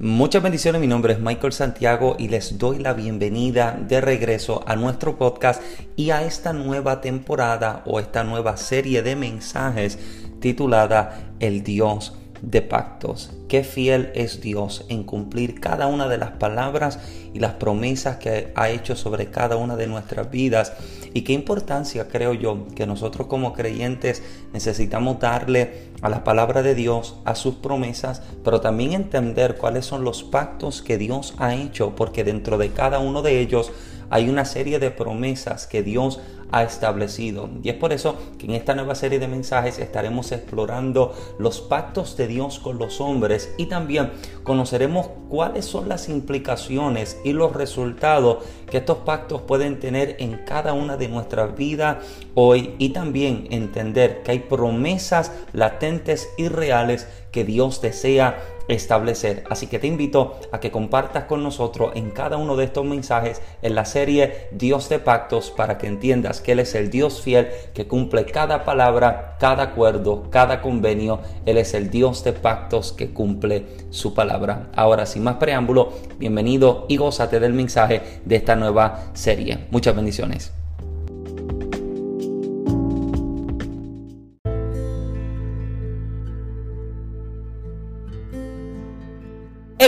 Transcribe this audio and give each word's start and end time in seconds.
Muchas 0.00 0.44
bendiciones, 0.44 0.80
mi 0.80 0.86
nombre 0.86 1.14
es 1.14 1.18
Michael 1.18 1.52
Santiago 1.52 2.14
y 2.20 2.28
les 2.28 2.56
doy 2.56 2.78
la 2.78 2.92
bienvenida 2.92 3.76
de 3.76 4.00
regreso 4.00 4.62
a 4.64 4.76
nuestro 4.76 5.18
podcast 5.18 5.60
y 5.96 6.10
a 6.10 6.22
esta 6.22 6.52
nueva 6.52 7.00
temporada 7.00 7.82
o 7.84 7.98
esta 7.98 8.22
nueva 8.22 8.56
serie 8.56 9.02
de 9.02 9.16
mensajes 9.16 9.98
titulada 10.38 11.32
El 11.40 11.64
Dios 11.64 12.16
de 12.42 12.62
pactos. 12.62 13.30
Qué 13.48 13.64
fiel 13.64 14.10
es 14.14 14.40
Dios 14.40 14.84
en 14.88 15.04
cumplir 15.04 15.60
cada 15.60 15.86
una 15.86 16.08
de 16.08 16.18
las 16.18 16.32
palabras 16.32 16.98
y 17.32 17.40
las 17.40 17.54
promesas 17.54 18.16
que 18.16 18.52
ha 18.54 18.70
hecho 18.70 18.96
sobre 18.96 19.30
cada 19.30 19.56
una 19.56 19.76
de 19.76 19.86
nuestras 19.86 20.30
vidas. 20.30 20.72
Y 21.14 21.22
qué 21.22 21.32
importancia 21.32 22.08
creo 22.08 22.34
yo 22.34 22.66
que 22.74 22.86
nosotros 22.86 23.26
como 23.26 23.52
creyentes 23.52 24.22
necesitamos 24.52 25.20
darle 25.20 25.88
a 26.02 26.08
la 26.08 26.24
palabra 26.24 26.62
de 26.62 26.74
Dios, 26.74 27.16
a 27.24 27.34
sus 27.34 27.56
promesas, 27.56 28.22
pero 28.44 28.60
también 28.60 28.92
entender 28.92 29.56
cuáles 29.56 29.86
son 29.86 30.04
los 30.04 30.22
pactos 30.22 30.82
que 30.82 30.98
Dios 30.98 31.34
ha 31.38 31.54
hecho, 31.54 31.94
porque 31.96 32.24
dentro 32.24 32.58
de 32.58 32.70
cada 32.70 32.98
uno 32.98 33.22
de 33.22 33.40
ellos 33.40 33.72
hay 34.10 34.28
una 34.28 34.44
serie 34.44 34.78
de 34.78 34.90
promesas 34.90 35.66
que 35.66 35.82
Dios 35.82 36.20
ha 36.20 36.37
establecido. 36.52 37.48
Y 37.62 37.68
es 37.68 37.76
por 37.76 37.92
eso 37.92 38.16
que 38.38 38.46
en 38.46 38.52
esta 38.52 38.74
nueva 38.74 38.94
serie 38.94 39.18
de 39.18 39.28
mensajes 39.28 39.78
estaremos 39.78 40.32
explorando 40.32 41.14
los 41.38 41.60
pactos 41.60 42.16
de 42.16 42.26
Dios 42.26 42.58
con 42.58 42.78
los 42.78 43.00
hombres 43.00 43.52
y 43.58 43.66
también 43.66 44.12
conoceremos 44.44 45.08
cuáles 45.28 45.64
son 45.64 45.88
las 45.88 46.08
implicaciones 46.08 47.18
y 47.24 47.32
los 47.32 47.52
resultados 47.52 48.44
que 48.70 48.78
estos 48.78 48.98
pactos 48.98 49.42
pueden 49.42 49.78
tener 49.78 50.16
en 50.18 50.38
cada 50.44 50.72
una 50.72 50.96
de 50.96 51.08
nuestras 51.08 51.56
vidas 51.56 51.98
hoy 52.34 52.74
y 52.78 52.90
también 52.90 53.46
entender 53.50 54.22
que 54.22 54.32
hay 54.32 54.38
promesas 54.40 55.32
latentes 55.52 56.28
y 56.36 56.48
reales 56.48 57.06
que 57.30 57.44
Dios 57.44 57.80
desea 57.80 58.38
establecer. 58.68 59.44
Así 59.50 59.66
que 59.66 59.78
te 59.78 59.86
invito 59.86 60.38
a 60.52 60.60
que 60.60 60.70
compartas 60.70 61.24
con 61.24 61.42
nosotros 61.42 61.92
en 61.94 62.10
cada 62.10 62.36
uno 62.36 62.56
de 62.56 62.64
estos 62.64 62.84
mensajes 62.84 63.42
en 63.62 63.74
la 63.74 63.84
serie 63.84 64.48
Dios 64.52 64.88
de 64.88 64.98
Pactos 64.98 65.50
para 65.50 65.78
que 65.78 65.86
entiendas 65.86 66.40
que 66.40 66.52
Él 66.52 66.60
es 66.60 66.74
el 66.74 66.90
Dios 66.90 67.22
fiel 67.22 67.48
que 67.74 67.86
cumple 67.86 68.26
cada 68.26 68.64
palabra, 68.64 69.36
cada 69.40 69.64
acuerdo, 69.64 70.30
cada 70.30 70.60
convenio. 70.60 71.20
Él 71.46 71.56
es 71.56 71.74
el 71.74 71.90
Dios 71.90 72.24
de 72.24 72.32
pactos 72.32 72.92
que 72.92 73.10
cumple 73.10 73.66
su 73.90 74.14
palabra. 74.14 74.68
Ahora, 74.74 75.06
sin 75.06 75.24
más 75.24 75.36
preámbulo, 75.36 75.92
bienvenido 76.18 76.86
y 76.88 76.96
gózate 76.96 77.40
del 77.40 77.52
mensaje 77.52 78.20
de 78.24 78.36
esta 78.36 78.56
nueva 78.56 79.10
serie. 79.14 79.66
Muchas 79.70 79.96
bendiciones. 79.96 80.57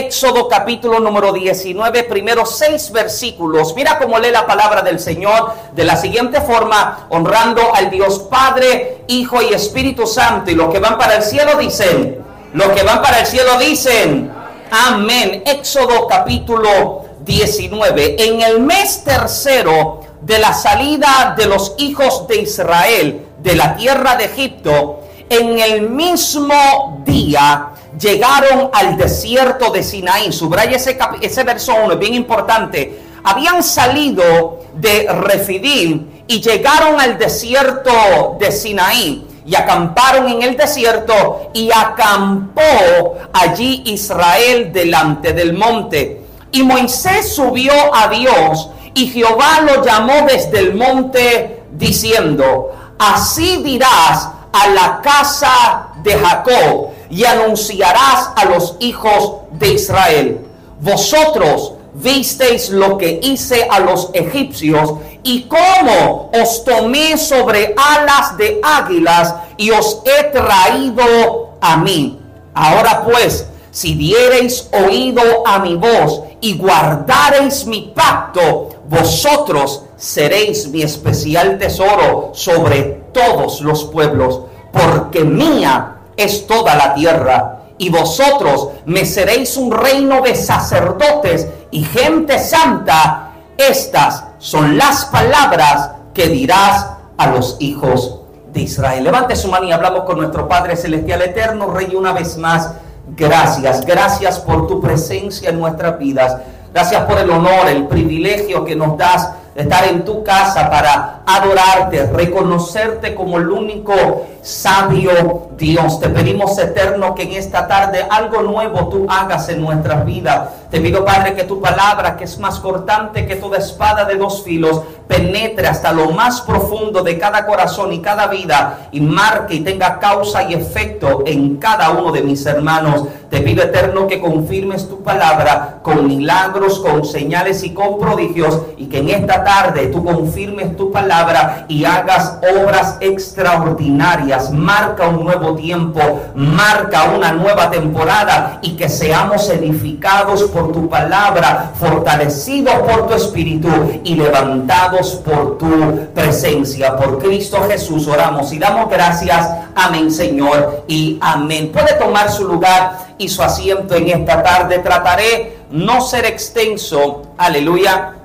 Éxodo 0.01 0.47
capítulo 0.47 0.99
número 0.99 1.31
19, 1.31 2.05
primeros 2.05 2.57
seis 2.57 2.91
versículos. 2.91 3.75
Mira 3.75 3.99
cómo 3.99 4.17
lee 4.17 4.31
la 4.31 4.47
palabra 4.47 4.81
del 4.81 4.99
Señor 4.99 5.53
de 5.73 5.83
la 5.83 5.95
siguiente 5.95 6.41
forma, 6.41 7.05
honrando 7.09 7.75
al 7.75 7.91
Dios 7.91 8.17
Padre, 8.17 9.03
Hijo 9.07 9.43
y 9.43 9.53
Espíritu 9.53 10.07
Santo. 10.07 10.49
Y 10.49 10.55
los 10.55 10.73
que 10.73 10.79
van 10.79 10.97
para 10.97 11.17
el 11.17 11.21
cielo 11.21 11.55
dicen, 11.55 12.17
los 12.53 12.69
que 12.69 12.81
van 12.81 12.99
para 13.03 13.19
el 13.19 13.27
cielo 13.27 13.59
dicen, 13.59 14.31
amén. 14.71 15.43
Éxodo 15.45 16.07
capítulo 16.07 17.03
19. 17.19 18.15
En 18.27 18.41
el 18.41 18.59
mes 18.59 19.03
tercero 19.03 19.99
de 20.19 20.39
la 20.39 20.53
salida 20.53 21.35
de 21.37 21.45
los 21.45 21.75
hijos 21.77 22.27
de 22.27 22.41
Israel 22.41 23.27
de 23.37 23.55
la 23.55 23.75
tierra 23.75 24.15
de 24.15 24.25
Egipto, 24.25 25.01
en 25.29 25.59
el 25.59 25.89
mismo 25.89 27.03
día, 27.05 27.69
llegaron 28.01 28.69
al 28.73 28.97
desierto 28.97 29.71
de 29.71 29.83
Sinaí. 29.83 30.31
Subraya 30.31 30.75
ese, 30.75 30.97
ese 31.21 31.43
verso 31.43 31.73
1, 31.83 31.93
es 31.93 31.99
bien 31.99 32.15
importante. 32.15 32.99
Habían 33.23 33.61
salido 33.63 34.59
de 34.73 35.07
Refidim 35.11 36.07
y 36.27 36.41
llegaron 36.41 36.99
al 36.99 37.17
desierto 37.17 38.37
de 38.39 38.51
Sinaí 38.51 39.27
y 39.45 39.55
acamparon 39.55 40.27
en 40.29 40.41
el 40.41 40.57
desierto 40.57 41.51
y 41.53 41.69
acampó 41.71 43.17
allí 43.33 43.83
Israel 43.85 44.71
delante 44.73 45.33
del 45.33 45.53
monte. 45.53 46.21
Y 46.51 46.63
Moisés 46.63 47.33
subió 47.33 47.73
a 47.93 48.07
Dios 48.07 48.69
y 48.93 49.07
Jehová 49.07 49.61
lo 49.61 49.83
llamó 49.83 50.25
desde 50.27 50.59
el 50.59 50.73
monte 50.75 51.63
diciendo, 51.71 52.71
así 52.99 53.61
dirás 53.63 54.29
a 54.51 54.67
la 54.69 55.01
casa 55.01 55.87
de 56.03 56.17
Jacob 56.17 56.90
y 57.11 57.25
anunciarás 57.25 58.29
a 58.35 58.45
los 58.45 58.77
hijos 58.79 59.41
de 59.51 59.73
Israel. 59.73 60.47
Vosotros 60.79 61.73
visteis 61.93 62.69
lo 62.69 62.97
que 62.97 63.19
hice 63.21 63.67
a 63.69 63.79
los 63.81 64.09
egipcios 64.13 64.93
y 65.23 65.43
cómo 65.43 66.31
os 66.33 66.63
tomé 66.63 67.17
sobre 67.17 67.75
alas 67.77 68.37
de 68.37 68.59
águilas 68.63 69.35
y 69.57 69.71
os 69.71 70.01
he 70.05 70.23
traído 70.25 71.51
a 71.59 71.77
mí. 71.77 72.17
Ahora 72.53 73.03
pues, 73.03 73.45
si 73.71 73.93
diereis 73.93 74.69
oído 74.71 75.21
a 75.45 75.59
mi 75.59 75.75
voz 75.75 76.23
y 76.39 76.57
guardareis 76.57 77.65
mi 77.65 77.91
pacto, 77.93 78.69
vosotros 78.89 79.83
seréis 79.97 80.67
mi 80.69 80.81
especial 80.81 81.59
tesoro 81.59 82.31
sobre 82.33 82.81
todos 83.13 83.61
los 83.61 83.83
pueblos, 83.85 84.41
porque 84.71 85.23
mía 85.23 86.00
es 86.23 86.47
toda 86.47 86.75
la 86.75 86.93
tierra. 86.93 87.57
Y 87.77 87.89
vosotros 87.89 88.69
me 88.85 89.05
seréis 89.05 89.57
un 89.57 89.71
reino 89.71 90.21
de 90.21 90.35
sacerdotes 90.35 91.47
y 91.71 91.83
gente 91.83 92.37
santa. 92.37 93.31
Estas 93.57 94.23
son 94.37 94.77
las 94.77 95.05
palabras 95.05 95.91
que 96.13 96.27
dirás 96.27 96.87
a 97.17 97.27
los 97.27 97.57
hijos 97.59 98.19
de 98.53 98.61
Israel. 98.61 99.03
Levante 99.03 99.35
su 99.35 99.47
mano 99.47 99.65
y 99.65 99.71
hablamos 99.71 100.03
con 100.03 100.17
nuestro 100.17 100.47
Padre 100.47 100.75
Celestial 100.75 101.21
Eterno, 101.21 101.71
Rey, 101.71 101.95
una 101.95 102.11
vez 102.11 102.37
más. 102.37 102.71
Gracias, 103.15 103.85
gracias 103.85 104.39
por 104.39 104.67
tu 104.67 104.81
presencia 104.81 105.49
en 105.49 105.59
nuestras 105.59 105.97
vidas. 105.97 106.37
Gracias 106.73 107.03
por 107.03 107.17
el 107.17 107.29
honor, 107.29 107.67
el 107.67 107.87
privilegio 107.87 108.63
que 108.63 108.75
nos 108.75 108.97
das 108.97 109.29
de 109.55 109.63
estar 109.63 109.85
en 109.85 110.05
tu 110.05 110.23
casa 110.23 110.69
para 110.69 111.21
adorarte, 111.25 112.05
reconocerte 112.07 113.13
como 113.13 113.37
el 113.37 113.49
único 113.49 113.93
sabio 114.41 115.49
Dios. 115.57 115.99
Te 115.99 116.09
pedimos 116.09 116.57
eterno 116.57 117.13
que 117.13 117.23
en 117.23 117.33
esta 117.33 117.67
tarde 117.67 118.05
algo 118.09 118.41
nuevo 118.41 118.87
tú 118.89 119.05
hagas 119.09 119.49
en 119.49 119.61
nuestras 119.61 120.05
vidas. 120.05 120.49
Te 120.69 120.79
pido 120.79 121.03
Padre 121.03 121.33
que 121.33 121.43
tu 121.43 121.59
palabra, 121.59 122.15
que 122.15 122.23
es 122.23 122.39
más 122.39 122.59
cortante 122.59 123.25
que 123.25 123.35
toda 123.35 123.57
espada 123.57 124.05
de 124.05 124.15
dos 124.15 124.43
filos, 124.43 124.81
penetre 125.07 125.67
hasta 125.67 125.91
lo 125.91 126.11
más 126.11 126.41
profundo 126.41 127.03
de 127.03 127.19
cada 127.19 127.45
corazón 127.45 127.91
y 127.91 127.99
cada 127.99 128.27
vida 128.27 128.87
y 128.91 129.01
marque 129.01 129.55
y 129.55 129.59
tenga 129.59 129.99
causa 129.99 130.43
y 130.43 130.53
efecto 130.53 131.23
en 131.25 131.57
cada 131.57 131.89
uno 131.91 132.13
de 132.13 132.21
mis 132.21 132.45
hermanos. 132.45 133.05
Te 133.29 133.41
pido 133.41 133.63
eterno 133.63 134.07
que 134.07 134.21
confirmes 134.21 134.87
tu 134.87 135.03
palabra 135.03 135.79
con 135.83 136.07
milagros, 136.07 136.79
con 136.79 137.05
señales 137.05 137.63
y 137.63 137.73
con 137.73 137.99
prodigios 137.99 138.61
y 138.77 138.87
que 138.87 138.99
en 138.99 139.09
esta 139.09 139.43
tarde 139.43 139.87
tú 139.87 140.03
confirmes 140.03 140.77
tu 140.77 140.91
palabra 140.91 141.65
y 141.67 141.83
hagas 141.83 142.39
obras 142.55 142.97
extraordinarias. 143.01 144.30
Marca 144.51 145.07
un 145.07 145.23
nuevo 145.23 145.55
tiempo, 145.55 145.99
marca 146.35 147.11
una 147.15 147.31
nueva 147.33 147.69
temporada 147.69 148.59
y 148.61 148.71
que 148.71 148.87
seamos 148.87 149.49
edificados 149.49 150.43
por 150.43 150.71
tu 150.71 150.89
palabra, 150.89 151.71
fortalecidos 151.79 152.75
por 152.75 153.07
tu 153.07 153.13
espíritu 153.13 153.69
y 154.03 154.15
levantados 154.15 155.15
por 155.15 155.57
tu 155.57 156.07
presencia. 156.13 156.95
Por 156.95 157.19
Cristo 157.19 157.65
Jesús 157.67 158.07
oramos 158.07 158.51
y 158.53 158.59
damos 158.59 158.89
gracias. 158.89 159.49
Amén, 159.75 160.11
Señor, 160.11 160.85
y 160.87 161.17
amén. 161.21 161.71
Puede 161.71 161.93
tomar 161.93 162.31
su 162.31 162.47
lugar 162.47 162.99
y 163.17 163.27
su 163.27 163.43
asiento 163.43 163.95
en 163.95 164.09
esta 164.09 164.41
tarde. 164.41 164.79
Trataré 164.79 165.57
no 165.71 166.01
ser 166.01 166.25
extenso. 166.25 167.33
Aleluya 167.37 168.20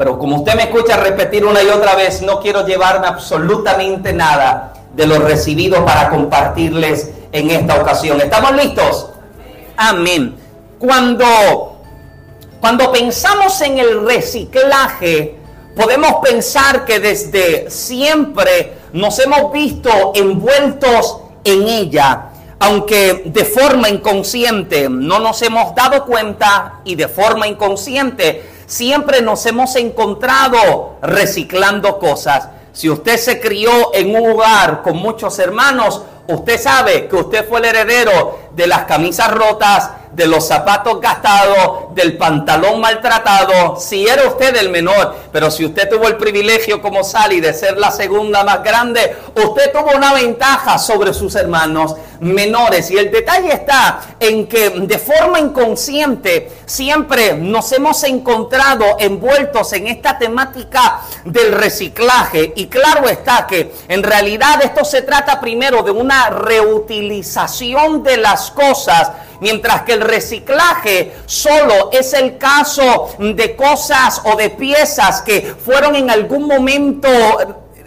pero 0.00 0.18
como 0.18 0.36
usted 0.36 0.54
me 0.54 0.62
escucha 0.62 0.96
repetir 0.96 1.44
una 1.44 1.62
y 1.62 1.68
otra 1.68 1.94
vez, 1.94 2.22
no 2.22 2.40
quiero 2.40 2.66
llevarme 2.66 3.06
absolutamente 3.06 4.14
nada 4.14 4.72
de 4.94 5.06
lo 5.06 5.18
recibido 5.18 5.84
para 5.84 6.08
compartirles 6.08 7.10
en 7.32 7.50
esta 7.50 7.78
ocasión. 7.82 8.18
¿Estamos 8.18 8.52
listos? 8.52 9.10
Amén. 9.76 10.36
Cuando, 10.78 11.26
cuando 12.62 12.90
pensamos 12.90 13.60
en 13.60 13.78
el 13.78 14.06
reciclaje, 14.06 15.36
podemos 15.76 16.14
pensar 16.24 16.86
que 16.86 16.98
desde 16.98 17.70
siempre 17.70 18.78
nos 18.94 19.18
hemos 19.18 19.52
visto 19.52 20.12
envueltos 20.14 21.20
en 21.44 21.68
ella, 21.68 22.30
aunque 22.58 23.24
de 23.26 23.44
forma 23.44 23.90
inconsciente 23.90 24.88
no 24.88 25.18
nos 25.18 25.42
hemos 25.42 25.74
dado 25.74 26.06
cuenta 26.06 26.80
y 26.84 26.94
de 26.94 27.06
forma 27.06 27.46
inconsciente 27.46 28.59
siempre 28.70 29.20
nos 29.20 29.44
hemos 29.46 29.74
encontrado 29.74 30.96
reciclando 31.02 31.98
cosas. 31.98 32.48
Si 32.72 32.88
usted 32.88 33.16
se 33.16 33.40
crió 33.40 33.92
en 33.92 34.14
un 34.14 34.30
lugar 34.30 34.82
con 34.82 34.96
muchos 34.96 35.40
hermanos, 35.40 36.02
usted 36.28 36.58
sabe 36.58 37.08
que 37.08 37.16
usted 37.16 37.48
fue 37.48 37.58
el 37.58 37.64
heredero 37.64 38.38
de 38.54 38.68
las 38.68 38.84
camisas 38.84 39.32
rotas, 39.32 39.90
de 40.20 40.26
los 40.26 40.46
zapatos 40.46 41.00
gastados, 41.00 41.94
del 41.94 42.18
pantalón 42.18 42.78
maltratado, 42.78 43.76
si 43.80 44.06
era 44.06 44.28
usted 44.28 44.54
el 44.54 44.68
menor, 44.68 45.14
pero 45.32 45.50
si 45.50 45.64
usted 45.64 45.88
tuvo 45.88 46.08
el 46.08 46.18
privilegio 46.18 46.82
como 46.82 47.02
Sally 47.02 47.40
de 47.40 47.54
ser 47.54 47.78
la 47.78 47.90
segunda 47.90 48.44
más 48.44 48.62
grande, 48.62 49.16
usted 49.34 49.72
tuvo 49.72 49.96
una 49.96 50.12
ventaja 50.12 50.76
sobre 50.78 51.14
sus 51.14 51.34
hermanos 51.36 51.96
menores. 52.20 52.90
Y 52.90 52.98
el 52.98 53.10
detalle 53.10 53.50
está 53.54 54.00
en 54.20 54.46
que 54.46 54.68
de 54.68 54.98
forma 54.98 55.40
inconsciente 55.40 56.52
siempre 56.66 57.32
nos 57.32 57.72
hemos 57.72 58.04
encontrado 58.04 58.98
envueltos 58.98 59.72
en 59.72 59.86
esta 59.86 60.18
temática 60.18 61.00
del 61.24 61.52
reciclaje. 61.52 62.52
Y 62.56 62.66
claro 62.66 63.08
está 63.08 63.46
que 63.46 63.72
en 63.88 64.02
realidad 64.02 64.60
esto 64.62 64.84
se 64.84 65.00
trata 65.00 65.40
primero 65.40 65.82
de 65.82 65.92
una 65.92 66.28
reutilización 66.28 68.02
de 68.02 68.18
las 68.18 68.50
cosas 68.50 69.12
Mientras 69.40 69.82
que 69.82 69.94
el 69.94 70.02
reciclaje 70.02 71.12
solo 71.26 71.90
es 71.92 72.12
el 72.12 72.38
caso 72.38 73.10
de 73.18 73.56
cosas 73.56 74.20
o 74.24 74.36
de 74.36 74.50
piezas 74.50 75.22
que 75.22 75.54
fueron 75.64 75.96
en 75.96 76.10
algún 76.10 76.46
momento 76.46 77.08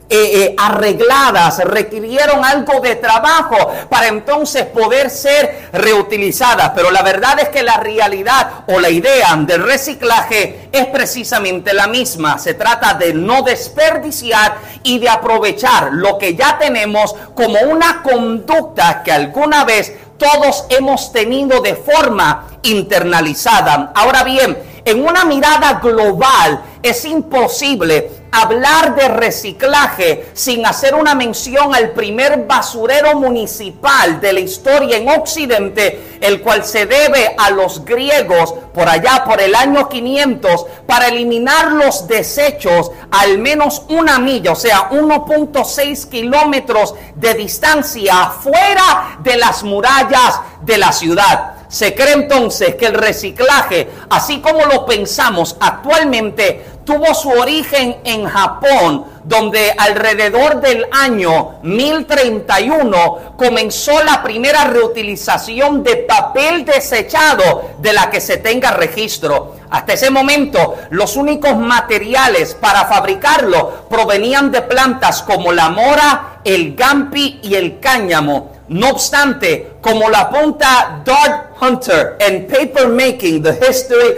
eh, 0.10 0.44
eh, 0.44 0.56
arregladas, 0.58 1.60
requirieron 1.64 2.44
algo 2.44 2.82
de 2.82 2.98
trabajo 2.98 3.74
para 3.90 4.08
entonces 4.08 4.66
poder 4.66 5.10
ser 5.10 5.70
reutilizadas. 5.72 6.72
Pero 6.76 6.92
la 6.92 7.02
verdad 7.02 7.40
es 7.40 7.50
que 7.50 7.64
la 7.64 7.78
realidad 7.78 8.66
o 8.68 8.80
la 8.80 8.90
idea 8.90 9.36
del 9.38 9.64
reciclaje 9.64 10.70
es 10.72 10.86
precisamente 10.88 11.74
la 11.74 11.88
misma. 11.88 12.38
Se 12.38 12.54
trata 12.54 12.94
de 12.94 13.14
no 13.14 13.42
desperdiciar 13.42 14.58
y 14.84 15.00
de 15.00 15.10
aprovechar 15.10 15.90
lo 15.94 16.18
que 16.18 16.36
ya 16.36 16.58
tenemos 16.60 17.16
como 17.34 17.60
una 17.62 18.04
conducta 18.04 19.02
que 19.04 19.12
alguna 19.12 19.64
vez 19.64 19.94
todos 20.18 20.66
hemos 20.70 21.12
tenido 21.12 21.62
de 21.62 21.76
forma 21.76 22.50
internalizada. 22.64 23.92
Ahora 23.96 24.24
bien, 24.24 24.58
en 24.86 25.04
una 25.04 25.26
mirada 25.26 25.80
global 25.82 26.62
es 26.82 27.06
imposible 27.06 28.23
hablar 28.34 28.96
de 28.96 29.08
reciclaje 29.10 30.32
sin 30.34 30.66
hacer 30.66 30.96
una 30.96 31.14
mención 31.14 31.76
al 31.76 31.92
primer 31.92 32.46
basurero 32.48 33.20
municipal 33.20 34.20
de 34.20 34.34
la 34.34 34.40
historia 34.40 34.98
en 34.98 35.08
Occidente, 35.08 36.18
el 36.20 36.42
cual 36.42 36.66
se 36.66 36.88
debe 36.88 37.36
a 37.38 37.52
los 37.52 37.86
griegos 37.86 38.56
por 38.74 38.90
allá 38.90 39.24
por 39.24 39.40
el 39.40 39.54
año 39.54 39.88
500 39.88 40.66
para 40.88 41.10
eliminar 41.10 41.74
los 41.74 42.08
desechos 42.08 42.92
al 43.12 43.38
menos 43.38 43.84
una 43.90 44.18
milla, 44.18 44.54
o 44.54 44.56
sea, 44.56 44.90
1.6 44.90 46.10
kilómetros 46.10 46.96
de 47.14 47.36
distancia 47.36 48.32
fuera 48.42 49.20
de 49.20 49.38
las 49.38 49.64
murallas 49.64 50.40
de 50.62 50.80
la 50.80 50.92
ciudad. 50.92 51.63
Se 51.74 51.96
cree 51.96 52.14
entonces 52.14 52.76
que 52.76 52.86
el 52.86 52.94
reciclaje, 52.94 53.90
así 54.12 54.42
como 54.42 54.64
lo 54.66 54.86
pensamos 54.86 55.58
actualmente, 55.60 56.64
tuvo 56.86 57.16
su 57.16 57.30
origen 57.30 57.98
en 58.04 58.26
Japón, 58.26 59.06
donde 59.24 59.74
alrededor 59.76 60.62
del 60.62 60.86
año 60.92 61.56
1031 61.64 63.34
comenzó 63.38 64.04
la 64.04 64.22
primera 64.22 64.66
reutilización 64.66 65.84
de 65.84 65.96
papel 65.96 66.64
desechado 66.64 67.72
de 67.80 67.92
la 67.92 68.12
que 68.12 68.22
se 68.22 68.38
tenga 68.38 68.70
registro. 68.70 69.56
Hasta 69.72 69.94
ese 69.94 70.12
momento, 70.12 70.76
los 70.92 71.16
únicos 71.16 71.58
materiales 71.58 72.54
para 72.54 72.86
fabricarlo 72.86 73.88
provenían 73.90 74.52
de 74.52 74.62
plantas 74.62 75.24
como 75.24 75.52
la 75.52 75.72
mora, 75.72 76.40
el 76.44 76.76
gampi 76.76 77.40
y 77.42 77.56
el 77.56 77.80
cáñamo. 77.80 78.53
No 78.70 78.92
obstante, 78.92 79.74
como 79.82 80.10
la 80.10 80.22
apunta 80.22 81.02
Dart 81.04 81.52
Hunter 81.62 82.16
en 82.20 82.48
Paper 82.48 82.88
Making, 82.88 83.44
The 83.44 83.60
History 83.70 84.16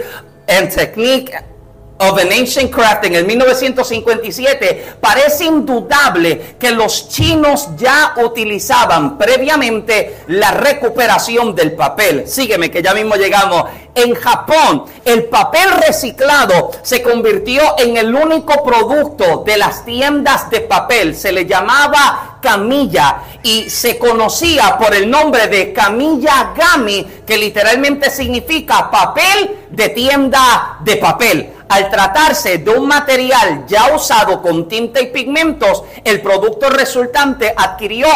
and 0.48 0.68
Technique 0.72 1.32
of 1.98 2.18
an 2.18 2.30
Ancient 2.30 2.70
Crafting 2.70 3.14
en 3.14 3.26
1957, 3.26 4.96
parece 5.00 5.44
indudable 5.44 6.56
que 6.58 6.70
los 6.70 7.08
chinos 7.08 7.70
ya 7.76 8.14
utilizaban 8.22 9.16
previamente 9.16 10.18
la 10.28 10.50
recuperación 10.50 11.54
del 11.54 11.72
papel. 11.72 12.28
Sígueme 12.28 12.70
que 12.70 12.82
ya 12.82 12.94
mismo 12.94 13.16
llegamos. 13.16 13.64
En 13.94 14.14
Japón, 14.14 14.84
el 15.04 15.24
papel 15.24 15.70
reciclado 15.86 16.70
se 16.82 17.02
convirtió 17.02 17.62
en 17.78 17.96
el 17.96 18.14
único 18.14 18.62
producto 18.62 19.42
de 19.46 19.56
las 19.56 19.84
tiendas 19.86 20.50
de 20.50 20.60
papel. 20.60 21.16
Se 21.16 21.32
le 21.32 21.46
llamaba 21.46 22.36
camilla 22.42 23.22
y 23.46 23.70
se 23.70 23.96
conocía 23.96 24.76
por 24.76 24.92
el 24.92 25.08
nombre 25.08 25.46
de 25.46 25.72
camilla 25.72 26.52
gami, 26.56 27.06
que 27.24 27.38
literalmente 27.38 28.10
significa 28.10 28.90
papel 28.90 29.56
de 29.70 29.88
tienda 29.90 30.78
de 30.80 30.96
papel. 30.96 31.50
Al 31.68 31.88
tratarse 31.88 32.58
de 32.58 32.70
un 32.72 32.88
material 32.88 33.64
ya 33.68 33.94
usado 33.94 34.42
con 34.42 34.66
tinta 34.66 35.00
y 35.00 35.12
pigmentos, 35.12 35.84
el 36.02 36.22
producto 36.22 36.70
resultante 36.70 37.54
adquirió 37.56 38.08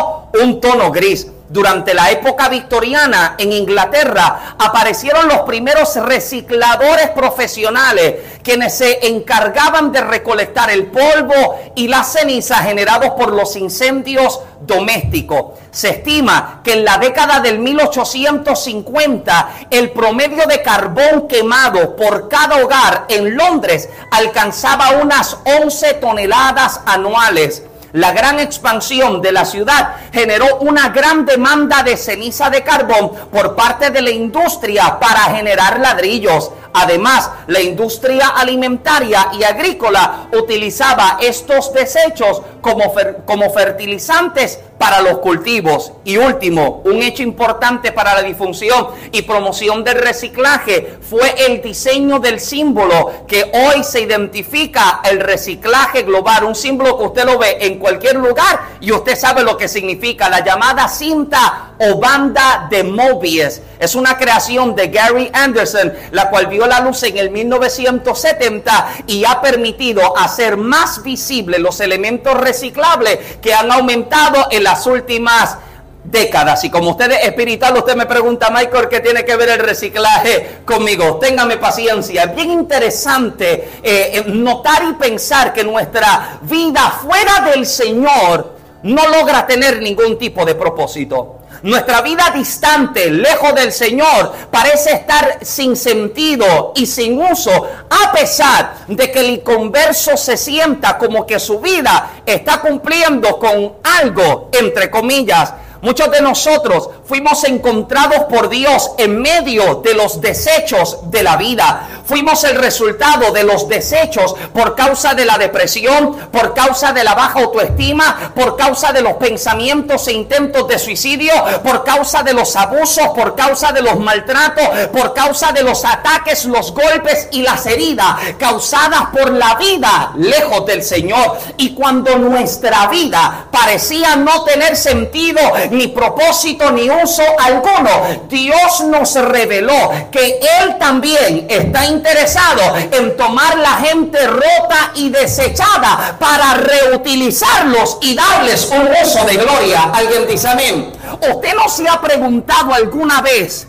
un 0.42 0.60
tono 0.60 0.90
gris. 0.90 1.28
Durante 1.50 1.94
la 1.94 2.12
época 2.12 2.48
victoriana 2.48 3.34
en 3.36 3.52
Inglaterra 3.52 4.54
aparecieron 4.56 5.26
los 5.26 5.40
primeros 5.40 5.96
recicladores 5.96 7.10
profesionales 7.10 8.38
quienes 8.44 8.78
se 8.78 9.08
encargaban 9.08 9.90
de 9.90 10.00
recolectar 10.00 10.70
el 10.70 10.86
polvo 10.86 11.58
y 11.74 11.88
las 11.88 12.12
cenizas 12.12 12.60
generados 12.62 13.10
por 13.18 13.32
los 13.32 13.56
incendios 13.56 14.40
domésticos. 14.60 15.58
Se 15.72 15.88
estima 15.88 16.60
que 16.62 16.74
en 16.74 16.84
la 16.84 16.98
década 16.98 17.40
del 17.40 17.58
1850 17.58 19.50
el 19.70 19.90
promedio 19.90 20.46
de 20.46 20.62
carbón 20.62 21.26
quemado 21.26 21.96
por 21.96 22.28
cada 22.28 22.62
hogar 22.62 23.06
en 23.08 23.36
Londres 23.36 23.88
alcanzaba 24.12 25.00
unas 25.02 25.36
11 25.44 25.94
toneladas 25.94 26.80
anuales. 26.86 27.64
La 27.92 28.12
gran 28.12 28.38
expansión 28.38 29.20
de 29.20 29.32
la 29.32 29.44
ciudad 29.44 29.96
generó 30.12 30.58
una 30.58 30.90
gran 30.90 31.24
demanda 31.24 31.82
de 31.82 31.96
ceniza 31.96 32.48
de 32.48 32.62
carbón 32.62 33.10
por 33.32 33.56
parte 33.56 33.90
de 33.90 34.00
la 34.00 34.10
industria 34.10 34.98
para 35.00 35.22
generar 35.34 35.80
ladrillos. 35.80 36.52
Además, 36.72 37.30
la 37.48 37.60
industria 37.60 38.28
alimentaria 38.28 39.30
y 39.38 39.42
agrícola 39.42 40.28
utilizaba 40.32 41.18
estos 41.20 41.72
desechos 41.72 42.42
como, 42.60 42.92
como 43.24 43.50
fertilizantes 43.50 44.60
para 44.80 45.02
los 45.02 45.18
cultivos. 45.18 45.92
Y 46.06 46.16
último, 46.16 46.80
un 46.86 47.02
hecho 47.02 47.22
importante 47.22 47.92
para 47.92 48.14
la 48.14 48.22
difusión 48.22 48.88
y 49.12 49.20
promoción 49.20 49.84
del 49.84 49.98
reciclaje 49.98 50.96
fue 51.02 51.34
el 51.46 51.60
diseño 51.60 52.18
del 52.18 52.40
símbolo 52.40 53.26
que 53.28 53.50
hoy 53.52 53.84
se 53.84 54.00
identifica 54.00 55.02
el 55.04 55.20
reciclaje 55.20 56.02
global, 56.02 56.44
un 56.44 56.54
símbolo 56.54 56.96
que 56.96 57.04
usted 57.04 57.26
lo 57.26 57.38
ve 57.38 57.58
en 57.60 57.78
cualquier 57.78 58.16
lugar 58.16 58.78
y 58.80 58.90
usted 58.90 59.16
sabe 59.16 59.42
lo 59.42 59.58
que 59.58 59.68
significa, 59.68 60.30
la 60.30 60.42
llamada 60.42 60.88
cinta 60.88 61.74
o 61.78 61.98
banda 61.98 62.66
de 62.70 62.82
Mobius. 62.82 63.60
Es 63.78 63.94
una 63.94 64.16
creación 64.16 64.74
de 64.74 64.88
Gary 64.88 65.30
Anderson, 65.32 65.92
la 66.12 66.30
cual 66.30 66.46
vio 66.46 66.66
la 66.66 66.80
luz 66.80 67.02
en 67.02 67.18
el 67.18 67.30
1970 67.30 68.88
y 69.06 69.24
ha 69.24 69.40
permitido 69.42 70.16
hacer 70.16 70.56
más 70.56 71.02
visibles 71.02 71.60
los 71.60 71.80
elementos 71.80 72.34
reciclables 72.34 73.18
que 73.42 73.54
han 73.54 73.70
aumentado 73.70 74.48
en 74.50 74.69
las 74.70 74.86
últimas 74.86 75.58
décadas. 76.04 76.62
Y 76.64 76.70
como 76.70 76.90
usted 76.90 77.10
es 77.10 77.24
espiritual, 77.24 77.76
usted 77.76 77.96
me 77.96 78.06
pregunta, 78.06 78.50
Michael, 78.50 78.88
¿qué 78.88 79.00
tiene 79.00 79.24
que 79.24 79.36
ver 79.36 79.48
el 79.48 79.58
reciclaje 79.58 80.60
conmigo? 80.64 81.16
Téngame 81.16 81.56
paciencia. 81.56 82.24
Es 82.24 82.36
bien 82.36 82.50
interesante 82.50 83.52
eh, 83.82 84.12
eh, 84.14 84.24
notar 84.26 84.84
y 84.88 84.92
pensar 84.94 85.52
que 85.52 85.64
nuestra 85.64 86.38
vida 86.42 86.90
fuera 87.02 87.50
del 87.50 87.66
Señor 87.66 88.58
no 88.84 89.08
logra 89.08 89.46
tener 89.46 89.82
ningún 89.82 90.16
tipo 90.16 90.44
de 90.44 90.54
propósito. 90.54 91.39
Nuestra 91.62 92.00
vida 92.00 92.32
distante, 92.34 93.10
lejos 93.10 93.54
del 93.54 93.70
Señor, 93.70 94.32
parece 94.50 94.92
estar 94.92 95.38
sin 95.42 95.76
sentido 95.76 96.72
y 96.74 96.86
sin 96.86 97.20
uso, 97.20 97.50
a 97.90 98.12
pesar 98.12 98.86
de 98.88 99.10
que 99.12 99.20
el 99.20 99.42
converso 99.42 100.16
se 100.16 100.36
sienta 100.36 100.96
como 100.96 101.26
que 101.26 101.38
su 101.38 101.60
vida 101.60 102.22
está 102.24 102.60
cumpliendo 102.60 103.38
con 103.38 103.74
algo, 103.82 104.48
entre 104.52 104.90
comillas, 104.90 105.52
Muchos 105.82 106.10
de 106.10 106.20
nosotros 106.20 106.90
fuimos 107.06 107.42
encontrados 107.44 108.24
por 108.24 108.50
Dios 108.50 108.90
en 108.98 109.20
medio 109.20 109.76
de 109.76 109.94
los 109.94 110.20
desechos 110.20 111.10
de 111.10 111.22
la 111.22 111.36
vida. 111.36 111.88
Fuimos 112.04 112.44
el 112.44 112.56
resultado 112.56 113.32
de 113.32 113.44
los 113.44 113.68
desechos 113.68 114.34
por 114.52 114.74
causa 114.74 115.14
de 115.14 115.24
la 115.24 115.38
depresión, 115.38 116.16
por 116.30 116.52
causa 116.54 116.92
de 116.92 117.04
la 117.04 117.14
baja 117.14 117.40
autoestima, 117.40 118.32
por 118.34 118.56
causa 118.56 118.92
de 118.92 119.00
los 119.00 119.14
pensamientos 119.14 120.06
e 120.08 120.12
intentos 120.12 120.68
de 120.68 120.78
suicidio, 120.78 121.32
por 121.62 121.82
causa 121.84 122.22
de 122.22 122.34
los 122.34 122.56
abusos, 122.56 123.08
por 123.14 123.34
causa 123.34 123.72
de 123.72 123.80
los 123.80 123.98
maltratos, 123.98 124.68
por 124.92 125.14
causa 125.14 125.52
de 125.52 125.62
los 125.62 125.84
ataques, 125.84 126.44
los 126.44 126.74
golpes 126.74 127.28
y 127.30 127.42
las 127.42 127.64
heridas 127.66 128.16
causadas 128.38 129.06
por 129.12 129.30
la 129.30 129.54
vida 129.54 130.12
lejos 130.18 130.66
del 130.66 130.82
Señor. 130.82 131.38
Y 131.56 131.74
cuando 131.74 132.18
nuestra 132.18 132.88
vida 132.88 133.46
parecía 133.50 134.16
no 134.16 134.44
tener 134.44 134.76
sentido, 134.76 135.40
ni 135.70 135.88
propósito, 135.88 136.70
ni 136.72 136.90
uso 136.90 137.22
alguno, 137.38 137.90
Dios 138.28 138.80
nos 138.86 139.14
reveló 139.14 139.90
que 140.10 140.40
Él 140.60 140.78
también 140.78 141.46
está 141.48 141.86
interesado 141.86 142.76
en 142.76 143.16
tomar 143.16 143.56
la 143.58 143.74
gente 143.76 144.26
rota 144.26 144.92
y 144.94 145.10
desechada 145.10 146.16
para 146.18 146.54
reutilizarlos 146.54 147.98
y 148.02 148.14
darles 148.14 148.70
un 148.70 148.88
uso 149.02 149.24
de 149.24 149.36
gloria. 149.36 149.90
Alguien 149.92 150.26
dice 150.26 150.48
amén. 150.48 150.92
¿Usted 151.32 151.54
no 151.54 151.68
se 151.68 151.88
ha 151.88 152.00
preguntado 152.00 152.72
alguna 152.72 153.20
vez 153.20 153.68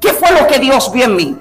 qué 0.00 0.12
fue 0.12 0.30
lo 0.32 0.46
que 0.46 0.58
Dios 0.58 0.90
vio 0.92 1.04
en 1.04 1.16
mí? 1.16 1.36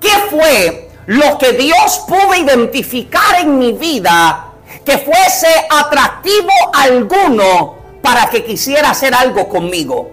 ¿Qué 0.00 0.12
fue 0.30 0.90
lo 1.06 1.38
que 1.38 1.52
Dios 1.52 2.02
pudo 2.06 2.34
identificar 2.34 3.40
en 3.40 3.58
mi 3.58 3.72
vida 3.72 4.46
que 4.84 4.98
fuese 4.98 5.48
atractivo 5.70 6.50
alguno 6.72 7.75
para 8.06 8.30
que 8.30 8.44
quisiera 8.44 8.90
hacer 8.90 9.12
algo 9.16 9.48
conmigo? 9.48 10.08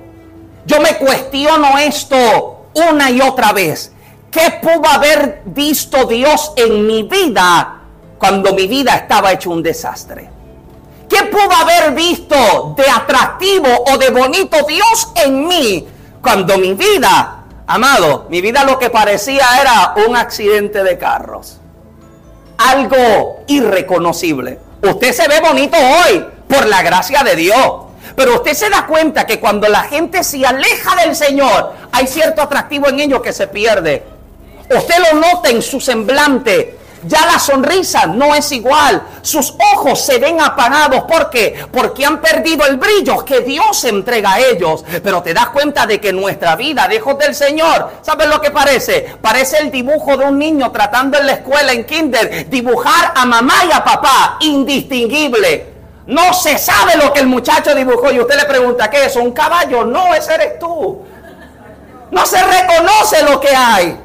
Yo 0.65 0.81
me 0.81 0.97
cuestiono 0.97 1.77
esto 1.77 2.65
una 2.73 3.11
y 3.11 3.21
otra 3.21 3.53
vez. 3.53 3.91
¿Qué 4.31 4.59
pudo 4.63 4.89
haber 4.89 5.43
visto 5.45 6.05
Dios 6.05 6.53
en 6.55 6.87
mi 6.87 7.03
vida 7.03 7.81
cuando 8.17 8.51
mi 8.55 8.65
vida 8.65 8.95
estaba 8.95 9.31
hecho 9.31 9.51
un 9.51 9.61
desastre? 9.61 10.27
¿Qué 11.07 11.21
pudo 11.25 11.51
haber 11.55 11.93
visto 11.93 12.73
de 12.75 12.89
atractivo 12.89 13.67
o 13.85 13.95
de 13.99 14.09
bonito 14.09 14.57
Dios 14.67 15.09
en 15.23 15.47
mí 15.47 15.87
cuando 16.19 16.57
mi 16.57 16.73
vida, 16.73 17.43
amado, 17.67 18.25
mi 18.31 18.41
vida 18.41 18.63
lo 18.63 18.79
que 18.79 18.89
parecía 18.89 19.45
era 19.61 19.93
un 20.07 20.15
accidente 20.15 20.83
de 20.83 20.97
carros? 20.97 21.59
Algo 22.57 23.43
irreconocible. 23.45 24.59
Usted 24.81 25.13
se 25.13 25.27
ve 25.27 25.39
bonito 25.41 25.77
hoy 25.77 26.33
por 26.53 26.67
la 26.67 26.81
gracia 26.81 27.23
de 27.23 27.35
Dios. 27.35 27.71
Pero 28.15 28.35
usted 28.35 28.53
se 28.53 28.69
da 28.69 28.85
cuenta 28.85 29.25
que 29.25 29.39
cuando 29.39 29.67
la 29.67 29.83
gente 29.83 30.23
se 30.23 30.45
aleja 30.45 30.95
del 31.03 31.15
Señor, 31.15 31.73
hay 31.91 32.07
cierto 32.07 32.41
atractivo 32.41 32.87
en 32.89 32.99
ellos 32.99 33.21
que 33.21 33.33
se 33.33 33.47
pierde. 33.47 34.03
Usted 34.69 34.95
lo 34.99 35.19
nota 35.19 35.49
en 35.49 35.61
su 35.61 35.79
semblante. 35.81 36.79
Ya 37.05 37.25
la 37.25 37.37
sonrisa 37.37 38.05
no 38.05 38.33
es 38.33 38.51
igual. 38.53 39.01
Sus 39.21 39.55
ojos 39.73 40.05
se 40.05 40.19
ven 40.19 40.39
apagados. 40.39 41.03
¿Por 41.03 41.29
qué? 41.29 41.65
Porque 41.71 42.05
han 42.05 42.21
perdido 42.21 42.65
el 42.65 42.77
brillo 42.77 43.25
que 43.25 43.41
Dios 43.41 43.83
entrega 43.83 44.33
a 44.33 44.39
ellos. 44.39 44.85
Pero 45.03 45.21
te 45.21 45.33
das 45.33 45.49
cuenta 45.49 45.85
de 45.85 45.99
que 45.99 46.13
nuestra 46.13 46.55
vida, 46.55 46.87
lejos 46.87 47.17
del 47.17 47.35
Señor, 47.35 47.89
¿sabes 48.01 48.27
lo 48.27 48.39
que 48.39 48.51
parece? 48.51 49.17
Parece 49.21 49.57
el 49.57 49.71
dibujo 49.71 50.15
de 50.15 50.25
un 50.25 50.39
niño 50.39 50.71
tratando 50.71 51.17
en 51.17 51.25
la 51.25 51.33
escuela, 51.33 51.73
en 51.73 51.85
kinder, 51.85 52.47
dibujar 52.49 53.11
a 53.15 53.25
mamá 53.25 53.65
y 53.67 53.73
a 53.73 53.83
papá, 53.83 54.37
indistinguible. 54.39 55.72
No 56.07 56.33
se 56.33 56.57
sabe 56.57 56.97
lo 56.97 57.13
que 57.13 57.21
el 57.21 57.27
muchacho 57.27 57.73
dibujó 57.73 58.11
y 58.11 58.19
usted 58.19 58.35
le 58.35 58.45
pregunta, 58.45 58.89
¿qué 58.89 59.05
es? 59.05 59.15
¿Un 59.15 59.31
caballo? 59.31 59.85
No, 59.85 60.13
ese 60.13 60.33
eres 60.35 60.59
tú. 60.59 61.01
No 62.11 62.25
se 62.25 62.43
reconoce 62.43 63.23
lo 63.23 63.39
que 63.39 63.55
hay. 63.55 63.99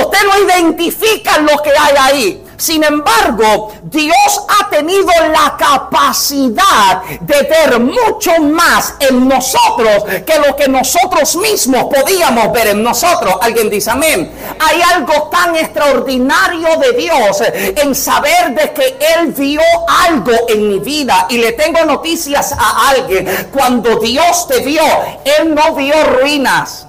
Usted 0.00 0.18
no 0.24 0.44
identifica 0.44 1.38
lo 1.38 1.56
que 1.62 1.70
hay 1.70 1.94
ahí. 1.98 2.45
Sin 2.56 2.82
embargo, 2.84 3.72
Dios 3.82 4.40
ha 4.48 4.70
tenido 4.70 5.10
la 5.32 5.56
capacidad 5.58 7.02
de 7.20 7.42
ver 7.42 7.80
mucho 7.80 8.32
más 8.40 8.94
en 9.00 9.28
nosotros 9.28 10.04
que 10.26 10.38
lo 10.38 10.56
que 10.56 10.68
nosotros 10.68 11.36
mismos 11.36 11.84
podíamos 11.84 12.52
ver 12.52 12.68
en 12.68 12.82
nosotros. 12.82 13.34
Alguien 13.40 13.70
dice 13.70 13.90
amén. 13.90 14.32
Hay 14.58 14.80
algo 14.94 15.28
tan 15.30 15.56
extraordinario 15.56 16.76
de 16.78 16.92
Dios 16.92 17.42
en 17.56 17.94
saber 17.94 18.54
de 18.54 18.72
que 18.72 18.98
Él 19.16 19.32
vio 19.36 19.60
algo 20.06 20.32
en 20.48 20.68
mi 20.68 20.78
vida. 20.78 21.26
Y 21.28 21.38
le 21.38 21.52
tengo 21.52 21.84
noticias 21.84 22.52
a 22.52 22.88
alguien. 22.90 23.48
Cuando 23.52 23.96
Dios 23.96 24.46
te 24.48 24.60
vio, 24.60 24.82
Él 25.24 25.54
no 25.54 25.74
vio 25.74 25.94
ruinas. 26.04 26.86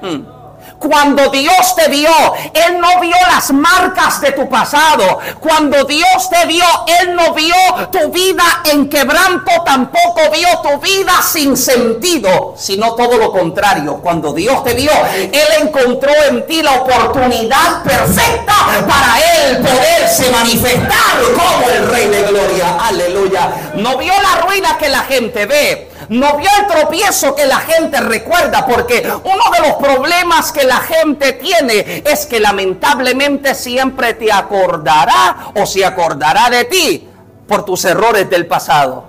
Hmm. 0.00 0.37
Cuando 0.78 1.28
Dios 1.30 1.74
te 1.74 1.88
vio, 1.88 2.10
Él 2.54 2.78
no 2.80 3.00
vio 3.00 3.16
las 3.28 3.50
marcas 3.52 4.20
de 4.20 4.32
tu 4.32 4.48
pasado. 4.48 5.18
Cuando 5.40 5.84
Dios 5.84 6.30
te 6.30 6.46
vio, 6.46 6.64
Él 7.00 7.16
no 7.16 7.34
vio 7.34 7.54
tu 7.90 8.10
vida 8.10 8.44
en 8.64 8.88
quebranto, 8.88 9.50
tampoco 9.64 10.20
vio 10.32 10.48
tu 10.62 10.78
vida 10.80 11.12
sin 11.20 11.56
sentido, 11.56 12.54
sino 12.56 12.94
todo 12.94 13.18
lo 13.18 13.32
contrario. 13.32 13.96
Cuando 13.96 14.32
Dios 14.32 14.62
te 14.62 14.74
vio, 14.74 14.92
Él 15.14 15.48
encontró 15.62 16.12
en 16.28 16.46
ti 16.46 16.62
la 16.62 16.74
oportunidad 16.74 17.82
perfecta 17.82 18.54
para 18.86 19.18
Él 19.34 19.58
poderse 19.58 20.30
manifestar 20.30 21.18
como 21.34 21.68
el 21.70 21.90
Rey 21.90 22.06
de 22.06 22.22
Gloria. 22.22 22.76
Aleluya. 22.80 23.72
No 23.74 23.98
vio 23.98 24.12
la 24.22 24.40
ruina 24.42 24.78
que 24.78 24.88
la 24.88 25.00
gente 25.00 25.46
ve 25.46 25.87
no 26.08 26.36
vio 26.36 26.48
el 26.60 26.66
tropiezo 26.66 27.34
que 27.34 27.46
la 27.46 27.58
gente 27.58 28.00
recuerda, 28.00 28.66
porque 28.66 29.06
uno 29.06 29.44
de 29.52 29.68
los 29.68 29.76
problemas 29.76 30.52
que 30.52 30.64
la 30.64 30.78
gente 30.78 31.34
tiene 31.34 32.02
es 32.04 32.26
que 32.26 32.40
lamentablemente 32.40 33.54
siempre 33.54 34.14
te 34.14 34.32
acordará 34.32 35.52
o 35.54 35.66
se 35.66 35.84
acordará 35.84 36.48
de 36.48 36.64
ti 36.64 37.08
por 37.46 37.64
tus 37.64 37.84
errores 37.84 38.28
del 38.30 38.46
pasado. 38.46 39.08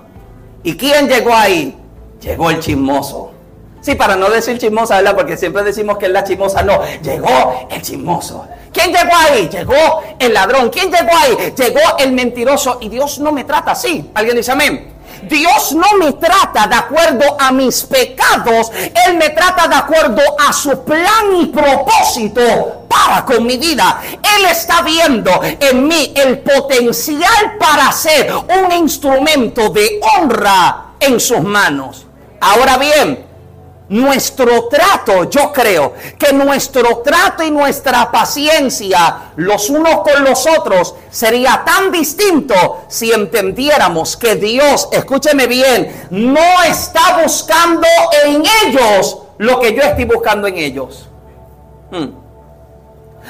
¿Y 0.62 0.76
quién 0.76 1.08
llegó 1.08 1.34
ahí? 1.34 1.76
Llegó 2.20 2.50
el 2.50 2.60
chismoso. 2.60 3.32
Sí, 3.80 3.94
para 3.94 4.14
no 4.14 4.28
decir 4.28 4.58
chismosa, 4.58 4.96
¿verdad? 4.96 5.16
Porque 5.16 5.38
siempre 5.38 5.62
decimos 5.62 5.96
que 5.96 6.06
es 6.06 6.12
la 6.12 6.22
chismosa. 6.22 6.62
No, 6.62 6.80
llegó 7.02 7.66
el 7.70 7.80
chismoso. 7.80 8.46
¿Quién 8.72 8.92
llegó 8.92 9.16
ahí? 9.16 9.48
Llegó 9.48 10.02
el 10.18 10.34
ladrón. 10.34 10.68
¿Quién 10.68 10.90
llegó 10.92 11.10
ahí? 11.16 11.54
Llegó 11.56 11.80
el 11.98 12.12
mentiroso. 12.12 12.76
Y 12.82 12.90
Dios 12.90 13.20
no 13.20 13.32
me 13.32 13.44
trata 13.44 13.70
así. 13.70 14.10
¿Alguien 14.12 14.36
dice 14.36 14.52
amén? 14.52 14.89
Dios 15.22 15.72
no 15.72 15.96
me 15.98 16.12
trata 16.12 16.66
de 16.66 16.74
acuerdo 16.74 17.36
a 17.38 17.52
mis 17.52 17.82
pecados, 17.82 18.70
Él 19.06 19.16
me 19.16 19.30
trata 19.30 19.68
de 19.68 19.76
acuerdo 19.76 20.22
a 20.38 20.52
su 20.52 20.84
plan 20.84 21.36
y 21.40 21.46
propósito 21.46 22.86
para 22.88 23.24
con 23.24 23.46
mi 23.46 23.56
vida. 23.56 24.00
Él 24.36 24.46
está 24.46 24.82
viendo 24.82 25.30
en 25.42 25.86
mí 25.86 26.12
el 26.14 26.40
potencial 26.40 27.56
para 27.58 27.92
ser 27.92 28.32
un 28.34 28.72
instrumento 28.72 29.70
de 29.70 30.00
honra 30.16 30.86
en 30.98 31.20
sus 31.20 31.40
manos. 31.40 32.06
Ahora 32.40 32.76
bien, 32.78 33.29
nuestro 33.90 34.68
trato, 34.68 35.28
yo 35.28 35.52
creo 35.52 35.94
que 36.16 36.32
nuestro 36.32 36.98
trato 36.98 37.42
y 37.42 37.50
nuestra 37.50 38.10
paciencia 38.10 39.32
los 39.34 39.68
unos 39.68 40.02
con 40.02 40.22
los 40.22 40.46
otros 40.46 40.94
sería 41.10 41.62
tan 41.64 41.90
distinto 41.90 42.84
si 42.88 43.10
entendiéramos 43.10 44.16
que 44.16 44.36
Dios, 44.36 44.88
escúcheme 44.92 45.48
bien, 45.48 46.06
no 46.10 46.62
está 46.62 47.20
buscando 47.20 47.86
en 48.24 48.44
ellos 48.64 49.18
lo 49.38 49.58
que 49.58 49.74
yo 49.74 49.82
estoy 49.82 50.04
buscando 50.04 50.46
en 50.46 50.56
ellos. 50.58 51.08
Hmm. 51.90 52.10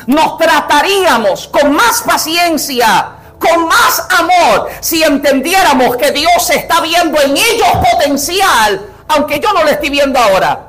Nos 0.08 0.36
trataríamos 0.36 1.48
con 1.48 1.72
más 1.72 2.02
paciencia, 2.02 3.12
con 3.38 3.66
más 3.66 4.06
amor, 4.18 4.68
si 4.80 5.02
entendiéramos 5.02 5.96
que 5.96 6.12
Dios 6.12 6.50
está 6.50 6.82
viendo 6.82 7.18
en 7.18 7.30
ellos 7.30 7.68
potencial 7.92 8.89
aunque 9.10 9.40
yo 9.40 9.52
no 9.52 9.64
lo 9.64 9.70
estoy 9.70 9.90
viendo 9.90 10.18
ahora. 10.18 10.66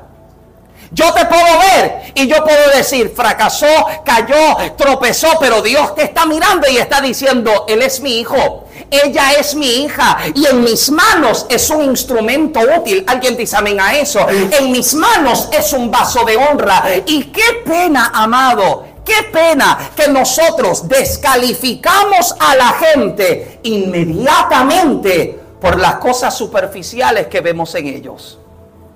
Yo 0.94 1.10
te 1.14 1.24
puedo 1.24 1.58
ver 1.58 2.12
y 2.14 2.26
yo 2.26 2.44
puedo 2.44 2.70
decir, 2.76 3.12
fracasó, 3.16 3.66
cayó, 4.04 4.56
tropezó, 4.76 5.38
pero 5.40 5.62
Dios 5.62 5.94
te 5.94 6.02
está 6.02 6.26
mirando 6.26 6.68
y 6.68 6.76
está 6.76 7.00
diciendo, 7.00 7.64
Él 7.66 7.80
es 7.80 8.00
mi 8.00 8.18
hijo, 8.18 8.66
ella 8.90 9.32
es 9.38 9.54
mi 9.54 9.84
hija 9.84 10.18
y 10.34 10.44
en 10.44 10.62
mis 10.62 10.90
manos 10.90 11.46
es 11.48 11.70
un 11.70 11.82
instrumento 11.82 12.60
útil. 12.60 13.04
Alguien 13.06 13.38
dice 13.38 13.56
amén 13.56 13.80
a 13.80 13.94
eso. 13.96 14.26
En 14.28 14.70
mis 14.70 14.92
manos 14.92 15.48
es 15.50 15.72
un 15.72 15.90
vaso 15.90 16.24
de 16.24 16.36
honra. 16.36 16.84
Y 17.06 17.24
qué 17.24 17.62
pena, 17.64 18.12
amado, 18.14 18.84
qué 19.02 19.30
pena 19.32 19.92
que 19.96 20.08
nosotros 20.08 20.86
descalificamos 20.88 22.34
a 22.38 22.54
la 22.54 22.68
gente 22.68 23.60
inmediatamente 23.62 25.41
por 25.62 25.78
las 25.78 25.94
cosas 25.94 26.36
superficiales 26.36 27.28
que 27.28 27.40
vemos 27.40 27.72
en 27.76 27.86
ellos. 27.86 28.36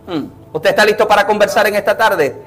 Hmm. 0.04 0.24
¿Usted 0.52 0.70
está 0.70 0.84
listo 0.84 1.06
para 1.06 1.24
conversar 1.24 1.68
en 1.68 1.76
esta 1.76 1.96
tarde? 1.96 2.42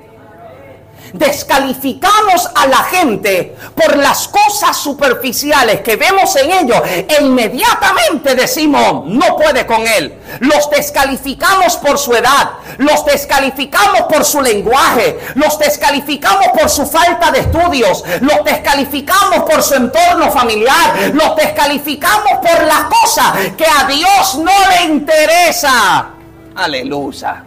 Descalificamos 1.14 2.50
a 2.56 2.68
la 2.68 2.84
gente 2.84 3.56
por 3.76 3.98
las 3.98 4.28
cosas 4.28 4.78
superficiales 4.78 5.82
que 5.82 5.96
vemos 5.96 6.36
en 6.36 6.52
ellos 6.52 6.82
e 6.86 7.18
inmediatamente 7.22 8.36
decimos, 8.36 9.06
no 9.06 9.36
puede 9.36 9.66
con 9.66 9.86
él. 9.88 10.18
Los 10.40 10.70
descalificamos 10.70 11.78
por 11.78 11.98
su 11.98 12.14
edad, 12.14 12.52
los 12.78 13.06
descalificamos 13.06 14.02
por 14.02 14.24
su 14.26 14.42
lenguaje, 14.42 15.20
los 15.36 15.58
descalificamos 15.58 16.50
por 16.50 16.70
su 16.70 16.86
falta 16.86 17.32
de 17.32 17.40
estudios, 17.40 18.04
los 18.22 18.44
descalificamos 18.44 19.50
por 19.50 19.64
su 19.64 19.76
entorno 19.76 20.32
familiar, 20.32 21.12
los 21.14 21.36
descalificamos 21.36 22.34
por 22.42 22.64
las 22.66 22.84
cosas 22.84 23.34
que 23.58 23.66
a 23.66 23.86
Dios 23.88 24.38
no 24.38 24.52
le 24.70 24.94
interesa. 24.94 26.10
Aleluya. 26.56 27.44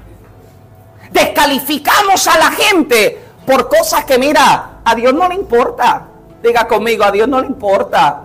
Descalificamos 1.10 2.26
a 2.26 2.38
la 2.38 2.50
gente 2.50 3.21
por 3.46 3.68
cosas 3.68 4.04
que, 4.04 4.18
mira, 4.18 4.80
a 4.84 4.94
Dios 4.94 5.12
no 5.14 5.28
le 5.28 5.34
importa. 5.34 6.06
Diga 6.42 6.66
conmigo, 6.66 7.04
a 7.04 7.10
Dios 7.10 7.28
no 7.28 7.40
le 7.40 7.46
importa. 7.46 8.22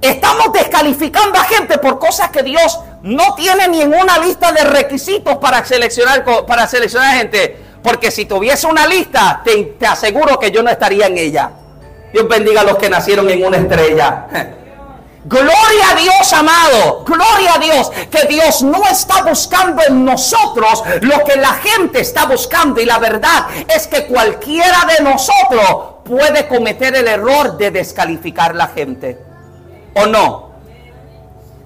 Estamos 0.00 0.52
descalificando 0.52 1.38
a 1.38 1.44
gente 1.44 1.78
por 1.78 1.98
cosas 1.98 2.30
que 2.30 2.42
Dios 2.42 2.80
no 3.02 3.34
tiene 3.34 3.68
ni 3.68 3.82
en 3.82 3.94
una 3.94 4.18
lista 4.18 4.52
de 4.52 4.64
requisitos 4.64 5.36
para 5.36 5.64
seleccionar, 5.64 6.24
para 6.46 6.66
seleccionar 6.66 7.16
gente. 7.16 7.58
Porque 7.82 8.10
si 8.10 8.24
tuviese 8.26 8.66
una 8.66 8.86
lista, 8.86 9.40
te, 9.44 9.62
te 9.78 9.86
aseguro 9.86 10.38
que 10.38 10.50
yo 10.50 10.62
no 10.62 10.70
estaría 10.70 11.06
en 11.06 11.18
ella. 11.18 11.50
Dios 12.12 12.28
bendiga 12.28 12.62
a 12.62 12.64
los 12.64 12.76
que 12.76 12.90
nacieron 12.90 13.28
en 13.30 13.44
una 13.44 13.58
estrella. 13.58 14.56
Gloria 15.24 15.90
a 15.90 15.94
Dios, 15.96 16.32
amado. 16.32 17.04
Gloria 17.04 17.54
a 17.54 17.58
Dios. 17.58 17.90
Que 18.10 18.26
Dios 18.26 18.62
no 18.62 18.82
está 18.88 19.22
buscando 19.22 19.82
en 19.86 20.04
nosotros 20.04 20.82
lo 21.02 21.22
que 21.24 21.36
la 21.36 21.54
gente 21.54 22.00
está 22.00 22.24
buscando. 22.24 22.80
Y 22.80 22.86
la 22.86 22.98
verdad 22.98 23.46
es 23.68 23.86
que 23.86 24.06
cualquiera 24.06 24.78
de 24.96 25.04
nosotros 25.04 26.00
puede 26.04 26.48
cometer 26.48 26.94
el 26.94 27.06
error 27.06 27.58
de 27.58 27.70
descalificar 27.70 28.54
la 28.54 28.68
gente. 28.68 29.18
¿O 29.94 30.06
no? 30.06 30.50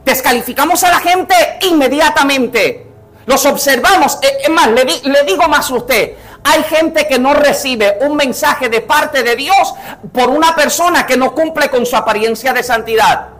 Descalificamos 0.04 0.82
a 0.82 0.90
la 0.90 0.98
gente 0.98 1.34
inmediatamente. 1.62 2.88
Los 3.26 3.46
observamos. 3.46 4.18
Eh, 4.20 4.38
es 4.44 4.50
más, 4.50 4.68
le, 4.68 4.84
le 4.84 5.22
digo 5.24 5.48
más 5.48 5.70
a 5.70 5.74
usted. 5.74 6.14
Hay 6.42 6.62
gente 6.64 7.06
que 7.06 7.18
no 7.18 7.32
recibe 7.32 7.98
un 8.00 8.16
mensaje 8.16 8.68
de 8.68 8.80
parte 8.82 9.22
de 9.22 9.36
Dios 9.36 9.74
por 10.12 10.28
una 10.28 10.54
persona 10.54 11.06
que 11.06 11.16
no 11.16 11.34
cumple 11.34 11.70
con 11.70 11.86
su 11.86 11.96
apariencia 11.96 12.52
de 12.52 12.62
santidad. 12.62 13.33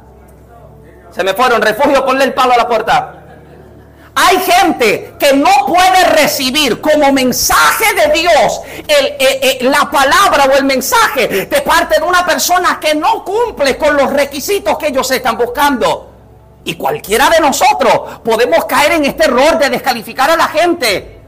Se 1.15 1.23
me 1.23 1.35
fueron. 1.35 1.63
Refugio, 1.63 2.05
ponle 2.05 2.25
el 2.25 2.35
palo 2.35 2.55
a 2.55 2.57
la 2.57 2.67
puerta. 2.67 3.21
Hay 4.17 4.39
gente 4.39 5.15
que 5.19 5.33
no 5.33 5.51
puede 5.67 6.05
recibir 6.05 6.81
como 6.81 7.13
mensaje 7.13 7.85
de 7.95 8.13
Dios 8.21 8.61
eh, 8.87 9.17
eh, 9.19 9.59
la 9.63 9.91
palabra 9.91 10.45
o 10.45 10.57
el 10.57 10.65
mensaje 10.65 11.27
de 11.27 11.61
parte 11.63 11.99
de 11.99 12.07
una 12.07 12.25
persona 12.25 12.79
que 12.81 12.95
no 12.95 13.25
cumple 13.25 13.77
con 13.77 13.97
los 13.97 14.13
requisitos 14.13 14.79
que 14.79 14.89
ellos 14.89 15.11
están 15.11 15.37
buscando. 15.37 16.11
Y 16.65 16.77
cualquiera 16.77 17.29
de 17.29 17.41
nosotros 17.41 18.21
podemos 18.25 18.65
caer 18.67 18.93
en 18.93 19.05
este 19.05 19.25
error 19.25 19.59
de 19.59 19.71
descalificar 19.71 20.31
a 20.31 20.37
la 20.37 20.47
gente. 20.47 21.21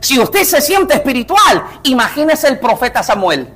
Si 0.00 0.18
usted 0.18 0.42
se 0.42 0.60
siente 0.60 0.94
espiritual, 0.94 1.64
imagínese 1.84 2.48
el 2.48 2.58
profeta 2.58 3.04
Samuel. 3.04 3.48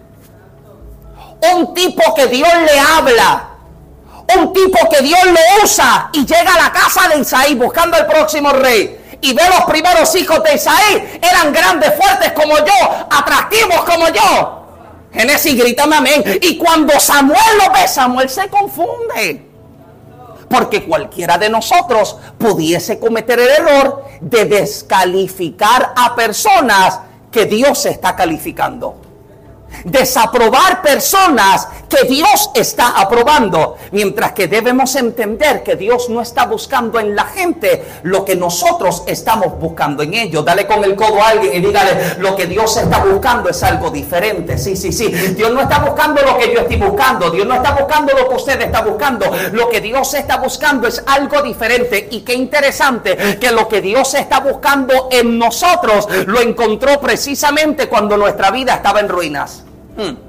Un 1.54 1.74
tipo 1.74 2.14
que 2.14 2.28
Dios 2.28 2.48
le 2.64 2.78
habla 2.78 3.55
un 4.34 4.52
tipo 4.52 4.88
que 4.88 5.02
Dios 5.02 5.20
lo 5.24 5.64
usa 5.64 6.10
y 6.12 6.24
llega 6.24 6.54
a 6.54 6.64
la 6.64 6.72
casa 6.72 7.08
de 7.08 7.20
Isaí 7.20 7.54
buscando 7.54 7.96
el 7.96 8.06
próximo 8.06 8.50
rey. 8.50 9.18
Y 9.20 9.32
ve 9.32 9.42
los 9.48 9.64
primeros 9.64 10.14
hijos 10.14 10.42
de 10.42 10.54
Isaí, 10.54 11.18
eran 11.22 11.52
grandes, 11.52 11.94
fuertes 11.94 12.32
como 12.32 12.56
yo, 12.58 13.06
atractivos 13.10 13.84
como 13.84 14.08
yo. 14.08 14.62
Génesis, 15.12 15.56
grítame 15.56 15.96
amén. 15.96 16.22
Y 16.42 16.58
cuando 16.58 16.98
Samuel 17.00 17.40
lo 17.64 17.72
ve, 17.72 17.88
Samuel 17.88 18.28
se 18.28 18.48
confunde. 18.48 19.46
Porque 20.50 20.84
cualquiera 20.84 21.38
de 21.38 21.48
nosotros 21.48 22.16
pudiese 22.38 23.00
cometer 23.00 23.40
el 23.40 23.48
error 23.48 24.04
de 24.20 24.44
descalificar 24.44 25.94
a 25.96 26.14
personas 26.14 27.00
que 27.32 27.46
Dios 27.46 27.86
está 27.86 28.14
calificando 28.14 29.06
desaprobar 29.84 30.82
personas 30.82 31.68
que 31.88 32.04
Dios 32.04 32.50
está 32.54 33.00
aprobando, 33.00 33.76
mientras 33.92 34.32
que 34.32 34.48
debemos 34.48 34.94
entender 34.96 35.62
que 35.62 35.76
Dios 35.76 36.08
no 36.08 36.20
está 36.20 36.46
buscando 36.46 36.98
en 36.98 37.14
la 37.14 37.24
gente 37.24 37.84
lo 38.02 38.24
que 38.24 38.36
nosotros 38.36 39.04
estamos 39.06 39.58
buscando 39.58 40.02
en 40.02 40.14
ellos. 40.14 40.44
Dale 40.44 40.66
con 40.66 40.82
el 40.84 40.94
codo 40.94 41.22
a 41.22 41.28
alguien 41.28 41.54
y 41.54 41.66
dígale, 41.66 42.16
lo 42.18 42.34
que 42.36 42.46
Dios 42.46 42.76
está 42.76 43.04
buscando 43.04 43.50
es 43.50 43.62
algo 43.62 43.90
diferente. 43.90 44.58
Sí, 44.58 44.76
sí, 44.76 44.92
sí. 44.92 45.08
Dios 45.08 45.52
no 45.52 45.60
está 45.62 45.78
buscando 45.78 46.22
lo 46.22 46.36
que 46.38 46.52
yo 46.52 46.60
estoy 46.60 46.76
buscando. 46.76 47.30
Dios 47.30 47.46
no 47.46 47.54
está 47.54 47.72
buscando 47.72 48.12
lo 48.14 48.28
que 48.28 48.34
usted 48.34 48.60
está 48.60 48.82
buscando. 48.82 49.26
Lo 49.52 49.68
que 49.68 49.80
Dios 49.80 50.14
está 50.14 50.38
buscando 50.38 50.88
es 50.88 51.02
algo 51.06 51.42
diferente. 51.42 52.08
Y 52.10 52.20
qué 52.20 52.34
interesante 52.34 53.38
que 53.38 53.50
lo 53.50 53.68
que 53.68 53.80
Dios 53.80 54.14
está 54.14 54.40
buscando 54.40 55.08
en 55.10 55.38
nosotros 55.38 56.08
lo 56.26 56.40
encontró 56.40 57.00
precisamente 57.00 57.88
cuando 57.88 58.16
nuestra 58.16 58.50
vida 58.50 58.74
estaba 58.74 59.00
en 59.00 59.08
ruinas. 59.08 59.64
Hmm. 59.96 60.25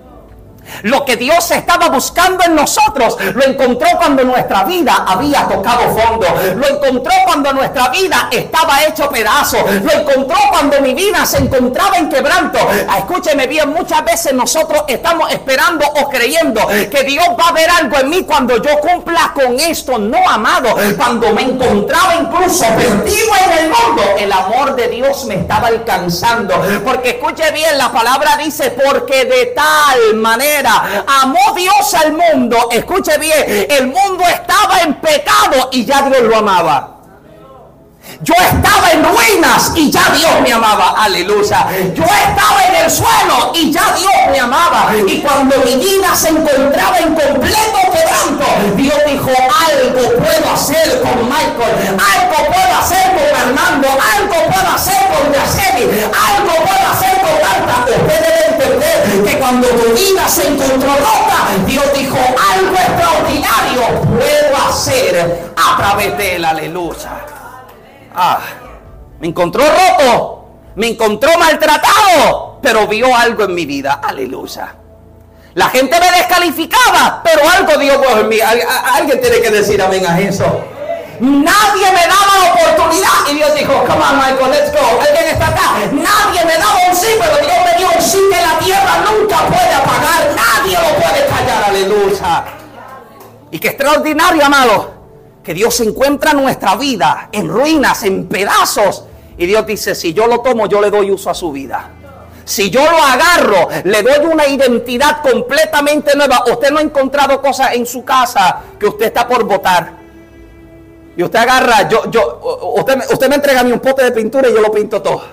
Lo 0.83 1.05
que 1.05 1.15
Dios 1.15 1.51
estaba 1.51 1.89
buscando 1.89 2.43
en 2.43 2.55
nosotros 2.55 3.17
lo 3.33 3.43
encontró 3.43 3.87
cuando 3.97 4.23
nuestra 4.23 4.63
vida 4.63 5.05
había 5.07 5.47
tocado 5.47 5.95
fondo. 5.97 6.27
Lo 6.55 6.67
encontró 6.67 7.13
cuando 7.25 7.53
nuestra 7.53 7.89
vida 7.89 8.29
estaba 8.31 8.83
hecho 8.83 9.09
pedazo. 9.09 9.57
Lo 9.83 9.91
encontró 9.91 10.37
cuando 10.49 10.81
mi 10.81 10.93
vida 10.93 11.25
se 11.25 11.37
encontraba 11.37 11.97
en 11.97 12.09
quebranto. 12.09 12.59
Ah, 12.87 12.99
escúcheme 12.99 13.47
bien, 13.47 13.69
muchas 13.69 14.03
veces 14.03 14.33
nosotros 14.33 14.83
estamos 14.87 15.31
esperando 15.31 15.85
o 15.85 16.09
creyendo 16.09 16.67
que 16.67 17.03
Dios 17.03 17.25
va 17.39 17.49
a 17.49 17.51
ver 17.53 17.69
algo 17.69 17.97
en 17.97 18.09
mí 18.09 18.23
cuando 18.23 18.61
yo 18.61 18.79
cumpla 18.79 19.31
con 19.33 19.59
esto. 19.59 19.97
No, 19.97 20.29
amado, 20.29 20.75
cuando 20.97 21.33
me 21.33 21.43
encontraba 21.43 22.15
incluso 22.15 22.65
perdido 22.75 23.33
en 23.45 23.57
el 23.57 23.69
mundo, 23.69 24.03
el 24.17 24.31
amor 24.31 24.75
de 24.75 24.87
Dios 24.89 25.25
me 25.25 25.35
estaba 25.35 25.67
alcanzando. 25.67 26.55
Porque 26.83 27.11
escuche 27.11 27.51
bien, 27.51 27.77
la 27.77 27.91
palabra 27.91 28.37
dice, 28.37 28.71
porque 28.71 29.25
de 29.25 29.47
tal 29.47 30.15
manera 30.15 30.56
amó 30.65 31.53
Dios 31.55 31.93
al 31.93 32.13
mundo. 32.13 32.69
Escuche 32.71 33.17
bien, 33.17 33.67
el 33.69 33.87
mundo 33.87 34.23
estaba 34.27 34.81
en 34.81 34.95
pecado 34.95 35.69
y 35.71 35.85
ya 35.85 36.03
Dios 36.03 36.23
lo 36.23 36.37
amaba. 36.37 36.97
Yo 38.21 38.33
estaba 38.33 38.91
en 38.91 39.03
ruinas 39.03 39.73
y 39.75 39.91
ya 39.91 40.09
Dios 40.15 40.31
me 40.41 40.51
amaba. 40.51 40.95
Aleluya. 40.97 41.67
Yo 41.93 42.03
estaba 42.03 42.63
en 42.67 42.75
el 42.85 42.91
suelo 42.91 43.51
y 43.53 43.71
ya 43.71 43.93
Dios 43.95 44.13
me 44.31 44.39
amaba. 44.39 44.91
Y 45.07 45.19
cuando 45.19 45.57
mi 45.59 45.75
vida 45.75 46.15
se 46.15 46.29
encontraba 46.29 46.97
en 46.97 47.13
completo 47.13 47.79
quebranto, 47.91 48.75
Dios 48.75 48.97
dijo, 49.05 49.29
algo 49.29 50.17
puedo 50.17 50.53
hacer 50.53 51.01
con 51.01 51.29
Michael, 51.29 51.99
algo 51.99 52.47
puedo 52.47 52.79
hacer 52.79 53.11
con 53.11 53.41
Armando, 53.41 53.87
algo 53.87 54.35
puedo 54.51 54.75
hacer 54.75 55.07
con 55.07 55.33
Yaceli, 55.33 55.83
algo 55.83 56.53
puedo 56.55 56.91
hacer 56.91 57.16
cuando 59.47 59.67
tu 59.69 59.93
vida 59.93 60.27
se 60.27 60.45
encontró 60.45 60.89
rota, 60.89 61.47
Dios 61.65 61.85
dijo, 61.97 62.17
algo 62.17 62.75
extraordinario 62.75 64.01
puedo 64.01 64.57
hacer 64.67 65.53
a 65.55 65.77
través 65.77 66.17
de 66.17 66.35
él. 66.35 66.43
Aleluya. 66.43 67.25
Ah, 68.13 68.39
me 69.21 69.27
encontró 69.27 69.63
roto, 69.63 70.49
me 70.75 70.87
encontró 70.87 71.37
maltratado, 71.37 72.59
pero 72.61 72.87
vio 72.87 73.15
algo 73.15 73.45
en 73.45 73.55
mi 73.55 73.65
vida. 73.65 74.01
Aleluya. 74.03 74.75
La 75.53 75.69
gente 75.69 75.97
me 75.97 76.11
descalificaba, 76.11 77.21
pero 77.23 77.49
algo 77.49 77.77
dio 77.79 78.19
en 78.19 78.27
mí. 78.27 78.39
Alguien 78.41 79.21
tiene 79.21 79.39
que 79.39 79.49
decir 79.49 79.81
amén 79.81 80.05
a 80.05 80.19
eso. 80.19 80.45
Nadie 81.19 81.91
me 81.91 82.07
daba 82.07 82.33
la 82.41 82.53
oportunidad. 82.53 83.29
Y 83.29 83.35
Dios 83.35 83.55
dijo, 83.55 83.73
come 83.85 84.03
on, 84.03 84.17
Michael, 84.17 84.51
let's 84.51 84.71
go. 84.71 85.01
Alguien 85.01 85.27
está 85.27 85.47
acá. 85.47 85.73
Nadie 85.91 86.45
me 86.45 86.57
daba 86.57 86.79
un 86.89 86.95
sí, 86.95 87.07
pero 87.19 87.37
Dios 87.37 87.57
me 87.65 87.77
dio 87.77 87.87
un 87.95 88.01
sí 88.01 88.19
que 88.31 88.41
la 88.41 88.59
tierra 88.59 89.05
nunca 89.09 89.37
puede 89.47 89.73
apagar. 89.73 90.35
Nadie 90.35 90.77
lo 90.77 90.95
puede 90.95 91.25
callar. 91.27 91.63
Aleluya. 91.69 92.45
Y 93.51 93.59
qué 93.59 93.69
extraordinario, 93.69 94.45
amado 94.45 94.97
que 95.47 95.53
Dios 95.53 95.79
encuentra 95.79 96.33
nuestra 96.33 96.75
vida 96.75 97.29
en 97.31 97.47
ruinas, 97.47 98.03
en 98.03 98.27
pedazos. 98.27 99.05
Y 99.37 99.45
Dios 99.45 99.65
dice, 99.65 99.95
si 99.95 100.13
yo 100.13 100.27
lo 100.27 100.41
tomo, 100.41 100.67
yo 100.67 100.81
le 100.81 100.89
doy 100.89 101.09
uso 101.09 101.29
a 101.29 101.33
su 101.33 101.53
vida. 101.53 101.89
Si 102.43 102.69
yo 102.69 102.83
lo 102.83 103.01
agarro, 103.01 103.69
le 103.85 104.03
doy 104.03 104.25
una 104.25 104.45
identidad 104.45 105.21
completamente 105.21 106.17
nueva. 106.17 106.43
Usted 106.51 106.69
no 106.69 106.79
ha 106.79 106.81
encontrado 106.81 107.41
cosas 107.41 107.75
en 107.75 107.85
su 107.85 108.03
casa 108.03 108.59
que 108.77 108.87
usted 108.87 109.05
está 109.05 109.25
por 109.25 109.45
votar. 109.45 109.96
Y 111.17 111.23
usted 111.23 111.39
agarra, 111.39 111.89
yo, 111.89 112.09
yo, 112.11 112.73
usted, 112.77 112.95
usted 113.11 113.27
me 113.27 113.35
entrega 113.35 113.61
a 113.61 113.63
mí 113.63 113.71
un 113.71 113.79
pote 113.79 114.03
de 114.03 114.11
pintura 114.11 114.49
y 114.49 114.53
yo 114.53 114.61
lo 114.61 114.71
pinto 114.71 115.01
todo. 115.01 115.23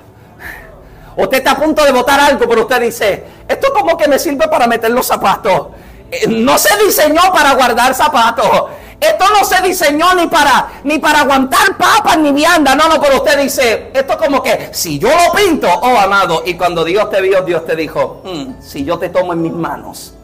Usted 1.17 1.39
está 1.39 1.51
a 1.53 1.57
punto 1.59 1.85
de 1.85 1.93
votar 1.93 2.19
algo, 2.19 2.49
pero 2.49 2.63
usted 2.63 2.81
dice, 2.81 3.25
esto 3.47 3.69
como 3.73 3.95
que 3.97 4.09
me 4.09 4.19
sirve 4.19 4.49
para 4.49 4.67
meter 4.67 4.91
los 4.91 5.07
zapatos. 5.07 5.69
Eh, 6.11 6.27
no 6.27 6.57
se 6.57 6.75
diseñó 6.83 7.21
para 7.35 7.53
guardar 7.55 7.95
zapatos. 7.95 8.47
esto 8.99 9.25
no 9.39 9.45
se 9.45 9.61
diseñó 9.61 10.15
ni 10.15 10.27
para, 10.27 10.69
ni 10.85 10.99
para 10.99 11.21
aguantar 11.21 11.77
papas 11.77 12.17
ni 12.17 12.33
vianda. 12.33 12.75
No, 12.75 12.89
no, 12.89 12.99
pero 12.99 13.17
usted 13.19 13.39
dice, 13.43 13.91
esto 13.93 14.17
como 14.17 14.43
que 14.43 14.71
si 14.73 14.99
yo 14.99 15.09
lo 15.11 15.33
pinto, 15.35 15.69
oh 15.69 15.99
amado, 15.99 16.43
y 16.47 16.55
cuando 16.55 16.83
Dios 16.83 17.11
te 17.11 17.21
vio, 17.21 17.43
Dios 17.43 17.67
te 17.67 17.77
dijo, 17.77 18.23
"Mm, 18.25 18.55
si 18.63 18.85
yo 18.87 18.99
te 18.99 19.11
tomo 19.11 19.35
en 19.35 19.43
mis 19.43 19.53
manos. 19.53 20.15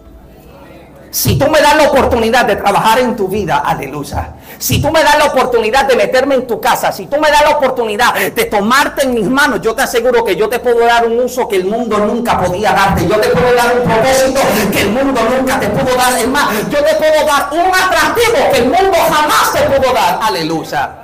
Si 1.11 1.37
tú 1.39 1.49
me 1.51 1.61
das 1.61 1.77
la 1.77 1.91
oportunidad 1.91 2.47
de 2.47 2.57
trabajar 2.57 3.01
en 3.01 3.15
tu 3.17 3.29
vida, 3.29 3.59
aleluya. 3.59 4.35
Si 4.61 4.79
tú 4.81 4.91
me 4.93 5.03
das 5.03 5.17
la 5.17 5.25
oportunidad 5.25 5.87
de 5.87 5.97
meterme 5.97 6.35
en 6.35 6.47
tu 6.47 6.61
casa, 6.61 6.93
si 6.93 7.07
tú 7.07 7.19
me 7.19 7.31
das 7.31 7.41
la 7.41 7.57
oportunidad 7.57 8.15
de 8.15 8.45
tomarte 8.45 9.05
en 9.05 9.15
mis 9.15 9.27
manos, 9.27 9.63
yo 9.63 9.75
te 9.75 9.81
aseguro 9.81 10.23
que 10.23 10.37
yo 10.37 10.51
te 10.51 10.59
puedo 10.59 10.81
dar 10.81 11.07
un 11.07 11.19
uso 11.19 11.49
que 11.49 11.57
el 11.57 11.65
mundo 11.65 11.97
nunca 11.97 12.39
podía 12.39 12.73
darte. 12.73 13.09
Yo 13.09 13.19
te 13.19 13.29
puedo 13.31 13.55
dar 13.55 13.75
un 13.75 13.89
propósito 13.89 14.41
que 14.71 14.83
el 14.83 14.91
mundo 14.91 15.21
nunca 15.35 15.59
te 15.59 15.67
pudo 15.69 15.97
dar. 15.97 16.19
Es 16.19 16.29
más, 16.29 16.51
yo 16.69 16.85
te 16.85 16.95
puedo 16.95 17.27
dar 17.27 17.49
un 17.53 17.75
atractivo 17.75 18.51
que 18.53 18.59
el 18.59 18.67
mundo 18.67 18.99
jamás 19.11 19.51
te 19.55 19.61
pudo 19.63 19.95
dar. 19.95 20.19
Aleluya. 20.21 21.00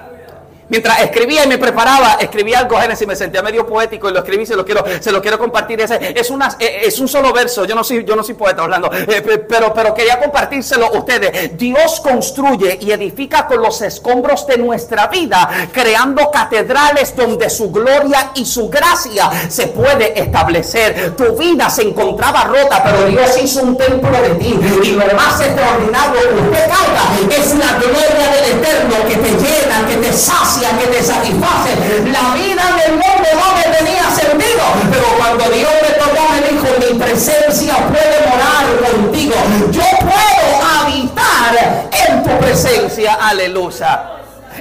Mientras 0.69 1.01
escribía 1.01 1.45
y 1.45 1.49
me 1.49 1.59
preparaba, 1.59 2.17
escribí 2.21 2.53
algo, 2.55 2.77
Génesis, 2.79 3.07
me 3.07 3.15
sentía 3.15 3.43
medio 3.43 3.67
poético 3.67 4.09
y 4.09 4.13
lo 4.13 4.19
escribí, 4.19 4.45
se 4.47 4.57
lo 4.57 4.65
quiero, 4.65 4.85
se 5.01 5.13
lo 5.13 5.23
quiero 5.23 5.39
compartir. 5.39 5.81
Ese, 5.81 6.15
es, 6.19 6.31
una, 6.31 6.57
eh, 6.59 6.83
es 6.85 6.99
un 6.99 7.07
solo 7.09 7.33
verso, 7.33 7.65
yo 7.65 7.75
no 7.75 7.85
soy, 7.85 8.05
yo 8.05 8.17
no 8.17 8.23
soy 8.25 8.35
poeta 8.35 8.63
hablando, 8.63 8.91
eh, 8.93 9.23
pe- 9.23 9.39
pero, 9.39 9.73
pero 9.73 9.95
quería 9.95 10.19
compartírselo 10.19 10.87
a 10.87 10.91
ustedes. 10.99 11.57
Dios 11.57 12.01
construye 12.01 12.79
y 12.81 12.91
edifica 12.91 13.47
con 13.47 13.63
los 13.63 13.81
escombros 13.83 14.47
de 14.47 14.59
nuestra 14.59 15.07
vida, 15.07 15.69
creando 15.73 16.31
catedrales 16.31 17.15
donde 17.15 17.49
su 17.51 17.71
gloria 17.71 18.33
y 18.35 18.45
su 18.45 18.69
gracia 18.69 19.31
se 19.49 19.69
puede 19.69 20.19
establecer. 20.21 21.15
Tu 21.17 21.37
vida 21.37 21.71
se 21.71 21.83
encontraba 21.83 22.45
rota, 22.45 22.83
pero 22.85 23.05
Dios 23.07 23.37
hizo 23.43 23.63
un 23.63 23.77
templo 23.77 24.11
de 24.21 24.31
ti. 24.31 24.59
Y 24.83 24.91
lo 24.93 25.07
más 25.15 25.41
extraordinario 25.41 26.21
que 26.21 26.35
usted 26.43 26.65
caiga 26.69 27.37
es 27.41 27.55
la 27.55 27.79
gloria 27.79 28.33
del 28.33 28.59
Eterno 28.59 28.97
que 29.09 29.17
te 29.17 29.31
llena, 29.31 29.56
presencia. 42.57 43.15
Aleluya. 43.15 44.13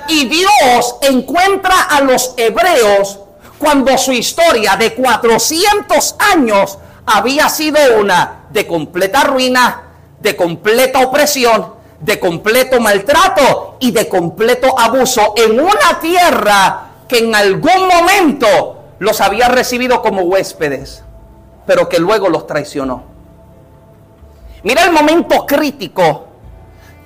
Y 0.10 0.28
Dios 0.28 0.98
encuentra 1.02 1.84
a 1.84 2.02
los 2.02 2.34
hebreos 2.38 3.20
cuando 3.58 3.98
su 3.98 4.12
historia 4.12 4.76
de 4.76 4.94
400 4.94 6.16
años 6.20 6.78
había 7.06 7.48
sido 7.50 7.80
una 8.00 8.46
de 8.50 8.68
completa 8.68 9.24
ruina, 9.24 9.84
de 10.20 10.36
completa 10.36 11.00
opresión, 11.00 11.74
de 12.02 12.20
completo 12.20 12.82
maltrato 12.82 13.78
y 13.80 13.92
de 13.92 14.10
completo 14.10 14.78
abuso 14.78 15.34
en 15.38 15.60
una 15.60 16.00
tierra 16.02 16.88
que 17.08 17.20
en 17.20 17.34
algún 17.34 17.88
momento 17.88 18.84
los 19.00 19.22
había 19.22 19.48
recibido 19.48 20.02
como 20.02 20.24
huéspedes, 20.24 21.04
pero 21.66 21.88
que 21.88 22.00
luego 22.00 22.28
los 22.28 22.46
traicionó. 22.46 23.04
Mira 24.64 24.84
el 24.84 24.92
momento 24.92 25.46
crítico 25.46 26.25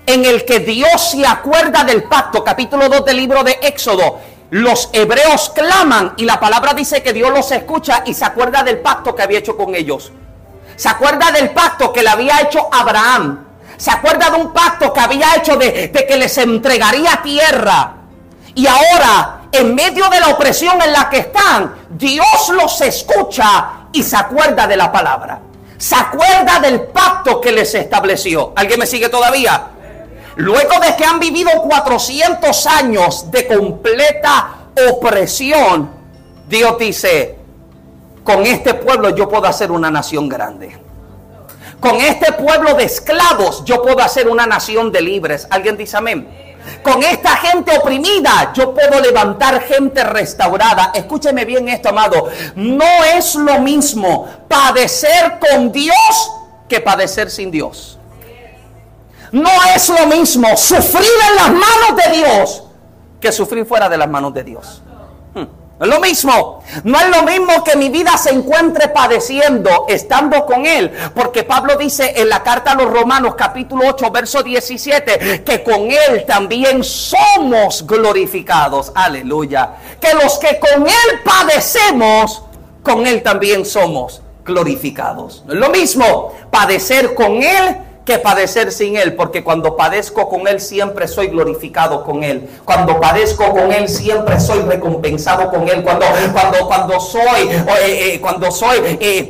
en 0.09 0.25
el 0.25 0.43
que 0.43 0.59
Dios 0.59 1.11
se 1.11 1.23
acuerda 1.23 1.83
del 1.83 2.01
pacto, 2.01 2.43
capítulo 2.43 2.89
2 2.89 3.05
del 3.05 3.17
libro 3.17 3.43
de 3.43 3.59
Éxodo. 3.61 4.19
Los 4.49 4.89
hebreos 4.91 5.51
claman 5.53 6.15
y 6.17 6.25
la 6.25 6.39
palabra 6.39 6.73
dice 6.73 7.03
que 7.03 7.13
Dios 7.13 7.29
los 7.31 7.51
escucha 7.51 8.01
y 8.07 8.15
se 8.15 8.25
acuerda 8.25 8.63
del 8.63 8.79
pacto 8.79 9.13
que 9.13 9.21
había 9.21 9.37
hecho 9.37 9.55
con 9.55 9.75
ellos. 9.75 10.11
Se 10.75 10.89
acuerda 10.89 11.31
del 11.31 11.51
pacto 11.51 11.93
que 11.93 12.01
le 12.01 12.09
había 12.09 12.41
hecho 12.41 12.67
Abraham. 12.71 13.45
Se 13.77 13.91
acuerda 13.91 14.31
de 14.31 14.37
un 14.37 14.51
pacto 14.51 14.91
que 14.91 14.99
había 14.99 15.35
hecho 15.35 15.57
de, 15.57 15.89
de 15.89 16.07
que 16.07 16.17
les 16.17 16.35
entregaría 16.39 17.21
tierra. 17.21 17.93
Y 18.55 18.65
ahora, 18.65 19.41
en 19.51 19.75
medio 19.75 20.09
de 20.09 20.21
la 20.21 20.29
opresión 20.29 20.81
en 20.81 20.91
la 20.91 21.07
que 21.07 21.19
están, 21.19 21.75
Dios 21.87 22.49
los 22.49 22.81
escucha 22.81 23.69
y 23.93 24.01
se 24.01 24.17
acuerda 24.17 24.65
de 24.65 24.75
la 24.75 24.91
palabra. 24.91 25.39
Se 25.77 25.93
acuerda 25.93 26.59
del 26.59 26.81
pacto 26.81 27.39
que 27.39 27.51
les 27.51 27.75
estableció. 27.75 28.53
¿Alguien 28.55 28.79
me 28.79 28.87
sigue 28.87 29.07
todavía? 29.09 29.75
Luego 30.39 30.79
de 30.79 30.95
que 30.95 31.03
han 31.03 31.19
vivido 31.19 31.51
400 31.63 32.65
años 32.67 33.29
de 33.29 33.45
completa 33.45 34.69
opresión, 34.89 35.89
Dios 36.47 36.77
dice, 36.79 37.37
con 38.23 38.45
este 38.45 38.73
pueblo 38.75 39.09
yo 39.09 39.27
puedo 39.27 39.47
hacer 39.47 39.69
una 39.69 39.91
nación 39.91 40.29
grande. 40.29 40.79
Con 41.81 41.97
este 41.97 42.31
pueblo 42.31 42.75
de 42.75 42.85
esclavos 42.85 43.65
yo 43.65 43.81
puedo 43.81 43.99
hacer 43.99 44.29
una 44.29 44.45
nación 44.45 44.93
de 44.93 45.01
libres. 45.01 45.45
¿Alguien 45.49 45.75
dice 45.75 45.97
amén? 45.97 46.55
Con 46.83 47.03
esta 47.03 47.35
gente 47.35 47.77
oprimida 47.77 48.53
yo 48.53 48.73
puedo 48.73 49.01
levantar 49.01 49.61
gente 49.63 50.05
restaurada. 50.05 50.93
Escúcheme 50.95 51.43
bien 51.43 51.67
esto, 51.67 51.89
amado. 51.89 52.29
No 52.55 53.03
es 53.13 53.35
lo 53.35 53.59
mismo 53.59 54.25
padecer 54.47 55.37
con 55.37 55.69
Dios 55.73 56.31
que 56.69 56.79
padecer 56.79 57.29
sin 57.29 57.51
Dios. 57.51 57.98
No 59.31 59.49
es 59.75 59.89
lo 59.89 60.07
mismo 60.07 60.55
sufrir 60.57 61.09
en 61.29 61.35
las 61.35 61.49
manos 61.49 62.03
de 62.03 62.17
Dios 62.17 62.63
que 63.19 63.31
sufrir 63.31 63.65
fuera 63.65 63.89
de 63.89 63.97
las 63.97 64.09
manos 64.09 64.33
de 64.33 64.43
Dios. 64.43 64.81
Hmm. 65.33 65.45
No 65.79 65.85
es 65.85 65.91
lo 65.91 65.99
mismo. 65.99 66.63
No 66.83 66.99
es 66.99 67.09
lo 67.09 67.23
mismo 67.23 67.63
que 67.63 67.75
mi 67.75 67.89
vida 67.89 68.17
se 68.17 68.31
encuentre 68.31 68.89
padeciendo 68.89 69.85
estando 69.87 70.45
con 70.45 70.65
Él. 70.65 70.91
Porque 71.13 71.43
Pablo 71.43 71.75
dice 71.77 72.13
en 72.15 72.29
la 72.29 72.43
carta 72.43 72.71
a 72.71 72.75
los 72.75 72.89
Romanos 72.89 73.35
capítulo 73.37 73.85
8 73.89 74.11
verso 74.11 74.43
17 74.43 75.43
que 75.43 75.63
con 75.63 75.91
Él 75.91 76.25
también 76.25 76.83
somos 76.83 77.85
glorificados. 77.85 78.91
Aleluya. 78.95 79.75
Que 79.99 80.13
los 80.13 80.37
que 80.39 80.59
con 80.59 80.87
Él 80.87 81.21
padecemos, 81.23 82.43
con 82.83 83.05
Él 83.05 83.21
también 83.21 83.65
somos 83.65 84.21
glorificados. 84.45 85.43
No 85.45 85.53
es 85.53 85.59
lo 85.59 85.69
mismo 85.69 86.33
padecer 86.51 87.13
con 87.13 87.43
Él 87.43 87.77
que 88.09 88.17
padecer 88.17 88.71
sin 88.71 88.97
Él, 88.97 89.13
porque 89.13 89.43
cuando 89.43 89.77
padezco 89.77 90.27
con 90.27 90.47
Él 90.47 90.59
siempre 90.59 91.07
soy 91.07 91.27
glorificado 91.27 92.03
con 92.03 92.23
Él. 92.23 92.49
Cuando 92.65 92.99
padezco 92.99 93.51
con 93.51 93.71
Él 93.71 93.87
siempre 93.87 94.39
soy 94.39 94.61
recompensado 94.61 95.51
con 95.51 95.69
Él. 95.69 95.83
Cuando, 95.83 96.07
cuando, 96.33 96.67
cuando 96.67 96.99
soy, 96.99 97.41
eh, 97.47 98.13
eh, 98.15 98.19
cuando 98.19 98.51
soy, 98.51 98.97
eh, 98.99 99.29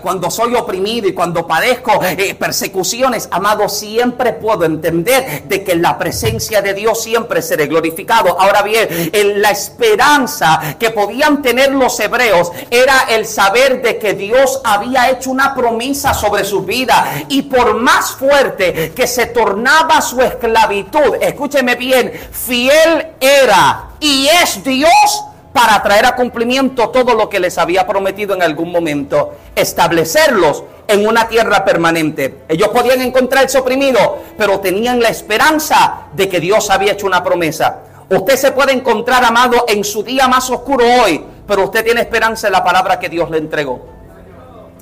cuando 0.00 0.30
soy 0.30 0.54
oprimido 0.54 1.08
y 1.08 1.14
cuando 1.14 1.48
padezco 1.48 1.98
persecuciones, 2.38 3.28
amado, 3.32 3.68
siempre 3.68 4.34
puedo 4.34 4.66
entender 4.66 5.42
de 5.48 5.64
que 5.64 5.72
en 5.72 5.82
la 5.82 5.98
presencia 5.98 6.62
de 6.62 6.74
Dios 6.74 7.02
siempre 7.02 7.42
seré 7.42 7.66
glorificado. 7.66 8.40
Ahora 8.40 8.62
bien, 8.62 8.86
en 9.12 9.42
la 9.42 9.50
esperanza 9.50 10.76
que 10.78 10.90
podían 10.90 11.42
tener 11.42 11.72
los 11.72 11.98
hebreos 11.98 12.52
era 12.70 13.06
el 13.10 13.26
saber 13.26 13.82
de 13.82 13.98
que 13.98 14.14
Dios 14.14 14.60
había 14.62 15.10
hecho 15.10 15.32
una 15.32 15.56
promesa 15.56 16.14
sobre 16.14 16.44
su 16.44 16.62
vida 16.62 17.24
y 17.28 17.42
por 17.42 17.74
más 17.74 18.11
fuerte 18.12 18.92
que 18.94 19.06
se 19.06 19.26
tornaba 19.26 20.00
su 20.00 20.20
esclavitud, 20.20 21.16
escúcheme 21.20 21.74
bien, 21.76 22.12
fiel 22.30 23.08
era 23.20 23.90
y 24.00 24.28
es 24.28 24.62
Dios 24.62 25.24
para 25.52 25.82
traer 25.82 26.06
a 26.06 26.16
cumplimiento 26.16 26.88
todo 26.88 27.14
lo 27.14 27.28
que 27.28 27.40
les 27.40 27.58
había 27.58 27.86
prometido 27.86 28.34
en 28.34 28.42
algún 28.42 28.72
momento, 28.72 29.34
establecerlos 29.54 30.64
en 30.88 31.06
una 31.06 31.28
tierra 31.28 31.64
permanente. 31.64 32.44
Ellos 32.48 32.68
podían 32.68 33.00
encontrarse 33.00 33.58
oprimidos, 33.58 34.10
pero 34.36 34.60
tenían 34.60 35.00
la 35.00 35.08
esperanza 35.08 36.06
de 36.12 36.28
que 36.28 36.40
Dios 36.40 36.70
había 36.70 36.92
hecho 36.92 37.06
una 37.06 37.22
promesa. 37.22 37.80
Usted 38.08 38.36
se 38.36 38.52
puede 38.52 38.72
encontrar, 38.72 39.24
amado, 39.24 39.64
en 39.68 39.84
su 39.84 40.02
día 40.02 40.28
más 40.28 40.50
oscuro 40.50 40.84
hoy, 41.02 41.24
pero 41.46 41.64
usted 41.64 41.84
tiene 41.84 42.00
esperanza 42.00 42.46
en 42.48 42.52
la 42.52 42.64
palabra 42.64 42.98
que 42.98 43.08
Dios 43.08 43.30
le 43.30 43.38
entregó. 43.38 43.86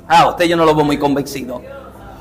Ah, 0.08 0.28
usted 0.28 0.46
yo 0.46 0.56
no 0.56 0.64
lo 0.64 0.74
veo 0.74 0.84
muy 0.84 0.98
convencido. 0.98 1.62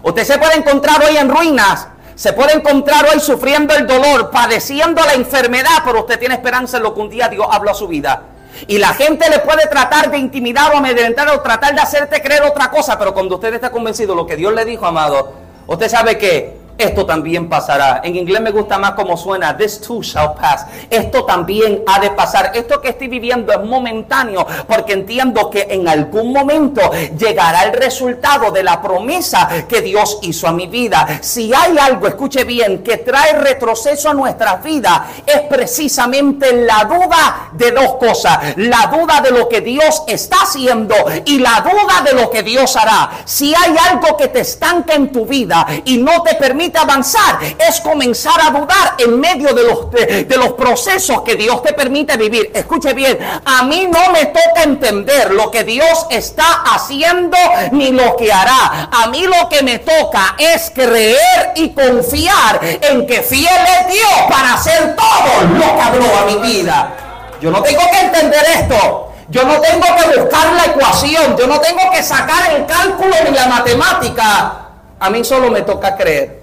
Usted 0.03 0.23
se 0.23 0.37
puede 0.37 0.55
encontrar 0.55 1.03
hoy 1.03 1.17
en 1.17 1.29
ruinas, 1.29 1.87
se 2.15 2.33
puede 2.33 2.53
encontrar 2.53 3.05
hoy 3.11 3.19
sufriendo 3.19 3.73
el 3.75 3.87
dolor, 3.87 4.29
padeciendo 4.29 5.01
la 5.05 5.13
enfermedad, 5.13 5.83
pero 5.85 6.01
usted 6.01 6.19
tiene 6.19 6.35
esperanza 6.35 6.77
en 6.77 6.83
lo 6.83 6.93
que 6.93 7.01
un 7.01 7.09
día 7.09 7.27
Dios 7.29 7.47
habló 7.49 7.71
a 7.71 7.73
su 7.73 7.87
vida. 7.87 8.23
Y 8.67 8.77
la 8.77 8.93
gente 8.93 9.29
le 9.29 9.39
puede 9.39 9.67
tratar 9.67 10.11
de 10.11 10.17
intimidar 10.17 10.73
o 10.73 10.77
amedrentar 10.77 11.29
o 11.29 11.41
tratar 11.41 11.73
de 11.73 11.81
hacerte 11.81 12.21
creer 12.21 12.43
otra 12.43 12.69
cosa, 12.69 12.99
pero 12.99 13.13
cuando 13.13 13.35
usted 13.35 13.53
está 13.53 13.71
convencido 13.71 14.13
de 14.13 14.17
lo 14.17 14.25
que 14.25 14.35
Dios 14.35 14.53
le 14.53 14.65
dijo, 14.65 14.85
amado, 14.85 15.33
usted 15.67 15.89
sabe 15.89 16.17
que 16.17 16.58
esto 16.79 17.05
también 17.05 17.49
pasará. 17.49 18.01
En 18.03 18.15
inglés 18.15 18.41
me 18.41 18.51
gusta 18.51 18.79
más 18.79 18.91
como 18.91 19.17
suena, 19.17 19.55
this 19.55 19.81
too 19.81 20.01
shall 20.01 20.33
pass. 20.33 20.65
Esto 20.89 21.25
también 21.25 21.83
ha 21.85 21.99
de 21.99 22.11
pasar. 22.11 22.51
Esto 22.55 22.81
que 22.81 22.89
estoy 22.89 23.09
viviendo 23.09 23.51
es 23.51 23.59
momentáneo, 23.59 24.47
porque 24.65 24.93
entiendo 24.93 25.49
que 25.49 25.67
en 25.69 25.87
algún 25.87 26.31
momento 26.31 26.81
llegará 27.17 27.63
el 27.63 27.73
resultado 27.73 28.51
de 28.51 28.63
la 28.63 28.81
promesa 28.81 29.49
que 29.67 29.81
Dios 29.81 30.19
hizo 30.21 30.47
a 30.47 30.53
mi 30.53 30.67
vida. 30.67 31.19
Si 31.21 31.53
hay 31.53 31.77
algo, 31.77 32.07
escuche 32.07 32.45
bien, 32.45 32.81
que 32.81 32.97
trae 32.97 33.33
retroceso 33.33 34.09
a 34.09 34.13
nuestras 34.13 34.63
vidas, 34.63 35.01
es 35.25 35.41
precisamente 35.41 36.53
la 36.53 36.85
duda 36.85 37.49
de 37.51 37.71
dos 37.71 37.95
cosas. 37.95 38.57
La 38.57 38.87
duda 38.87 39.21
de 39.21 39.31
lo 39.31 39.49
que 39.49 39.61
Dios 39.61 40.03
está 40.07 40.37
haciendo 40.43 40.95
y 41.25 41.39
la 41.39 41.61
duda 41.61 42.03
de 42.05 42.13
lo 42.13 42.29
que 42.29 42.43
Dios 42.43 42.75
hará. 42.77 43.11
Si 43.25 43.53
hay 43.53 43.75
algo 43.89 44.15
que 44.15 44.29
te 44.29 44.39
estanca 44.41 44.93
en 44.93 45.11
tu 45.11 45.25
vida 45.25 45.65
y 45.83 45.97
no 45.97 46.21
te 46.23 46.35
permite 46.35 46.68
avanzar 46.77 47.39
es 47.57 47.81
comenzar 47.81 48.39
a 48.41 48.51
dudar 48.51 48.95
en 48.97 49.19
medio 49.19 49.53
de 49.53 49.63
los, 49.63 49.91
de, 49.91 50.25
de 50.25 50.37
los 50.37 50.53
procesos 50.53 51.21
que 51.21 51.35
Dios 51.35 51.63
te 51.63 51.73
permite 51.73 52.17
vivir. 52.17 52.51
Escuche 52.53 52.93
bien, 52.93 53.17
a 53.45 53.63
mí 53.63 53.87
no 53.91 54.11
me 54.11 54.25
toca 54.27 54.63
entender 54.63 55.31
lo 55.31 55.49
que 55.49 55.63
Dios 55.63 56.05
está 56.09 56.63
haciendo 56.73 57.37
ni 57.71 57.91
lo 57.91 58.15
que 58.15 58.31
hará. 58.31 58.89
A 58.91 59.07
mí 59.07 59.23
lo 59.23 59.49
que 59.49 59.63
me 59.63 59.79
toca 59.79 60.35
es 60.37 60.71
creer 60.73 61.53
y 61.55 61.69
confiar 61.69 62.59
en 62.61 63.07
que 63.07 63.21
fiel 63.21 63.47
es 63.79 63.93
Dios 63.93 64.11
para 64.29 64.53
hacer 64.53 64.95
todo 64.95 65.47
lo 65.53 65.75
que 65.75 65.81
habló 65.81 66.05
a 66.17 66.25
mi 66.25 66.35
vida. 66.47 66.95
Yo 67.41 67.51
no 67.51 67.61
tengo 67.61 67.81
que 67.91 67.99
entender 67.99 68.43
esto. 68.55 69.13
Yo 69.29 69.43
no 69.43 69.61
tengo 69.61 69.85
que 69.95 70.19
buscar 70.19 70.53
la 70.53 70.65
ecuación. 70.65 71.37
Yo 71.37 71.47
no 71.47 71.59
tengo 71.59 71.91
que 71.91 72.03
sacar 72.03 72.51
el 72.51 72.65
cálculo 72.65 73.15
ni 73.25 73.35
la 73.35 73.47
matemática. 73.47 74.53
A 74.99 75.09
mí 75.09 75.23
solo 75.23 75.49
me 75.51 75.61
toca 75.61 75.95
creer. 75.95 76.38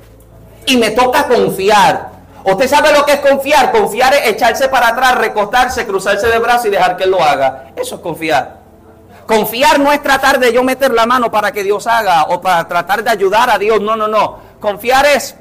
Y 0.66 0.76
me 0.76 0.90
toca 0.90 1.26
confiar. 1.26 2.10
Usted 2.44 2.68
sabe 2.68 2.92
lo 2.92 3.04
que 3.04 3.14
es 3.14 3.20
confiar. 3.20 3.72
Confiar 3.72 4.14
es 4.14 4.28
echarse 4.28 4.68
para 4.68 4.88
atrás, 4.88 5.16
recostarse, 5.16 5.86
cruzarse 5.86 6.28
de 6.28 6.38
brazos 6.38 6.66
y 6.66 6.70
dejar 6.70 6.96
que 6.96 7.04
Él 7.04 7.10
lo 7.10 7.22
haga. 7.22 7.72
Eso 7.76 7.96
es 7.96 8.00
confiar. 8.00 8.58
Confiar 9.26 9.80
no 9.80 9.90
es 9.92 10.00
tratar 10.00 10.38
de 10.38 10.52
yo 10.52 10.62
meter 10.62 10.92
la 10.92 11.04
mano 11.04 11.30
para 11.30 11.50
que 11.50 11.64
Dios 11.64 11.88
haga 11.88 12.26
o 12.28 12.40
para 12.40 12.68
tratar 12.68 13.02
de 13.02 13.10
ayudar 13.10 13.50
a 13.50 13.58
Dios. 13.58 13.80
No, 13.80 13.96
no, 13.96 14.06
no. 14.06 14.38
Confiar 14.60 15.06
es, 15.06 15.34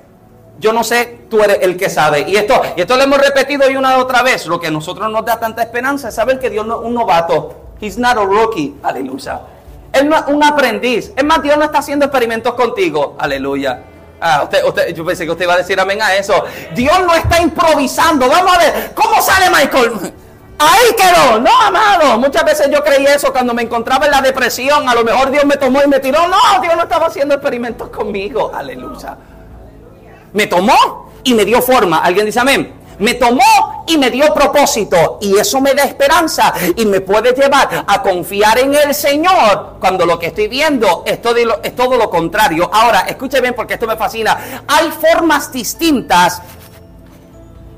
yo 0.59 0.73
no 0.73 0.83
sé, 0.83 1.25
tú 1.29 1.43
eres 1.43 1.59
el 1.61 1.77
que 1.77 1.91
sabe. 1.91 2.25
Y 2.27 2.35
esto, 2.35 2.59
y 2.75 2.81
esto 2.81 2.97
lo 2.97 3.03
hemos 3.03 3.19
repetido 3.19 3.69
y 3.69 3.75
una 3.75 3.95
y 3.95 4.01
otra 4.01 4.23
vez. 4.23 4.47
Lo 4.47 4.59
que 4.59 4.67
a 4.67 4.71
nosotros 4.71 5.11
nos 5.11 5.23
da 5.23 5.39
tanta 5.39 5.61
esperanza 5.61 6.09
es 6.09 6.15
saber 6.15 6.39
que 6.39 6.49
Dios 6.49 6.65
no 6.65 6.79
es 6.79 6.87
un 6.87 6.95
novato. 6.95 7.53
He's 7.79 7.99
not 7.99 8.17
a 8.17 8.23
rookie. 8.23 8.75
Aleluya. 8.81 9.41
Él 9.93 10.09
no 10.09 10.17
es 10.17 10.23
un 10.27 10.43
aprendiz. 10.43 11.13
Es 11.15 11.23
más, 11.23 11.43
Dios 11.43 11.55
no 11.55 11.65
está 11.65 11.77
haciendo 11.77 12.05
experimentos 12.05 12.55
contigo. 12.55 13.15
Aleluya. 13.19 13.83
Ah, 14.19 14.41
usted, 14.43 14.63
usted, 14.63 14.95
yo 14.95 15.05
pensé 15.05 15.25
que 15.25 15.31
usted 15.31 15.45
iba 15.45 15.53
a 15.53 15.57
decir 15.57 15.79
amén 15.79 16.01
a 16.01 16.15
eso. 16.15 16.45
Dios 16.73 16.99
no 17.01 17.13
está 17.13 17.41
improvisando. 17.41 18.29
Vamos 18.29 18.55
a 18.55 18.59
ver, 18.59 18.91
¿cómo 18.95 19.21
sale 19.21 19.49
Michael? 19.49 20.13
Ahí 20.57 20.95
quedó, 20.95 21.39
no, 21.39 21.51
amado. 21.61 22.17
Muchas 22.17 22.45
veces 22.45 22.69
yo 22.71 22.81
creí 22.83 23.05
eso 23.05 23.31
cuando 23.33 23.53
me 23.53 23.61
encontraba 23.61 24.05
en 24.05 24.11
la 24.11 24.21
depresión. 24.21 24.87
A 24.87 24.95
lo 24.95 25.03
mejor 25.03 25.29
Dios 25.31 25.43
me 25.45 25.57
tomó 25.57 25.83
y 25.83 25.87
me 25.87 25.99
tiró. 25.99 26.27
No, 26.27 26.61
Dios 26.61 26.75
no 26.75 26.83
estaba 26.83 27.07
haciendo 27.07 27.35
experimentos 27.35 27.89
conmigo. 27.89 28.51
Aleluya. 28.55 29.17
Me 30.31 30.47
tomó 30.47 31.11
y 31.23 31.33
me 31.33 31.43
dio 31.43 31.61
forma. 31.61 31.99
¿Alguien 31.99 32.25
dice 32.25 32.39
amén? 32.39 32.84
Me 32.99 33.15
tomó 33.15 33.83
y 33.87 33.97
me 33.97 34.09
dio 34.09 34.33
propósito. 34.33 35.19
Y 35.21 35.37
eso 35.37 35.61
me 35.61 35.73
da 35.73 35.83
esperanza 35.83 36.53
y 36.75 36.85
me 36.85 37.01
puede 37.01 37.33
llevar 37.33 37.85
a 37.87 38.01
confiar 38.01 38.59
en 38.59 38.73
el 38.73 38.93
Señor 38.93 39.77
cuando 39.79 40.05
lo 40.05 40.17
que 40.19 40.27
estoy 40.27 40.47
viendo 40.47 41.03
es 41.05 41.21
todo, 41.21 41.95
lo, 41.97 42.09
contrario. 42.09 42.69
Ahora, 42.71 43.01
escuche 43.01 43.41
bien 43.41 43.53
porque 43.53 43.75
esto 43.75 43.87
me 43.87 43.97
fascina. 43.97 44.63
Hay 44.67 44.89
formas 44.91 45.51
distintas 45.51 46.41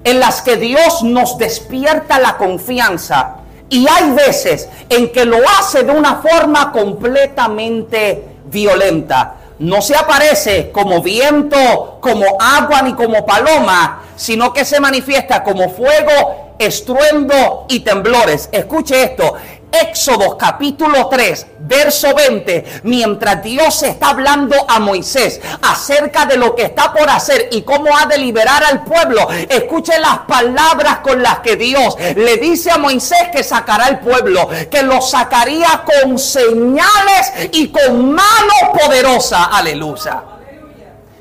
en 0.04 0.20
las 0.20 0.42
que 0.42 0.58
Dios 0.58 1.04
nos 1.04 1.38
despierta 1.38 2.20
la 2.20 2.38
confianza. 2.38 3.38
Y 3.70 3.86
hay 3.90 4.12
veces 4.12 4.70
en 4.88 5.12
que 5.12 5.26
lo 5.26 5.38
hace 5.60 5.84
de 5.84 5.92
una 5.92 6.18
forma 6.18 6.72
completamente 6.72 8.38
violenta 8.46 9.36
no 9.60 9.82
se 9.82 9.96
aparece 9.96 10.72
como 10.72 11.02
viento, 11.02 11.98
como 12.02 12.26
agua 12.40 12.82
ni 12.84 12.94
como 12.94 13.26
paloma, 13.26 14.04
sino 14.16 14.54
que 14.54 14.66
se 14.66 14.80
manifiesta 14.80 15.44
como 15.44 15.70
fuego, 15.70 16.54
estruendo 16.60 17.66
y 17.70 17.80
temblores. 17.82 18.50
Escuche 18.52 19.04
esto, 19.04 19.36
Éxodo 19.72 20.38
capítulo 20.38 21.08
3, 21.08 21.48
verso 21.60 22.16
20, 22.16 22.82
mientras 22.84 23.44
Dios 23.44 23.84
está 23.84 24.12
hablando 24.12 24.56
a 24.68 24.80
Moisés 24.80 25.42
acerca 25.62 26.26
de 26.26 26.38
lo 26.38 26.56
que 26.56 26.64
está 26.64 26.94
por 26.94 27.10
hacer 27.10 27.50
y 27.52 27.64
cómo 27.64 27.90
ha 27.96 28.06
de 28.06 28.18
liberar 28.18 28.64
al 28.64 28.86
pueblo, 28.86 29.28
escuche 29.50 30.00
las 30.00 30.20
palabras 30.20 31.00
con 31.00 31.22
las 31.22 31.40
que 31.40 31.58
Dios 31.58 31.98
le 32.16 32.38
dice 32.38 32.72
a 32.72 32.78
Moisés 32.78 33.28
que 33.32 33.44
sacará 33.44 33.86
al 33.88 34.00
pueblo, 34.00 34.48
que 34.72 34.84
lo 34.84 35.02
sacaría 35.02 35.84
con 35.84 36.18
señales 36.18 37.34
y 37.52 37.68
con 37.68 38.14
mano 38.14 38.72
poderosa. 38.82 39.46
Aleluya. 39.46 40.24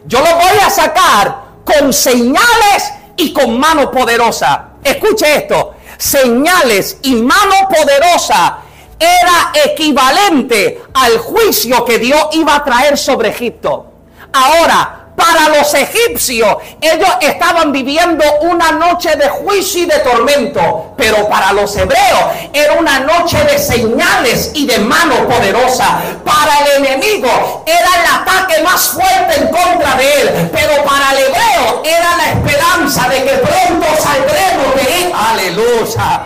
Yo 0.06 0.20
lo 0.20 0.36
voy 0.36 0.58
a 0.64 0.70
sacar 0.70 1.36
con 1.64 1.92
señales 1.92 2.92
y 3.16 3.32
con 3.32 3.58
mano 3.58 3.90
poderosa. 3.90 4.68
Escuche 4.84 5.36
esto 5.36 5.65
señales 5.98 6.98
y 7.02 7.14
mano 7.14 7.68
poderosa 7.68 8.58
era 8.98 9.52
equivalente 9.64 10.82
al 10.94 11.18
juicio 11.18 11.84
que 11.84 11.98
Dios 11.98 12.28
iba 12.32 12.56
a 12.56 12.64
traer 12.64 12.96
sobre 12.96 13.28
Egipto. 13.28 13.92
Ahora, 14.32 15.05
para 15.16 15.48
los 15.48 15.72
egipcios, 15.72 16.56
ellos 16.80 17.08
estaban 17.22 17.72
viviendo 17.72 18.22
una 18.42 18.72
noche 18.72 19.16
de 19.16 19.28
juicio 19.28 19.82
y 19.82 19.86
de 19.86 19.98
tormento, 20.00 20.94
pero 20.96 21.26
para 21.28 21.54
los 21.54 21.74
hebreos 21.74 22.20
era 22.52 22.74
una 22.74 23.00
noche 23.00 23.42
de 23.44 23.58
señales 23.58 24.50
y 24.54 24.66
de 24.66 24.78
mano 24.78 25.26
poderosa. 25.26 26.00
Para 26.24 26.60
el 26.66 26.84
enemigo 26.84 27.64
era 27.66 27.88
el 28.00 28.20
ataque 28.20 28.62
más 28.62 28.90
fuerte 28.90 29.40
en 29.40 29.48
contra 29.48 29.96
de 29.96 30.20
él, 30.20 30.50
pero 30.52 30.84
para 30.84 31.12
el 31.12 31.18
hebreo 31.24 31.82
era 31.82 32.16
la 32.16 32.32
esperanza 32.32 33.08
de 33.08 33.24
que 33.24 33.38
pronto 33.38 33.86
saldremos 33.98 34.74
de 34.74 35.02
él. 35.02 35.12
Aleluya. 35.16 36.22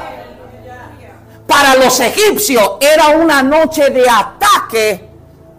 Para 1.46 1.76
los 1.76 1.98
egipcios 2.00 2.72
era 2.80 3.08
una 3.08 3.42
noche 3.42 3.90
de 3.90 4.08
ataque 4.08 5.09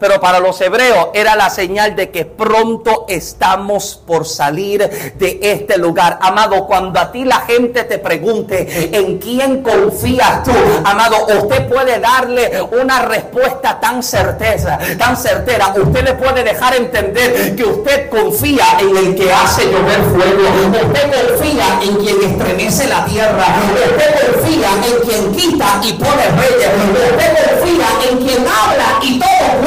pero 0.01 0.19
para 0.19 0.39
los 0.39 0.59
hebreos 0.59 1.09
era 1.13 1.35
la 1.35 1.51
señal 1.51 1.95
de 1.95 2.09
que 2.09 2.25
pronto 2.25 3.05
estamos 3.07 4.01
por 4.07 4.25
salir 4.25 4.79
de 5.15 5.39
este 5.43 5.77
lugar. 5.77 6.17
Amado, 6.23 6.65
cuando 6.65 6.99
a 6.99 7.11
ti 7.11 7.23
la 7.23 7.41
gente 7.41 7.83
te 7.83 7.99
pregunte 7.99 8.89
en 8.97 9.19
quién 9.19 9.61
confías 9.61 10.43
tú, 10.43 10.51
amado, 10.83 11.27
usted 11.37 11.69
puede 11.69 11.99
darle 11.99 12.63
una 12.81 13.03
respuesta 13.03 13.79
tan 13.79 14.01
certeza, 14.01 14.79
tan 14.97 15.15
certera. 15.15 15.71
Usted 15.77 16.03
le 16.03 16.13
puede 16.15 16.43
dejar 16.43 16.75
entender 16.77 17.55
que 17.55 17.63
usted 17.63 18.09
confía 18.09 18.65
en 18.79 18.97
el 18.97 19.15
que 19.15 19.31
hace 19.31 19.65
llover 19.65 20.01
fuego. 20.05 20.87
Usted 20.87 21.11
confía 21.11 21.79
en 21.83 21.95
quien 21.97 22.23
estremece 22.23 22.87
la 22.87 23.05
tierra. 23.05 23.45
Usted 23.91 24.33
confía 24.33 24.69
en 24.83 25.07
quien 25.07 25.31
quita 25.35 25.79
y 25.83 25.93
pone 25.93 26.25
reyes. 26.41 26.69
Usted 27.11 27.59
confía 27.59 27.87
en 28.09 28.17
quien 28.17 28.45
habla 28.47 28.99
y 29.03 29.19
todo 29.19 29.60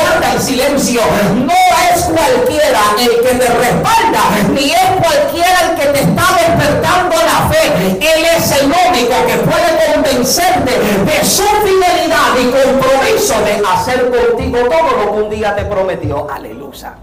que 3.25 3.35
te 3.35 3.47
respalda, 3.47 4.23
ni 4.53 4.71
es 4.71 4.91
cualquiera 5.03 5.61
el 5.63 5.77
que 5.77 5.87
te 5.87 6.01
está 6.01 6.27
despertando 6.37 7.17
la 7.17 7.49
fe. 7.49 7.97
Él 8.01 8.25
es 8.37 8.53
el 8.53 8.67
único 8.67 9.15
que 9.27 9.37
puede 9.39 9.93
convencerte 9.93 10.73
de 11.05 11.25
su 11.25 11.43
fidelidad 11.43 12.37
y 12.39 12.51
compromiso 12.51 13.41
de 13.41 13.63
hacer 13.67 14.11
contigo 14.11 14.59
todo 14.69 15.05
lo 15.05 15.13
que 15.13 15.23
un 15.23 15.31
día 15.31 15.57
te 15.57 15.65
prometió. 15.65 16.31
Aleluya. 16.31 16.95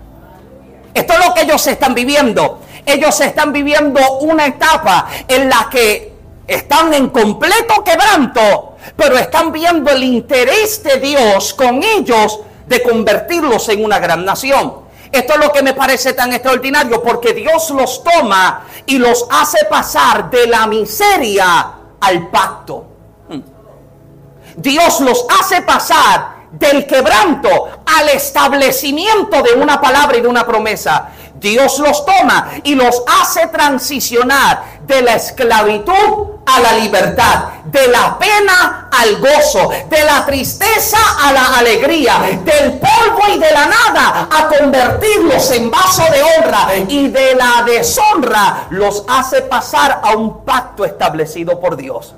Esto 0.93 1.13
es 1.13 1.25
lo 1.25 1.34
que 1.34 1.41
ellos 1.41 1.65
están 1.65 1.95
viviendo. 1.95 2.60
Ellos 2.86 3.19
están 3.21 3.51
viviendo 3.51 3.99
una 4.19 4.45
etapa 4.45 5.07
en 5.27 5.49
la 5.49 5.69
que 5.71 6.13
están 6.45 6.93
en 6.93 7.10
completo 7.10 7.84
quebranto, 7.84 8.75
pero 8.95 9.17
están 9.17 9.51
viendo 9.51 9.89
el 9.89 10.03
interés 10.03 10.84
de 10.84 10.97
Dios 10.97 11.53
con 11.55 11.81
ellos 11.81 12.41
de 12.67 12.84
convertirlos 12.84 13.69
en 13.69 13.84
una 13.84 13.99
gran 13.99 14.23
nación. 14.23 14.90
Esto 15.12 15.34
es 15.34 15.39
lo 15.39 15.52
que 15.52 15.62
me 15.62 15.74
parece 15.74 16.13
tan 16.13 16.32
extraordinario 16.32 17.02
porque 17.04 17.34
Dios 17.34 17.69
los 17.71 18.04
toma 18.04 18.65
y 18.86 18.97
los 18.97 19.26
hace 19.30 19.65
pasar 19.65 20.30
de 20.30 20.47
la 20.47 20.67
miseria 20.67 21.74
al 22.00 22.30
pacto. 22.30 22.86
Dios 24.56 25.00
los 25.02 25.26
hace 25.39 25.62
pasar 25.62 26.41
del 26.52 26.86
quebranto 26.86 27.69
al 27.86 28.10
establecimiento 28.10 29.41
de 29.41 29.54
una 29.54 29.80
palabra 29.80 30.17
y 30.17 30.21
de 30.21 30.28
una 30.28 30.45
promesa. 30.45 31.10
Dios 31.41 31.80
los 31.80 32.06
toma 32.06 32.51
y 32.63 32.75
los 32.75 33.01
hace 33.19 33.47
transicionar 33.47 34.80
de 34.86 35.01
la 35.01 35.15
esclavitud 35.15 36.36
a 36.45 36.60
la 36.60 36.73
libertad, 36.77 37.45
de 37.65 37.88
la 37.88 38.17
pena 38.19 38.89
al 38.91 39.19
gozo, 39.19 39.71
de 39.89 40.04
la 40.04 40.25
tristeza 40.25 40.97
a 41.23 41.34
la 41.34 41.58
alegría, 41.58 42.39
del 42.43 42.73
polvo 42.73 43.21
y 43.34 43.39
de 43.39 43.51
la 43.51 43.65
nada 43.65 44.27
a 44.32 44.47
convertirlos 44.47 45.51
en 45.51 45.71
vaso 45.71 46.04
de 46.12 46.21
honra 46.23 46.67
y 46.88 47.08
de 47.08 47.36
la 47.36 47.63
deshonra 47.65 48.67
los 48.69 49.04
hace 49.08 49.41
pasar 49.41 50.01
a 50.04 50.15
un 50.15 50.45
pacto 50.45 50.86
establecido 50.86 51.60
por 51.60 51.75
Dios. 51.75 52.13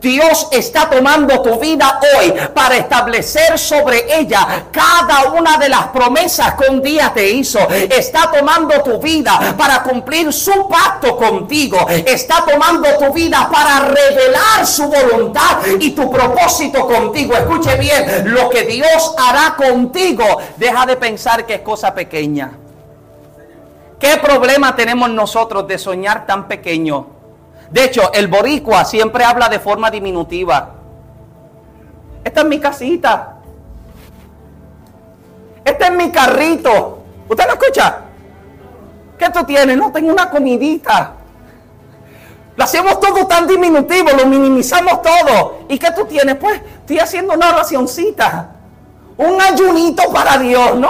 Dios 0.00 0.48
está 0.50 0.90
tomando 0.90 1.40
tu 1.40 1.58
vida 1.58 2.00
hoy 2.16 2.32
para 2.54 2.76
establecer 2.76 3.58
sobre 3.58 4.18
ella 4.18 4.66
cada 4.70 5.32
una 5.32 5.56
de 5.56 5.68
las 5.68 5.88
promesas 5.88 6.54
que 6.54 6.70
un 6.70 6.82
día 6.82 7.12
te 7.14 7.30
hizo. 7.30 7.58
Está 7.70 8.30
tomando 8.30 8.82
tu 8.82 8.98
vida 8.98 9.54
para 9.56 9.82
cumplir 9.82 10.32
su 10.32 10.68
pacto 10.68 11.16
contigo. 11.16 11.86
Está 11.88 12.44
tomando 12.44 12.88
tu 12.98 13.12
vida 13.12 13.48
para 13.50 13.80
revelar 13.80 14.66
su 14.66 14.88
voluntad 14.88 15.58
y 15.80 15.92
tu 15.92 16.10
propósito 16.10 16.86
contigo. 16.86 17.34
Escuche 17.34 17.76
bien, 17.76 18.34
lo 18.34 18.50
que 18.50 18.64
Dios 18.64 19.14
hará 19.16 19.54
contigo, 19.56 20.24
deja 20.56 20.86
de 20.86 20.96
pensar 20.96 21.46
que 21.46 21.54
es 21.54 21.60
cosa 21.60 21.94
pequeña. 21.94 22.52
¿Qué 23.98 24.18
problema 24.18 24.76
tenemos 24.76 25.08
nosotros 25.08 25.66
de 25.66 25.78
soñar 25.78 26.26
tan 26.26 26.46
pequeño? 26.46 27.13
De 27.74 27.82
hecho, 27.82 28.12
el 28.12 28.28
boricua 28.28 28.84
siempre 28.84 29.24
habla 29.24 29.48
de 29.48 29.58
forma 29.58 29.90
diminutiva. 29.90 30.74
Esta 32.22 32.42
es 32.42 32.46
mi 32.46 32.60
casita. 32.60 33.38
Este 35.64 35.84
es 35.84 35.90
mi 35.90 36.12
carrito. 36.12 37.02
¿Usted 37.28 37.44
lo 37.44 37.54
escucha? 37.54 37.96
¿Qué 39.18 39.28
tú 39.28 39.42
tienes? 39.42 39.76
No, 39.76 39.90
tengo 39.90 40.12
una 40.12 40.30
comidita. 40.30 41.14
Lo 42.54 42.62
hacemos 42.62 43.00
todo 43.00 43.26
tan 43.26 43.48
diminutivo, 43.48 44.10
lo 44.16 44.24
minimizamos 44.26 45.02
todo. 45.02 45.64
¿Y 45.68 45.76
qué 45.76 45.90
tú 45.90 46.04
tienes? 46.04 46.36
Pues 46.36 46.60
estoy 46.78 47.00
haciendo 47.00 47.34
una 47.34 47.48
oracioncita. 47.48 48.50
Un 49.16 49.42
ayunito 49.42 50.12
para 50.12 50.38
Dios. 50.38 50.76
No. 50.76 50.88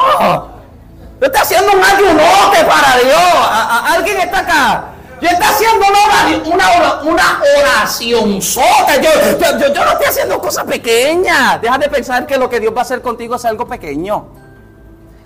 Yo 1.18 1.26
estoy 1.28 1.40
haciendo 1.40 1.72
un 1.72 1.82
ayunote 1.82 2.62
para 2.66 2.98
Dios. 2.98 3.90
¿Alguien 3.90 4.20
está 4.20 4.40
acá? 4.40 4.93
Yo 5.20 5.28
estoy 5.28 5.46
haciendo 5.46 5.86
una, 5.86 6.54
una, 6.54 7.02
una 7.02 7.42
oración 7.58 8.42
sota. 8.42 8.96
Yo, 9.00 9.10
yo, 9.38 9.72
yo, 9.72 9.84
no 9.84 9.90
estoy 9.92 10.06
haciendo 10.06 10.38
cosas 10.40 10.64
pequeñas. 10.64 11.60
Deja 11.60 11.78
de 11.78 11.88
pensar 11.88 12.26
que 12.26 12.36
lo 12.36 12.48
que 12.48 12.60
Dios 12.60 12.74
va 12.74 12.80
a 12.80 12.82
hacer 12.82 13.00
contigo 13.00 13.36
es 13.36 13.44
algo 13.44 13.66
pequeño. 13.66 14.26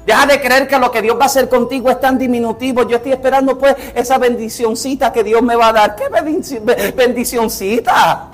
Deja 0.06 0.26
de 0.26 0.40
creer 0.40 0.66
que 0.66 0.78
lo 0.78 0.90
que 0.90 1.02
Dios 1.02 1.18
va 1.18 1.24
a 1.24 1.26
hacer 1.26 1.48
contigo 1.48 1.90
es 1.90 2.00
tan 2.00 2.18
diminutivo. 2.18 2.88
Yo 2.88 2.96
estoy 2.96 3.12
esperando 3.12 3.58
pues 3.58 3.76
esa 3.94 4.18
bendicioncita 4.18 5.12
que 5.12 5.22
Dios 5.22 5.42
me 5.42 5.54
va 5.54 5.68
a 5.68 5.72
dar. 5.72 5.96
¿Qué 5.96 6.08
bendicioncita? 6.92 8.28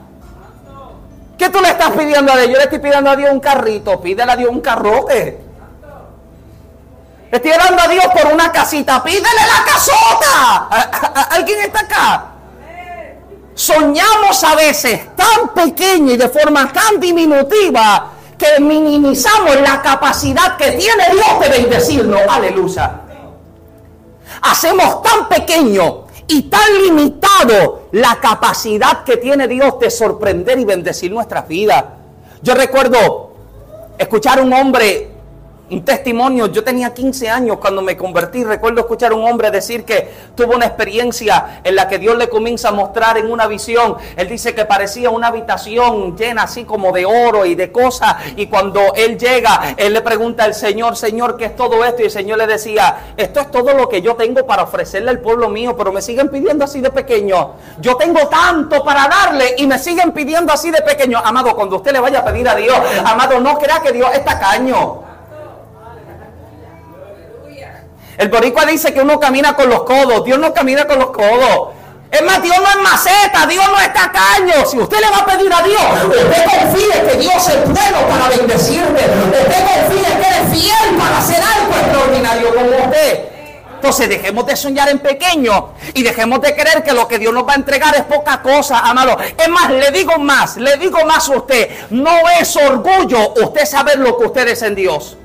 ¿Qué 1.36 1.48
tú 1.48 1.60
le 1.60 1.68
estás 1.68 1.90
pidiendo 1.90 2.32
a 2.32 2.36
Dios? 2.36 2.48
Yo 2.48 2.56
le 2.56 2.64
estoy 2.64 2.78
pidiendo 2.78 3.10
a 3.10 3.16
Dios 3.16 3.32
un 3.32 3.40
carrito. 3.40 4.00
Pídele 4.00 4.32
a 4.32 4.36
Dios 4.36 4.50
un 4.50 4.60
carrote. 4.60 5.43
Estoy 7.34 7.50
orando 7.50 7.82
a 7.82 7.88
Dios 7.88 8.04
por 8.14 8.32
una 8.32 8.52
casita. 8.52 9.02
Pídele 9.02 9.24
la 9.24 9.64
casota. 9.64 10.68
¿Alguien 11.30 11.62
está 11.62 11.80
acá? 11.80 12.26
Soñamos 13.56 14.44
a 14.44 14.54
veces 14.54 15.16
tan 15.16 15.48
pequeño 15.48 16.12
y 16.12 16.16
de 16.16 16.28
forma 16.28 16.72
tan 16.72 17.00
diminutiva 17.00 18.12
que 18.38 18.60
minimizamos 18.60 19.60
la 19.62 19.82
capacidad 19.82 20.56
que 20.56 20.72
tiene 20.72 21.10
Dios 21.10 21.40
de 21.40 21.48
bendecirnos. 21.48 22.20
Aleluya. 22.28 23.00
Hacemos 24.42 25.02
tan 25.02 25.28
pequeño 25.28 26.04
y 26.28 26.42
tan 26.42 26.72
limitado 26.84 27.88
la 27.90 28.14
capacidad 28.20 29.02
que 29.02 29.16
tiene 29.16 29.48
Dios 29.48 29.80
de 29.80 29.90
sorprender 29.90 30.60
y 30.60 30.64
bendecir 30.64 31.10
nuestras 31.10 31.48
vidas. 31.48 31.84
Yo 32.42 32.54
recuerdo 32.54 33.32
escuchar 33.98 34.38
a 34.38 34.42
un 34.42 34.52
hombre 34.52 35.13
un 35.70 35.82
testimonio, 35.82 36.46
yo 36.48 36.62
tenía 36.62 36.92
15 36.92 37.30
años 37.30 37.56
cuando 37.58 37.80
me 37.80 37.96
convertí, 37.96 38.44
recuerdo 38.44 38.80
escuchar 38.80 39.12
a 39.12 39.14
un 39.14 39.24
hombre 39.26 39.50
decir 39.50 39.84
que 39.84 40.10
tuvo 40.34 40.54
una 40.54 40.66
experiencia 40.66 41.60
en 41.64 41.74
la 41.74 41.88
que 41.88 41.98
Dios 41.98 42.16
le 42.18 42.28
comienza 42.28 42.68
a 42.68 42.72
mostrar 42.72 43.16
en 43.16 43.30
una 43.30 43.46
visión, 43.46 43.96
él 44.16 44.28
dice 44.28 44.54
que 44.54 44.66
parecía 44.66 45.08
una 45.08 45.28
habitación 45.28 46.16
llena 46.16 46.42
así 46.42 46.64
como 46.64 46.92
de 46.92 47.06
oro 47.06 47.46
y 47.46 47.54
de 47.54 47.72
cosas, 47.72 48.16
y 48.36 48.46
cuando 48.46 48.92
él 48.94 49.18
llega, 49.18 49.74
él 49.78 49.94
le 49.94 50.02
pregunta 50.02 50.44
al 50.44 50.54
Señor, 50.54 50.96
Señor, 50.96 51.38
¿qué 51.38 51.46
es 51.46 51.56
todo 51.56 51.82
esto? 51.82 52.02
Y 52.02 52.06
el 52.06 52.10
Señor 52.10 52.38
le 52.38 52.46
decía, 52.46 53.14
esto 53.16 53.40
es 53.40 53.50
todo 53.50 53.72
lo 53.72 53.88
que 53.88 54.02
yo 54.02 54.16
tengo 54.16 54.46
para 54.46 54.64
ofrecerle 54.64 55.10
al 55.10 55.20
pueblo 55.20 55.48
mío, 55.48 55.74
pero 55.76 55.92
me 55.92 56.02
siguen 56.02 56.28
pidiendo 56.28 56.66
así 56.66 56.82
de 56.82 56.90
pequeño, 56.90 57.52
yo 57.80 57.96
tengo 57.96 58.28
tanto 58.28 58.84
para 58.84 59.08
darle 59.08 59.54
y 59.56 59.66
me 59.66 59.78
siguen 59.78 60.12
pidiendo 60.12 60.52
así 60.52 60.70
de 60.70 60.82
pequeño, 60.82 61.18
amado, 61.24 61.56
cuando 61.56 61.76
usted 61.76 61.92
le 61.92 62.00
vaya 62.00 62.18
a 62.18 62.24
pedir 62.24 62.46
a 62.46 62.54
Dios, 62.54 62.76
amado, 63.02 63.40
no 63.40 63.58
crea 63.58 63.80
que 63.80 63.92
Dios 63.92 64.10
es 64.12 64.22
tacaño. 64.24 65.13
El 68.18 68.28
boricua 68.28 68.64
dice 68.64 68.92
que 68.94 69.00
uno 69.00 69.18
camina 69.18 69.54
con 69.54 69.68
los 69.68 69.82
codos. 69.82 70.24
Dios 70.24 70.38
no 70.38 70.52
camina 70.52 70.86
con 70.86 70.98
los 70.98 71.10
codos. 71.10 71.70
Es 72.10 72.22
más, 72.22 72.40
Dios 72.42 72.56
no 72.58 72.68
es 72.68 72.76
maceta, 72.76 73.44
Dios 73.46 73.64
no 73.68 73.80
es 73.80 73.92
tacaño. 73.92 74.64
Si 74.66 74.78
usted 74.78 75.00
le 75.00 75.10
va 75.10 75.18
a 75.18 75.26
pedir 75.26 75.52
a 75.52 75.62
Dios, 75.62 75.82
usted 76.06 76.44
confíe 76.44 77.02
que 77.10 77.16
Dios 77.18 77.48
es 77.48 77.64
bueno 77.64 78.06
para 78.08 78.28
bendecirle. 78.28 79.00
Usted 79.24 79.64
confíe 79.66 80.20
que 80.20 80.28
Él 80.28 80.34
es 80.44 80.58
fiel 80.58 80.96
para 80.96 81.18
hacer 81.18 81.42
algo 81.42 81.74
extraordinario 81.74 82.54
como 82.54 82.68
usted. 82.84 83.28
Entonces 83.74 84.08
dejemos 84.08 84.46
de 84.46 84.56
soñar 84.56 84.88
en 84.88 85.00
pequeño 85.00 85.72
y 85.92 86.02
dejemos 86.04 86.40
de 86.40 86.54
creer 86.54 86.84
que 86.84 86.92
lo 86.92 87.08
que 87.08 87.18
Dios 87.18 87.34
nos 87.34 87.46
va 87.46 87.52
a 87.52 87.56
entregar 87.56 87.94
es 87.96 88.04
poca 88.04 88.40
cosa, 88.40 88.78
amado. 88.78 89.18
Es 89.36 89.48
más, 89.48 89.70
le 89.70 89.90
digo 89.90 90.16
más, 90.18 90.56
le 90.56 90.76
digo 90.76 91.04
más 91.04 91.28
a 91.28 91.36
usted. 91.36 91.68
No 91.90 92.16
es 92.40 92.54
orgullo 92.56 93.34
usted 93.42 93.66
saber 93.66 93.98
lo 93.98 94.16
que 94.16 94.26
usted 94.26 94.48
es 94.48 94.62
en 94.62 94.76
Dios. 94.76 95.18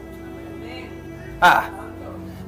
Ah. 1.39 1.78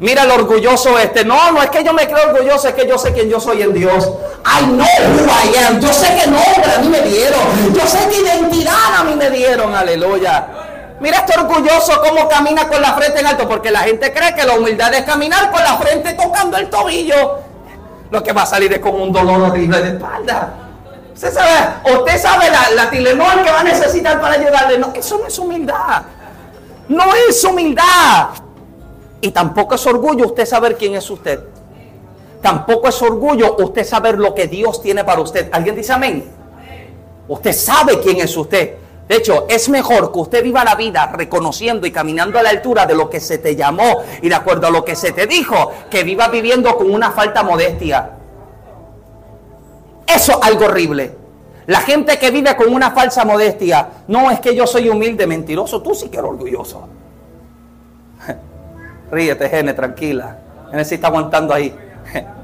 Mira 0.02 0.24
el 0.24 0.32
orgulloso 0.32 0.98
este. 0.98 1.24
No, 1.24 1.52
no 1.52 1.62
es 1.62 1.70
que 1.70 1.84
yo 1.84 1.94
me 1.94 2.08
creo 2.08 2.32
orgulloso, 2.32 2.68
es 2.70 2.74
que 2.74 2.88
yo 2.88 2.98
sé 2.98 3.14
quién 3.14 3.30
yo 3.30 3.40
soy 3.40 3.62
en 3.62 3.72
Dios. 3.72 4.10
I 4.44 4.66
know 4.66 4.84
who 4.84 5.28
I. 5.30 5.80
Yo 5.80 5.94
sé 5.94 6.16
que 6.16 6.26
nombre 6.26 6.74
a 6.76 6.80
mí 6.80 6.90
me 6.90 7.02
dieron. 7.02 7.72
Yo 7.72 7.86
sé 7.86 8.00
qué 8.10 8.18
identidad 8.20 8.96
a 8.98 9.04
mí 9.04 9.16
me 9.16 9.30
dieron. 9.30 9.76
Aleluya. 9.76 10.48
Mira 11.00 11.18
este 11.20 11.40
orgulloso 11.40 12.02
cómo 12.02 12.28
camina 12.28 12.68
con 12.68 12.82
la 12.82 12.94
frente 12.94 13.20
en 13.20 13.28
alto. 13.28 13.48
Porque 13.48 13.70
la 13.70 13.82
gente 13.82 14.12
cree 14.12 14.34
que 14.34 14.44
la 14.44 14.56
humildad 14.56 14.92
es 14.96 15.04
caminar 15.04 15.52
con 15.52 15.64
la 15.64 15.78
frente 15.78 16.16
tocando 16.16 16.58
el 16.58 16.68
tobillo. 16.68 17.38
Lo 18.10 18.24
que 18.24 18.34
va 18.34 18.42
a 18.42 18.48
salir 18.48 18.74
es 18.74 18.80
con 18.80 19.00
un 19.00 19.12
dolor 19.12 19.40
horrible 19.40 19.82
de 19.84 19.90
espalda. 19.90 20.54
Usted 21.14 21.32
sabe, 21.32 21.96
usted 21.96 22.20
sabe 22.20 22.50
la, 22.50 22.72
la 22.72 22.90
que 22.90 23.14
va 23.14 23.60
a 23.60 23.64
necesitar 23.64 24.20
para 24.20 24.34
ayudarle. 24.34 24.80
No, 24.80 24.92
eso 24.96 25.20
no 25.20 25.28
es 25.28 25.38
humildad. 25.38 26.02
No 26.88 27.14
es 27.30 27.44
humildad. 27.44 28.30
Y 29.22 29.32
tampoco 29.32 29.76
es 29.76 29.86
orgullo 29.86 30.26
usted 30.26 30.46
saber 30.46 30.76
quién 30.76 30.96
es 30.96 31.10
usted. 31.10 31.40
Tampoco 32.42 32.90
es 32.90 33.02
orgullo 33.02 33.56
usted 33.60 33.86
saber 33.86 34.18
lo 34.18 34.34
que 34.34 34.48
Dios 34.48 34.82
tiene 34.82 35.04
para 35.04 35.22
usted. 35.22 35.50
¿Alguien 35.52 35.76
dice 35.76 35.94
amén? 35.94 36.26
Usted 37.28 37.54
sabe 37.54 38.00
quién 38.00 38.18
es 38.18 38.36
usted. 38.36 38.76
De 39.08 39.18
hecho, 39.18 39.46
es 39.48 39.70
mejor 39.70 40.12
que 40.12 40.20
usted 40.20 40.44
viva 40.44 40.64
la 40.64 40.76
vida 40.76 41.12
reconociendo 41.14 41.86
y 41.86 41.92
caminando 41.92 42.40
a 42.40 42.44
la 42.44 42.50
altura 42.50 42.86
de 42.86 42.96
lo 42.96 43.10
que 43.10 43.20
se 43.20 43.38
te 43.38 43.56
llamó 43.56 43.98
y 44.22 44.30
de 44.30 44.36
acuerdo 44.36 44.68
a 44.68 44.72
lo 44.72 44.84
que 44.84 44.96
se 44.96 45.12
te 45.12 45.28
dijo, 45.28 45.72
que 45.90 46.04
viva 46.04 46.30
viviendo 46.30 46.76
con 46.78 46.90
una 46.90 47.12
falta 47.12 47.44
modestia. 47.44 48.12
Eso 50.08 50.32
es 50.32 50.48
algo 50.48 50.66
horrible. 50.66 51.16
La 51.68 51.82
gente 51.82 52.18
que 52.18 52.32
vive 52.32 52.56
con 52.56 52.74
una 52.74 52.92
falsa 52.92 53.24
modestia, 53.24 53.88
no 54.08 54.32
es 54.32 54.40
que 54.40 54.56
yo 54.56 54.66
soy 54.66 54.90
humilde, 54.90 55.28
mentiroso, 55.28 55.82
tú 55.82 55.94
sí 55.94 56.10
que 56.10 56.18
eres 56.18 56.32
orgulloso. 56.32 56.88
Ríete, 59.12 59.50
Gene, 59.50 59.74
tranquila. 59.74 60.38
Gene 60.69 60.86
sí 60.86 60.95
está 60.95 61.08
aguantando 61.08 61.54
ahí. 61.54 61.76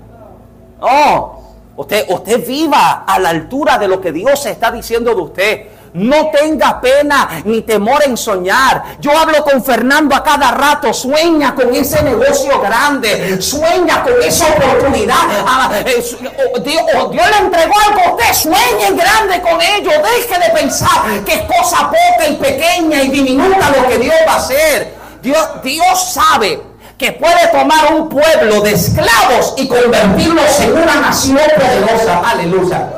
No, 0.79 1.55
usted, 1.75 2.05
usted 2.09 2.45
viva 2.45 3.03
a 3.07 3.17
la 3.17 3.29
altura 3.29 3.79
de 3.79 3.87
lo 3.87 3.99
que 3.99 4.11
Dios 4.11 4.45
está 4.45 4.69
diciendo 4.69 5.15
de 5.15 5.21
usted. 5.21 5.67
No 5.93 6.29
tenga 6.29 6.79
pena 6.79 7.41
ni 7.45 7.63
temor 7.63 8.03
en 8.05 8.15
soñar. 8.15 8.83
Yo 8.99 9.17
hablo 9.17 9.43
con 9.43 9.63
Fernando 9.63 10.15
a 10.15 10.21
cada 10.21 10.51
rato. 10.51 10.93
Sueña 10.93 11.55
con 11.55 11.73
ese 11.73 12.03
negocio 12.03 12.61
grande. 12.61 13.41
Sueña 13.41 14.03
con 14.03 14.13
esa 14.21 14.45
oportunidad. 14.49 15.15
Ah, 15.47 15.71
eh, 15.73 15.83
Dios, 16.63 17.11
Dios, 17.11 17.25
le 17.31 17.37
entregó 17.37 17.73
algo 17.87 18.01
a 18.01 18.11
usted. 18.11 18.33
Sueñe 18.33 18.95
grande 18.95 19.41
con 19.41 19.59
ello. 19.59 19.89
Deje 19.89 20.39
de 20.39 20.59
pensar 20.61 21.23
que 21.25 21.33
es 21.33 21.41
cosa 21.41 21.89
poca 21.89 22.27
y 22.29 22.35
pequeña 22.35 23.01
y 23.01 23.07
diminuta 23.09 23.71
lo 23.71 23.87
que 23.87 23.97
Dios 23.97 24.15
va 24.27 24.33
a 24.33 24.37
hacer. 24.37 24.96
Dios, 25.63 26.13
sabe 26.13 26.61
que 26.97 27.11
puede 27.11 27.47
tomar 27.51 27.93
un 27.93 28.09
pueblo 28.09 28.61
de 28.61 28.71
esclavos 28.71 29.55
y 29.57 29.67
convertirlos 29.67 30.59
en 30.61 30.71
una 30.71 30.95
nación 31.01 31.39
poderosa. 31.55 32.21
Aleluya. 32.25 32.89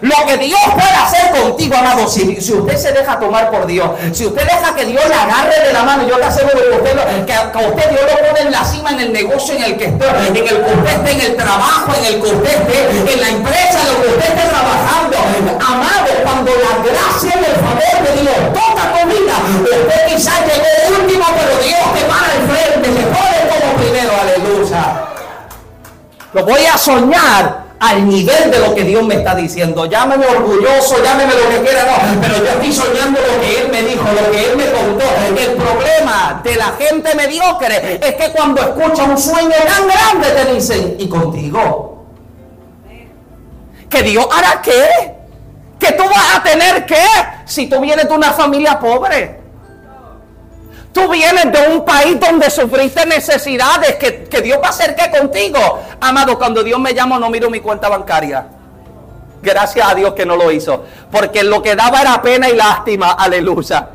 Lo 0.00 0.26
que 0.26 0.36
Dios 0.38 0.60
puede 0.74 0.94
hacer 0.94 1.30
contigo, 1.30 1.76
amado, 1.76 2.06
si, 2.06 2.38
usted 2.38 2.76
se 2.76 2.92
deja 2.92 3.18
tomar 3.18 3.50
por 3.50 3.66
Dios, 3.66 3.90
si 4.12 4.26
usted 4.26 4.42
deja 4.42 4.74
que 4.74 4.84
Dios 4.84 5.02
le 5.08 5.14
agarre 5.14 5.66
de 5.66 5.72
la 5.72 5.82
mano, 5.82 6.06
yo 6.06 6.16
te 6.18 6.24
aseguro 6.24 6.54
que 6.54 6.76
usted, 6.76 7.24
que, 7.26 7.32
a 7.32 7.46
usted 7.46 7.90
Dios 7.90 8.02
lo 8.02 8.28
pone 8.28 8.40
en 8.42 8.52
la 8.52 8.64
cima 8.64 8.90
en 8.90 9.00
el 9.00 9.12
negocio 9.12 9.54
en 9.54 9.64
el 9.64 9.76
que 9.76 9.86
esté, 9.86 10.06
en 10.08 10.36
el 10.36 10.44
que 10.44 10.54
usted 10.54 10.86
esté, 10.86 11.12
en 11.12 11.20
el 11.20 11.36
trabajo, 11.36 11.92
en 11.98 12.04
el 12.04 12.22
que 12.22 12.28
usted 12.28 12.60
esté, 12.60 13.12
en 13.12 13.20
la 13.20 13.28
empresa, 13.28 13.80
en 13.80 13.94
lo 13.94 14.02
que 14.02 14.08
usted 14.08 14.28
esté 14.28 14.48
trabajando. 14.48 15.16
Amado, 15.66 16.10
cuando 16.22 16.52
la 16.52 16.82
gracia 16.82 17.34
y 17.34 17.44
el 17.44 17.56
favor 17.56 17.98
de 18.06 18.22
Dios 18.22 18.36
toca 18.54 19.00
tu 19.00 19.08
vida, 19.08 19.34
usted 19.64 20.06
quizás 20.06 20.40
llegó 20.46 21.00
último, 21.00 21.24
pero 21.36 21.58
Dios 21.62 21.94
te 21.94 22.04
para 22.06 22.32
el 22.34 22.42
frente, 22.48 22.88
se 22.88 23.06
pone 23.06 23.38
como 23.50 23.74
primero, 23.74 24.12
aleluya. 24.20 25.08
Lo 26.32 26.44
voy 26.44 26.66
a 26.66 26.78
soñar 26.78 27.67
al 27.80 28.08
nivel 28.08 28.50
de 28.50 28.58
lo 28.58 28.74
que 28.74 28.82
Dios 28.82 29.04
me 29.04 29.16
está 29.16 29.34
diciendo. 29.34 29.86
Llámeme 29.86 30.26
orgulloso, 30.26 31.02
llámeme 31.02 31.32
lo 31.34 31.48
que 31.48 31.62
quiera, 31.62 31.84
no, 31.84 32.20
pero 32.20 32.38
yo 32.38 32.50
estoy 32.50 32.72
soñando 32.72 33.20
lo 33.20 33.40
que 33.40 33.60
Él 33.60 33.68
me 33.70 33.82
dijo, 33.82 34.04
lo 34.04 34.30
que 34.30 34.50
Él 34.50 34.56
me 34.56 34.66
contó. 34.70 35.04
El 35.36 35.52
problema 35.52 36.40
de 36.42 36.56
la 36.56 36.72
gente 36.78 37.14
mediocre 37.14 38.00
es 38.02 38.14
que 38.14 38.32
cuando 38.32 38.60
escucha 38.60 39.04
un 39.04 39.18
sueño 39.18 39.54
tan 39.66 39.86
grande 39.86 40.30
te 40.30 40.54
dicen, 40.54 40.96
¿y 40.98 41.08
contigo? 41.08 42.06
¿Que 43.88 44.02
Dios 44.02 44.26
hará 44.30 44.60
qué? 44.60 45.14
¿Que 45.78 45.92
tú 45.92 46.02
vas 46.04 46.36
a 46.36 46.42
tener 46.42 46.84
qué? 46.84 47.06
Si 47.46 47.68
tú 47.68 47.80
vienes 47.80 48.08
de 48.08 48.14
una 48.14 48.32
familia 48.32 48.78
pobre. 48.78 49.37
Tú 50.98 51.08
vienes 51.08 51.52
de 51.52 51.68
un 51.68 51.84
país 51.84 52.18
donde 52.18 52.50
sufriste 52.50 53.06
necesidades, 53.06 53.94
que, 53.96 54.24
que 54.24 54.42
Dios 54.42 54.58
va 54.60 54.66
a 54.66 54.70
hacer 54.70 54.96
que 54.96 55.16
contigo. 55.16 55.80
Amado, 56.00 56.36
cuando 56.36 56.64
Dios 56.64 56.80
me 56.80 56.92
llama 56.92 57.20
no 57.20 57.30
miro 57.30 57.48
mi 57.48 57.60
cuenta 57.60 57.88
bancaria. 57.88 58.48
Gracias 59.40 59.88
a 59.88 59.94
Dios 59.94 60.14
que 60.14 60.26
no 60.26 60.34
lo 60.34 60.50
hizo. 60.50 60.84
Porque 61.12 61.44
lo 61.44 61.62
que 61.62 61.76
daba 61.76 62.00
era 62.00 62.20
pena 62.20 62.48
y 62.48 62.56
lástima. 62.56 63.12
Aleluya. 63.12 63.90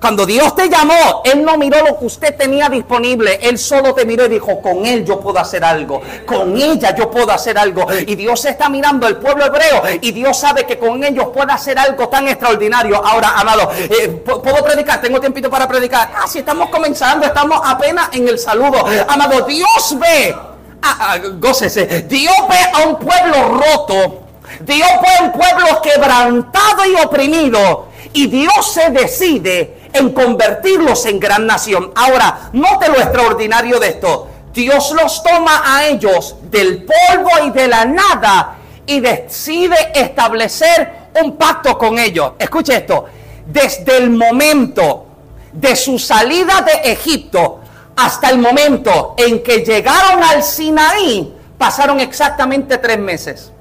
Cuando 0.00 0.24
Dios 0.24 0.54
te 0.54 0.68
llamó, 0.68 1.22
Él 1.24 1.44
no 1.44 1.58
miró 1.58 1.84
lo 1.84 1.98
que 1.98 2.06
usted 2.06 2.36
tenía 2.36 2.68
disponible. 2.68 3.40
Él 3.42 3.58
solo 3.58 3.94
te 3.94 4.04
miró 4.04 4.26
y 4.26 4.28
dijo, 4.28 4.60
con 4.62 4.86
Él 4.86 5.04
yo 5.04 5.18
puedo 5.18 5.40
hacer 5.40 5.64
algo. 5.64 6.00
Con 6.24 6.56
ella 6.56 6.94
yo 6.94 7.10
puedo 7.10 7.32
hacer 7.32 7.58
algo. 7.58 7.86
Y 8.06 8.14
Dios 8.14 8.44
está 8.44 8.68
mirando 8.68 9.06
al 9.06 9.16
pueblo 9.16 9.46
hebreo 9.46 9.82
y 10.00 10.12
Dios 10.12 10.38
sabe 10.38 10.66
que 10.66 10.78
con 10.78 11.02
ellos 11.02 11.28
puede 11.34 11.52
hacer 11.52 11.78
algo 11.78 12.08
tan 12.08 12.28
extraordinario. 12.28 13.04
Ahora, 13.04 13.30
amado, 13.36 13.70
eh, 13.74 14.08
¿puedo 14.24 14.64
predicar? 14.64 15.00
¿Tengo 15.00 15.20
tiempito 15.20 15.50
para 15.50 15.66
predicar? 15.66 16.12
Ah, 16.14 16.28
si 16.28 16.38
estamos 16.38 16.70
comenzando, 16.70 17.26
estamos 17.26 17.60
apenas 17.64 18.08
en 18.12 18.28
el 18.28 18.38
saludo. 18.38 18.84
Amado, 19.08 19.42
Dios 19.46 19.96
ve. 19.98 20.32
Ah, 20.80 20.96
ah, 21.00 21.18
gócese. 21.40 22.02
Dios 22.02 22.36
ve 22.48 22.58
a 22.72 22.86
un 22.86 22.98
pueblo 23.00 23.48
roto. 23.48 24.22
Dios 24.60 24.88
ve 25.02 25.08
a 25.18 25.24
un 25.24 25.32
pueblo 25.32 25.82
quebrantado 25.82 26.84
y 26.86 26.94
oprimido. 27.04 27.88
Y 28.12 28.28
Dios 28.28 28.72
se 28.72 28.90
decide 28.90 29.77
en 29.92 30.12
convertirlos 30.12 31.06
en 31.06 31.20
gran 31.20 31.46
nación. 31.46 31.92
Ahora, 31.94 32.50
note 32.52 32.88
lo 32.88 32.96
extraordinario 32.96 33.78
de 33.78 33.88
esto. 33.88 34.28
Dios 34.52 34.92
los 34.92 35.22
toma 35.22 35.62
a 35.64 35.86
ellos 35.86 36.36
del 36.50 36.84
polvo 36.84 37.30
y 37.46 37.50
de 37.50 37.68
la 37.68 37.84
nada 37.84 38.56
y 38.86 39.00
decide 39.00 39.76
establecer 39.94 41.08
un 41.22 41.36
pacto 41.36 41.76
con 41.76 41.98
ellos. 41.98 42.32
Escuche 42.38 42.76
esto. 42.76 43.06
Desde 43.46 43.98
el 43.98 44.10
momento 44.10 45.06
de 45.52 45.76
su 45.76 45.98
salida 45.98 46.62
de 46.62 46.92
Egipto 46.92 47.60
hasta 47.96 48.30
el 48.30 48.38
momento 48.38 49.14
en 49.16 49.42
que 49.42 49.64
llegaron 49.64 50.22
al 50.22 50.42
Sinaí, 50.42 51.34
pasaron 51.56 52.00
exactamente 52.00 52.78
tres 52.78 52.98
meses. 52.98 53.52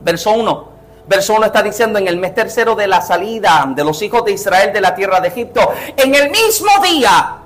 Verso 0.00 0.32
1. 0.32 0.73
Verso 1.06 1.34
1 1.34 1.46
está 1.46 1.62
diciendo 1.62 1.98
en 1.98 2.08
el 2.08 2.16
mes 2.16 2.34
tercero 2.34 2.74
de 2.74 2.86
la 2.86 3.02
salida 3.02 3.64
de 3.68 3.84
los 3.84 4.00
hijos 4.02 4.24
de 4.24 4.32
Israel 4.32 4.72
de 4.72 4.80
la 4.80 4.94
tierra 4.94 5.20
de 5.20 5.28
Egipto, 5.28 5.72
en 5.96 6.14
el 6.14 6.30
mismo 6.30 6.70
día, 6.82 7.36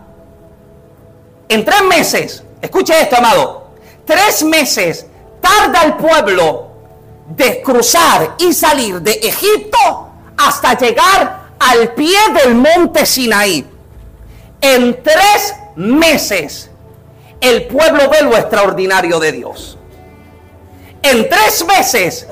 en 1.48 1.64
tres 1.64 1.82
meses, 1.82 2.44
escuche 2.60 3.00
esto, 3.00 3.16
amado, 3.16 3.68
tres 4.04 4.44
meses 4.44 5.06
tarda 5.40 5.82
el 5.84 5.94
pueblo 5.94 6.68
de 7.28 7.60
cruzar 7.62 8.36
y 8.38 8.52
salir 8.52 9.00
de 9.00 9.12
Egipto 9.12 10.08
hasta 10.36 10.78
llegar 10.78 11.48
al 11.58 11.94
pie 11.94 12.16
del 12.42 12.54
monte 12.54 13.04
Sinaí. 13.04 13.66
En 14.60 15.02
tres 15.02 15.54
meses 15.76 16.70
el 17.40 17.66
pueblo 17.66 18.08
ve 18.10 18.22
lo 18.22 18.36
extraordinario 18.36 19.18
de 19.20 19.32
Dios. 19.32 19.78
En 21.02 21.28
tres 21.28 21.64
meses 21.64 22.26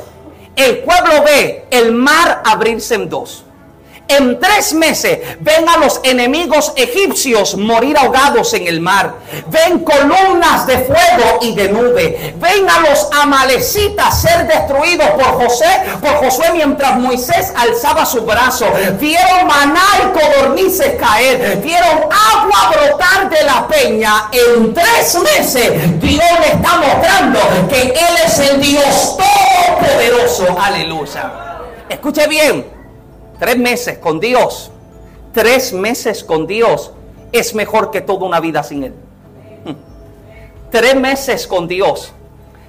el 0.57 0.79
pueblo 0.79 1.23
ve 1.25 1.67
el 1.71 1.93
mar 1.93 2.43
abrirse 2.45 2.95
en 2.95 3.09
dos. 3.09 3.46
En 4.09 4.39
tres 4.39 4.73
meses 4.73 5.19
ven 5.41 5.69
a 5.69 5.79
los 5.79 6.01
enemigos 6.05 6.73
egipcios 6.77 7.57
morir 7.57 7.99
ahogados 7.99 8.55
en 8.55 8.69
el 8.69 8.81
mar. 8.81 9.15
Ven 9.49 9.81
columnas 9.81 10.67
de 10.67 10.79
fuego 10.79 11.41
y 11.43 11.55
de 11.55 11.69
nube. 11.69 12.35
Ven 12.37 12.69
a 12.71 12.89
los 12.89 13.09
amalecitas 13.13 14.23
ser 14.23 14.47
destruidos 14.47 15.09
por 15.11 15.43
José, 15.43 15.67
por 16.01 16.11
Josué 16.17 16.51
mientras 16.53 16.99
Moisés 16.99 17.53
alzaba 17.57 18.07
su 18.07 18.23
brazo. 18.23 18.67
Vieron 19.01 19.47
maná 19.49 19.85
y 19.99 20.19
codornices 20.19 20.95
caer. 21.01 21.61
Vieron 21.63 22.05
agua 22.05 22.71
brotar 22.71 23.29
de 23.29 23.43
la 23.43 23.67
peña. 23.67 24.29
En 24.31 24.73
tres 24.73 25.19
meses 25.21 26.01
Dios 26.01 26.25
le 26.41 26.47
está 26.53 26.77
mostrando 26.77 27.41
que 27.69 27.83
Él 27.83 28.17
es 28.25 28.39
el 28.39 28.61
Dios 28.61 29.17
todopoderoso. 29.17 30.57
Aleluya. 30.61 31.33
Escuche 31.89 32.27
bien. 32.29 32.76
Tres 33.39 33.59
meses 33.59 33.99
con 33.99 34.21
Dios, 34.21 34.71
tres 35.33 35.73
meses 35.73 36.25
con 36.25 36.47
Dios 36.47 36.93
es 37.33 37.55
mejor 37.55 37.91
que 37.91 38.01
toda 38.01 38.27
una 38.27 38.41
vida 38.41 38.63
sin 38.63 38.85
Él. 38.85 38.95
Tres 40.71 40.97
meses 40.97 41.47
con 41.47 41.69
Dios, 41.69 42.13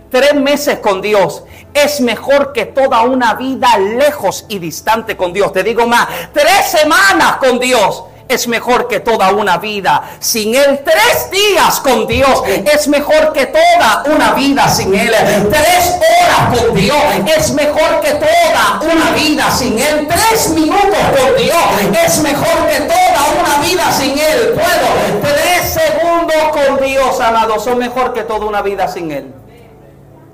tres 0.10 0.36
meses 0.36 0.80
con 0.80 1.02
Dios 1.02 1.44
es 1.74 2.00
mejor 2.02 2.54
que 2.54 2.66
toda 2.66 3.02
una 3.02 3.34
vida 3.34 3.78
lejos 3.78 4.46
y 4.50 4.60
distante 4.60 5.18
con 5.18 5.34
Dios. 5.34 5.52
Te 5.52 5.64
digo 5.64 5.88
más, 5.88 6.08
tres 6.34 6.66
semanas 6.68 7.38
con 7.38 7.60
Dios 7.60 8.04
es 8.28 8.48
mejor 8.48 8.88
que 8.88 9.00
toda 9.00 9.32
una 9.32 9.58
vida 9.58 10.18
sin 10.20 10.56
Él. 10.56 10.82
Tres 10.84 11.32
días 11.32 11.80
con 11.80 12.08
Dios 12.08 12.44
es 12.74 12.88
mejor 12.88 13.34
que 13.34 13.46
toda 13.48 14.04
una 14.14 14.34
vida 14.34 14.68
sin 14.70 14.94
Él. 14.94 15.12
Tres 15.50 15.98
horas 15.98 16.60
con 16.60 16.76
Dios 16.76 16.98
es 17.38 17.52
mejor 17.54 18.02
que 18.02 18.12
toda 18.12 18.82
una 18.82 19.12
vida 19.12 19.50
sin 19.52 19.78
Él. 19.80 20.08
Tres 20.08 20.50
minutos 20.50 20.98
con 21.18 21.36
Dios 21.42 22.04
es 22.06 22.20
mejor 22.20 22.68
que 22.68 22.80
toda 22.82 23.28
una 23.40 23.68
vida 23.68 23.92
sin 23.92 24.18
Él. 24.18 24.54
Puedo. 24.54 25.22
Tres 25.22 25.74
segundos 25.74 26.52
con 26.52 26.86
Dios, 26.86 27.20
amado, 27.20 27.60
son 27.60 27.78
mejor 27.78 28.14
que 28.14 28.24
toda 28.24 28.46
una 28.46 28.62
vida 28.62 28.88
sin 28.88 29.12
Él. 29.12 29.34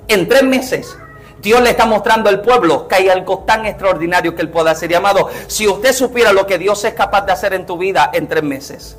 En 0.07 0.27
tres 0.27 0.43
meses 0.43 0.97
Dios 1.43 1.61
le 1.61 1.71
está 1.71 1.85
mostrando 1.85 2.29
al 2.29 2.41
pueblo 2.41 2.87
que 2.87 2.95
hay 2.95 3.09
algo 3.09 3.39
tan 3.39 3.65
extraordinario 3.65 4.33
que 4.33 4.41
Él 4.41 4.49
puede 4.49 4.69
hacer. 4.69 4.89
llamado. 4.89 5.29
si 5.47 5.67
usted 5.67 5.91
supiera 5.91 6.31
lo 6.31 6.47
que 6.47 6.57
Dios 6.57 6.83
es 6.85 6.93
capaz 6.93 7.25
de 7.25 7.33
hacer 7.33 7.53
en 7.53 7.65
tu 7.65 7.77
vida 7.77 8.09
en 8.13 8.27
tres 8.27 8.43
meses 8.43 8.97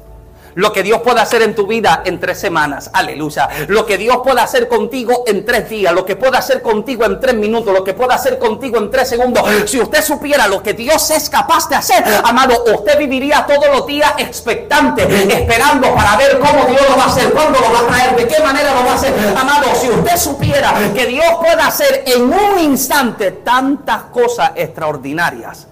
lo 0.54 0.72
que 0.72 0.82
Dios 0.82 1.00
puede 1.02 1.20
hacer 1.20 1.42
en 1.42 1.54
tu 1.54 1.66
vida 1.66 2.02
en 2.04 2.20
tres 2.20 2.38
semanas. 2.38 2.90
Aleluya. 2.92 3.48
Lo 3.68 3.84
que 3.84 3.98
Dios 3.98 4.18
puede 4.22 4.40
hacer 4.40 4.68
contigo 4.68 5.24
en 5.26 5.44
tres 5.44 5.68
días. 5.68 5.92
Lo 5.92 6.04
que 6.04 6.16
puede 6.16 6.36
hacer 6.36 6.62
contigo 6.62 7.04
en 7.04 7.18
tres 7.20 7.34
minutos. 7.34 7.72
Lo 7.72 7.82
que 7.82 7.94
puede 7.94 8.14
hacer 8.14 8.38
contigo 8.38 8.78
en 8.78 8.90
tres 8.90 9.08
segundos. 9.08 9.44
Si 9.66 9.80
usted 9.80 10.02
supiera 10.02 10.46
lo 10.46 10.62
que 10.62 10.74
Dios 10.74 11.10
es 11.10 11.28
capaz 11.28 11.68
de 11.68 11.76
hacer, 11.76 12.04
amado, 12.24 12.64
usted 12.74 12.98
viviría 12.98 13.44
todos 13.46 13.66
los 13.72 13.86
días 13.86 14.14
expectante, 14.18 15.02
esperando 15.02 15.94
para 15.94 16.16
ver 16.16 16.38
cómo 16.38 16.64
Dios 16.66 16.82
lo 16.88 16.96
va 16.96 17.04
a 17.04 17.06
hacer, 17.08 17.30
cuándo 17.32 17.58
lo 17.58 17.72
va 17.72 17.80
a 17.80 17.86
traer, 17.86 18.16
de 18.16 18.28
qué 18.28 18.42
manera 18.42 18.74
lo 18.74 18.84
va 18.84 18.92
a 18.92 18.94
hacer. 18.94 19.14
Amado, 19.36 19.74
si 19.74 19.88
usted 19.88 20.16
supiera 20.16 20.74
que 20.94 21.06
Dios 21.06 21.26
puede 21.40 21.62
hacer 21.62 22.04
en 22.06 22.22
un 22.22 22.58
instante 22.58 23.30
tantas 23.32 24.04
cosas 24.04 24.52
extraordinarias. 24.54 25.66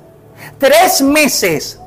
Tres 0.58 1.02
meses. 1.02 1.78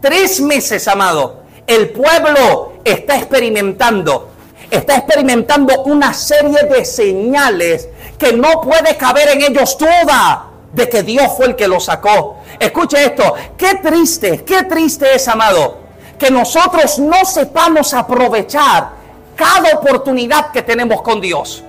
Tres 0.00 0.40
meses, 0.40 0.88
amado 0.88 1.41
el 1.66 1.90
pueblo 1.90 2.74
está 2.84 3.16
experimentando, 3.16 4.30
está 4.70 4.96
experimentando 4.96 5.82
una 5.84 6.12
serie 6.14 6.62
de 6.64 6.84
señales 6.84 7.88
que 8.18 8.32
no 8.32 8.60
puede 8.60 8.96
caber 8.96 9.28
en 9.30 9.42
ellos 9.42 9.76
toda 9.78 10.50
de 10.72 10.88
que 10.88 11.02
Dios 11.02 11.32
fue 11.36 11.46
el 11.46 11.56
que 11.56 11.68
lo 11.68 11.80
sacó. 11.80 12.38
Escuche 12.58 13.04
esto, 13.04 13.34
qué 13.56 13.76
triste, 13.82 14.44
qué 14.44 14.64
triste 14.64 15.14
es, 15.14 15.28
amado, 15.28 15.78
que 16.18 16.30
nosotros 16.30 16.98
no 16.98 17.24
sepamos 17.24 17.94
aprovechar 17.94 18.90
cada 19.36 19.76
oportunidad 19.76 20.50
que 20.50 20.62
tenemos 20.62 21.02
con 21.02 21.20
Dios 21.20 21.64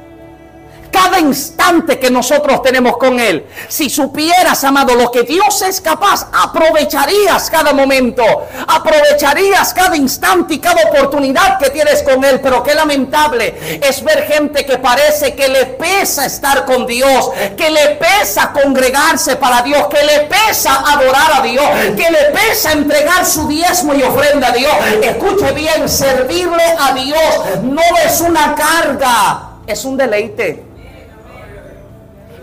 cada 0.94 1.20
instante 1.20 1.98
que 1.98 2.12
nosotros 2.12 2.62
tenemos 2.62 2.98
con 2.98 3.20
Él. 3.20 3.48
Si 3.68 3.90
supieras, 3.90 4.64
amado, 4.64 4.94
lo 4.94 5.10
que 5.12 5.24
Dios 5.24 5.62
es 5.64 5.82
capaz, 5.82 6.28
aprovecharías 6.32 7.50
cada 7.50 7.74
momento, 7.74 8.24
aprovecharías 8.68 9.74
cada 9.74 9.98
instante 9.98 10.54
y 10.54 10.60
cada 10.60 10.84
oportunidad 10.84 11.58
que 11.58 11.72
tienes 11.72 12.04
con 12.04 12.24
Él. 12.24 12.40
Pero 12.42 12.62
qué 12.62 12.76
lamentable 12.76 13.80
es 13.82 14.04
ver 14.04 14.24
gente 14.26 14.66
que 14.66 14.78
parece 14.78 15.34
que 15.34 15.50
le 15.50 15.66
pesa 15.66 16.28
estar 16.28 16.64
con 16.64 16.86
Dios, 16.86 17.32
que 17.58 17.72
le 17.72 17.96
pesa 17.96 18.52
congregarse 18.54 19.36
para 19.38 19.64
Dios, 19.64 19.88
que 19.88 20.06
le 20.06 20.20
pesa 20.28 20.84
adorar 20.94 21.40
a 21.40 21.42
Dios, 21.42 21.66
que 21.98 22.12
le 22.12 22.26
pesa 22.32 22.72
entregar 22.72 23.26
su 23.26 23.48
diezmo 23.48 23.96
y 23.96 24.04
ofrenda 24.04 24.50
a 24.50 24.52
Dios. 24.52 24.74
Escuche 25.02 25.52
bien, 25.54 25.90
servirle 25.90 26.64
a 26.80 26.94
Dios 26.94 27.64
no 27.64 27.82
es 28.06 28.22
una 28.22 28.54
carga, 28.54 29.50
es 29.66 29.84
un 29.86 29.98
deleite. 29.98 30.73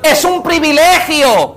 Es 0.02 0.24
un 0.24 0.42
privilegio. 0.42 1.56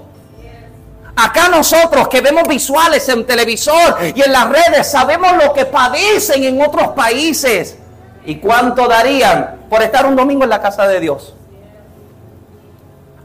Acá 1.15 1.47
nosotros 1.47 2.07
que 2.07 2.21
vemos 2.21 2.47
visuales 2.47 3.07
en 3.09 3.25
televisor 3.25 3.97
y 4.15 4.21
en 4.21 4.31
las 4.31 4.49
redes 4.49 4.89
sabemos 4.89 5.33
lo 5.37 5.53
que 5.53 5.65
padecen 5.65 6.43
en 6.43 6.61
otros 6.61 6.89
países. 6.89 7.77
¿Y 8.25 8.35
cuánto 8.35 8.87
darían 8.87 9.65
por 9.69 9.83
estar 9.83 10.05
un 10.05 10.15
domingo 10.15 10.43
en 10.43 10.49
la 10.49 10.61
casa 10.61 10.87
de 10.87 10.99
Dios? 10.99 11.33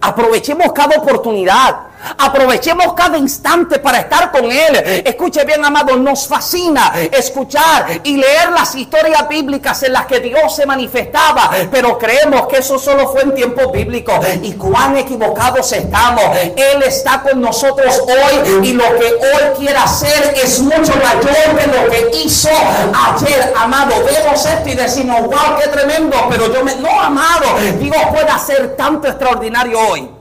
Aprovechemos 0.00 0.72
cada 0.72 0.96
oportunidad. 0.98 1.87
Aprovechemos 2.18 2.94
cada 2.94 3.18
instante 3.18 3.78
para 3.78 4.00
estar 4.00 4.30
con 4.30 4.44
Él. 4.44 5.02
Escuche 5.04 5.44
bien, 5.44 5.64
amado, 5.64 5.96
nos 5.96 6.26
fascina 6.26 6.92
escuchar 7.12 8.00
y 8.04 8.16
leer 8.16 8.50
las 8.50 8.74
historias 8.74 9.28
bíblicas 9.28 9.82
en 9.82 9.92
las 9.92 10.06
que 10.06 10.20
Dios 10.20 10.54
se 10.54 10.66
manifestaba, 10.66 11.50
pero 11.70 11.98
creemos 11.98 12.46
que 12.46 12.58
eso 12.58 12.78
solo 12.78 13.08
fue 13.08 13.22
en 13.22 13.34
tiempos 13.34 13.72
bíblicos. 13.72 14.14
Y 14.42 14.52
cuán 14.52 14.96
equivocados 14.96 15.72
estamos. 15.72 16.24
Él 16.56 16.82
está 16.82 17.22
con 17.22 17.40
nosotros 17.40 18.02
hoy 18.06 18.66
y 18.68 18.72
lo 18.72 18.84
que 18.98 19.06
hoy 19.06 19.56
quiere 19.58 19.78
hacer 19.78 20.34
es 20.42 20.60
mucho 20.60 20.92
mayor 20.96 21.54
de 21.56 21.66
lo 21.66 21.90
que 21.90 22.10
hizo 22.18 22.50
ayer, 22.50 23.52
amado. 23.56 23.94
Vemos 24.04 24.44
esto 24.44 24.68
y 24.68 24.74
decimos, 24.74 25.20
wow, 25.22 25.58
qué 25.62 25.68
tremendo, 25.68 26.16
pero 26.30 26.52
yo 26.52 26.64
me... 26.64 26.74
No, 26.76 27.00
amado, 27.00 27.46
Dios 27.80 27.96
puede 28.10 28.28
hacer 28.28 28.76
tanto 28.76 29.08
extraordinario 29.08 29.78
hoy. 29.80 30.17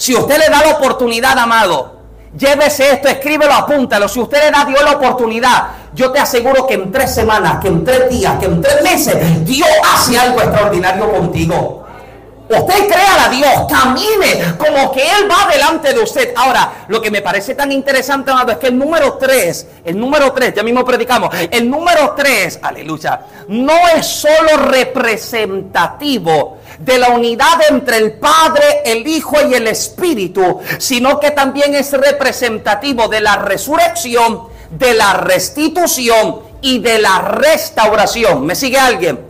Si 0.00 0.14
usted 0.14 0.38
le 0.38 0.48
da 0.48 0.62
la 0.64 0.70
oportunidad, 0.76 1.38
amado, 1.38 1.92
llévese 2.34 2.92
esto, 2.92 3.06
escríbelo, 3.08 3.52
apúntalo. 3.52 4.08
Si 4.08 4.18
usted 4.18 4.44
le 4.44 4.50
da 4.50 4.64
Dios 4.64 4.82
la 4.82 4.92
oportunidad, 4.92 5.68
yo 5.92 6.10
te 6.10 6.18
aseguro 6.18 6.66
que 6.66 6.72
en 6.72 6.90
tres 6.90 7.14
semanas, 7.14 7.58
que 7.60 7.68
en 7.68 7.84
tres 7.84 8.08
días, 8.08 8.38
que 8.38 8.46
en 8.46 8.62
tres 8.62 8.82
meses, 8.82 9.44
Dios 9.44 9.68
hace 9.92 10.18
algo 10.18 10.40
extraordinario 10.40 11.12
contigo. 11.12 11.84
Usted 12.48 12.88
crea 12.88 13.26
a 13.26 13.28
Dios, 13.28 13.66
camine 13.68 14.56
como 14.56 14.90
que 14.90 15.02
Él 15.02 15.30
va 15.30 15.50
delante 15.52 15.92
de 15.92 16.00
usted. 16.00 16.32
Ahora, 16.34 16.86
lo 16.88 17.02
que 17.02 17.10
me 17.10 17.20
parece 17.20 17.54
tan 17.54 17.70
interesante, 17.70 18.30
amado, 18.30 18.52
es 18.52 18.58
que 18.58 18.68
el 18.68 18.78
número 18.78 19.18
tres, 19.18 19.66
el 19.84 20.00
número 20.00 20.32
tres, 20.32 20.54
ya 20.54 20.62
mismo 20.62 20.82
predicamos, 20.82 21.28
el 21.50 21.68
número 21.68 22.14
tres, 22.16 22.58
aleluya, 22.62 23.20
no 23.48 23.74
es 23.94 24.06
solo 24.06 24.56
representativo 24.64 26.59
de 26.80 26.98
la 26.98 27.10
unidad 27.10 27.60
entre 27.68 27.98
el 27.98 28.12
Padre, 28.12 28.82
el 28.84 29.06
Hijo 29.06 29.36
y 29.48 29.54
el 29.54 29.66
Espíritu, 29.68 30.60
sino 30.78 31.20
que 31.20 31.30
también 31.30 31.74
es 31.74 31.92
representativo 31.92 33.08
de 33.08 33.20
la 33.20 33.36
resurrección, 33.36 34.48
de 34.70 34.94
la 34.94 35.14
restitución 35.14 36.40
y 36.62 36.78
de 36.78 36.98
la 36.98 37.20
restauración. 37.20 38.46
¿Me 38.46 38.54
sigue 38.54 38.78
alguien? 38.78 39.20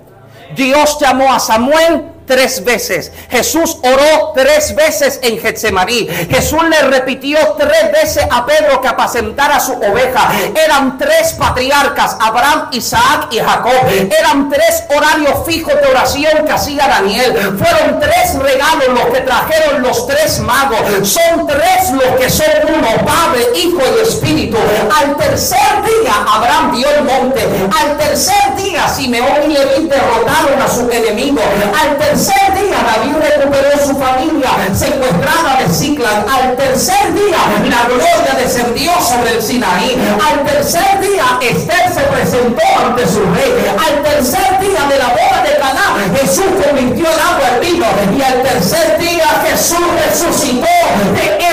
Dios 0.55 0.99
llamó 1.01 1.33
a 1.33 1.41
Samuel 1.41 2.05
tres 2.31 2.63
veces. 2.63 3.11
Jesús 3.29 3.77
oró 3.83 4.33
tres 4.37 4.77
veces 4.77 5.19
en 5.21 5.37
Getsemaní. 5.37 6.07
Jesús 6.31 6.63
le 6.71 6.83
repitió 6.83 7.37
tres 7.59 7.91
veces 7.91 8.25
a 8.31 8.47
Pedro 8.47 8.81
que 8.81 8.87
apacentara 8.87 9.59
su 9.59 9.73
oveja. 9.73 10.31
Eran 10.55 10.97
tres 10.97 11.35
patriarcas, 11.37 12.17
Abraham, 12.21 12.69
Isaac 12.71 13.27
y 13.33 13.41
Jacob. 13.41 13.73
Eran 14.17 14.49
tres 14.49 14.85
horarios 14.97 15.45
fijos 15.45 15.75
de 15.75 15.89
oración 15.89 16.47
que 16.47 16.53
hacía 16.53 16.87
Daniel. 16.87 17.59
Fueron 17.59 17.99
tres 17.99 18.39
regalos 18.39 18.89
los 18.91 19.13
que 19.13 19.23
trajeron 19.23 19.83
los 19.83 20.07
tres 20.07 20.39
magos. 20.39 20.79
Son 21.03 21.49
tres 21.49 21.91
los 21.91 22.21
que 22.21 22.31
son 22.31 22.47
uno, 22.77 22.89
Padre, 23.05 23.45
Hijo 23.57 23.81
y 23.97 24.03
Espíritu. 24.07 24.57
Al 25.01 25.17
tercer 25.17 25.83
día 25.85 26.15
Abraham 26.33 26.77
dio 26.77 26.89
el 26.91 27.03
monte. 27.03 27.41
Al 27.77 27.99
tercer 27.99 28.55
día 28.57 28.89
Simeón 28.89 29.51
y 29.51 29.55
Leví 29.55 29.89
derrotaron 29.89 30.63
a 30.63 30.69
su 30.69 30.89
enemigo. 30.89 31.41
Al 31.83 31.99
tercer 31.99 32.20
tercer 32.21 32.53
día 32.53 32.77
David 32.85 33.17
recuperó 33.17 33.71
su 33.81 33.97
familia 33.97 34.51
secuestrada 34.75 35.57
de 35.59 35.73
Ciclan. 35.73 36.27
Al 36.29 36.55
tercer 36.55 37.15
día 37.15 37.39
la 37.65 37.89
gloria 37.89 38.35
descendió 38.37 38.93
sobre 39.01 39.37
el 39.37 39.43
Sinaí. 39.43 39.97
Al 40.29 40.45
tercer 40.45 41.01
día 41.01 41.25
Esther 41.41 41.89
se 41.95 42.01
presentó 42.13 42.63
ante 42.85 43.09
su 43.09 43.21
rey. 43.21 43.55
Al 43.73 44.03
tercer 44.03 44.61
día 44.61 44.85
de 44.91 44.99
la 44.99 45.09
boda 45.09 45.43
de 45.45 45.57
Caná 45.61 45.97
Jesús 46.21 46.45
convirtió 46.63 47.07
el 47.07 47.21
agua 47.21 47.49
en 47.55 47.61
vino. 47.61 47.87
Y 48.19 48.23
al 48.23 48.43
tercer 48.43 48.99
día 48.99 49.27
Jesús 49.47 49.87
resucitó 50.07 50.67
de 51.15 51.50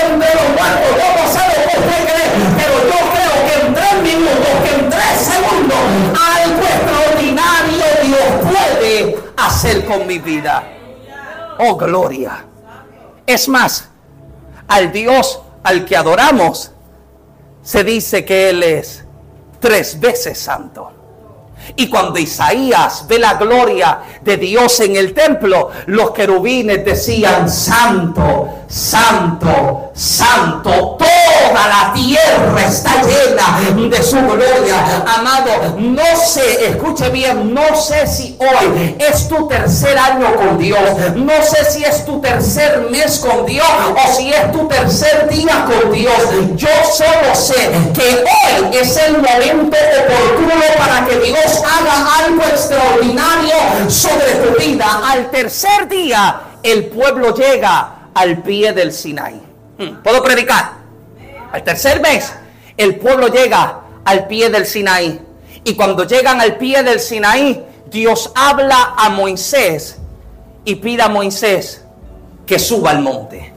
con 9.86 10.06
mi 10.06 10.18
vida. 10.18 10.62
Oh, 11.58 11.76
gloria. 11.76 12.44
Es 13.26 13.48
más, 13.48 13.88
al 14.68 14.92
Dios 14.92 15.40
al 15.64 15.84
que 15.84 15.96
adoramos, 15.96 16.70
se 17.62 17.82
dice 17.82 18.24
que 18.24 18.50
Él 18.50 18.62
es 18.62 19.04
tres 19.58 19.98
veces 19.98 20.38
santo. 20.38 20.92
Y 21.76 21.88
cuando 21.88 22.18
Isaías 22.18 23.04
ve 23.08 23.18
la 23.18 23.34
gloria 23.34 24.00
de 24.22 24.36
Dios 24.36 24.80
en 24.80 24.96
el 24.96 25.14
templo, 25.14 25.70
los 25.86 26.10
querubines 26.10 26.84
decían, 26.84 27.48
santo, 27.48 28.48
santo, 28.68 29.90
santo, 29.94 30.96
toda 30.98 31.68
la 31.68 31.92
tierra 31.94 32.66
está 32.66 33.02
llena 33.02 33.88
de 33.88 34.02
su 34.02 34.16
gloria. 34.16 35.04
Amado, 35.06 35.76
no 35.78 36.16
sé, 36.16 36.70
escuche 36.70 37.08
bien, 37.10 37.54
no 37.54 37.74
sé 37.76 38.06
si 38.06 38.36
hoy 38.38 38.96
es 38.98 39.28
tu 39.28 39.48
tercer 39.48 39.96
año 39.96 40.34
con 40.36 40.58
Dios, 40.58 40.80
no 41.16 41.42
sé 41.42 41.70
si 41.70 41.84
es 41.84 42.04
tu 42.04 42.20
tercer 42.20 42.88
mes 42.90 43.18
con 43.18 43.46
Dios 43.46 43.66
o 43.66 44.16
si 44.16 44.32
es 44.32 44.52
tu 44.52 44.68
tercer 44.68 45.28
día 45.28 45.66
con 45.66 45.92
Dios. 45.92 46.18
Yo 46.56 46.68
solo 46.92 47.34
sé 47.34 47.70
que 47.94 48.24
hoy 48.24 48.76
es 48.76 48.96
el 48.96 49.14
momento 49.14 49.76
oportuno 50.04 50.54
para 50.76 51.06
que 51.06 51.18
Dios 51.20 51.57
haga 51.62 52.24
algo 52.24 52.42
extraordinario 52.42 53.54
sobre 53.88 54.34
tu 54.34 54.58
vida. 54.58 55.02
Al 55.04 55.30
tercer 55.30 55.88
día, 55.88 56.40
el 56.62 56.86
pueblo 56.86 57.34
llega 57.34 58.10
al 58.14 58.42
pie 58.42 58.72
del 58.72 58.92
Sinai. 58.92 59.40
Hmm, 59.78 60.02
¿Puedo 60.02 60.22
predicar? 60.22 60.72
Al 61.52 61.62
tercer 61.62 62.00
mes, 62.00 62.32
el 62.76 62.96
pueblo 62.96 63.28
llega 63.28 63.80
al 64.04 64.26
pie 64.26 64.50
del 64.50 64.66
Sinaí. 64.66 65.20
Y 65.64 65.74
cuando 65.74 66.04
llegan 66.04 66.40
al 66.40 66.56
pie 66.56 66.82
del 66.82 67.00
Sinaí, 67.00 67.64
Dios 67.90 68.30
habla 68.34 68.94
a 68.96 69.08
Moisés 69.08 69.98
y 70.64 70.76
pide 70.76 71.02
a 71.02 71.08
Moisés 71.08 71.84
que 72.46 72.58
suba 72.58 72.90
al 72.90 73.00
monte. 73.00 73.52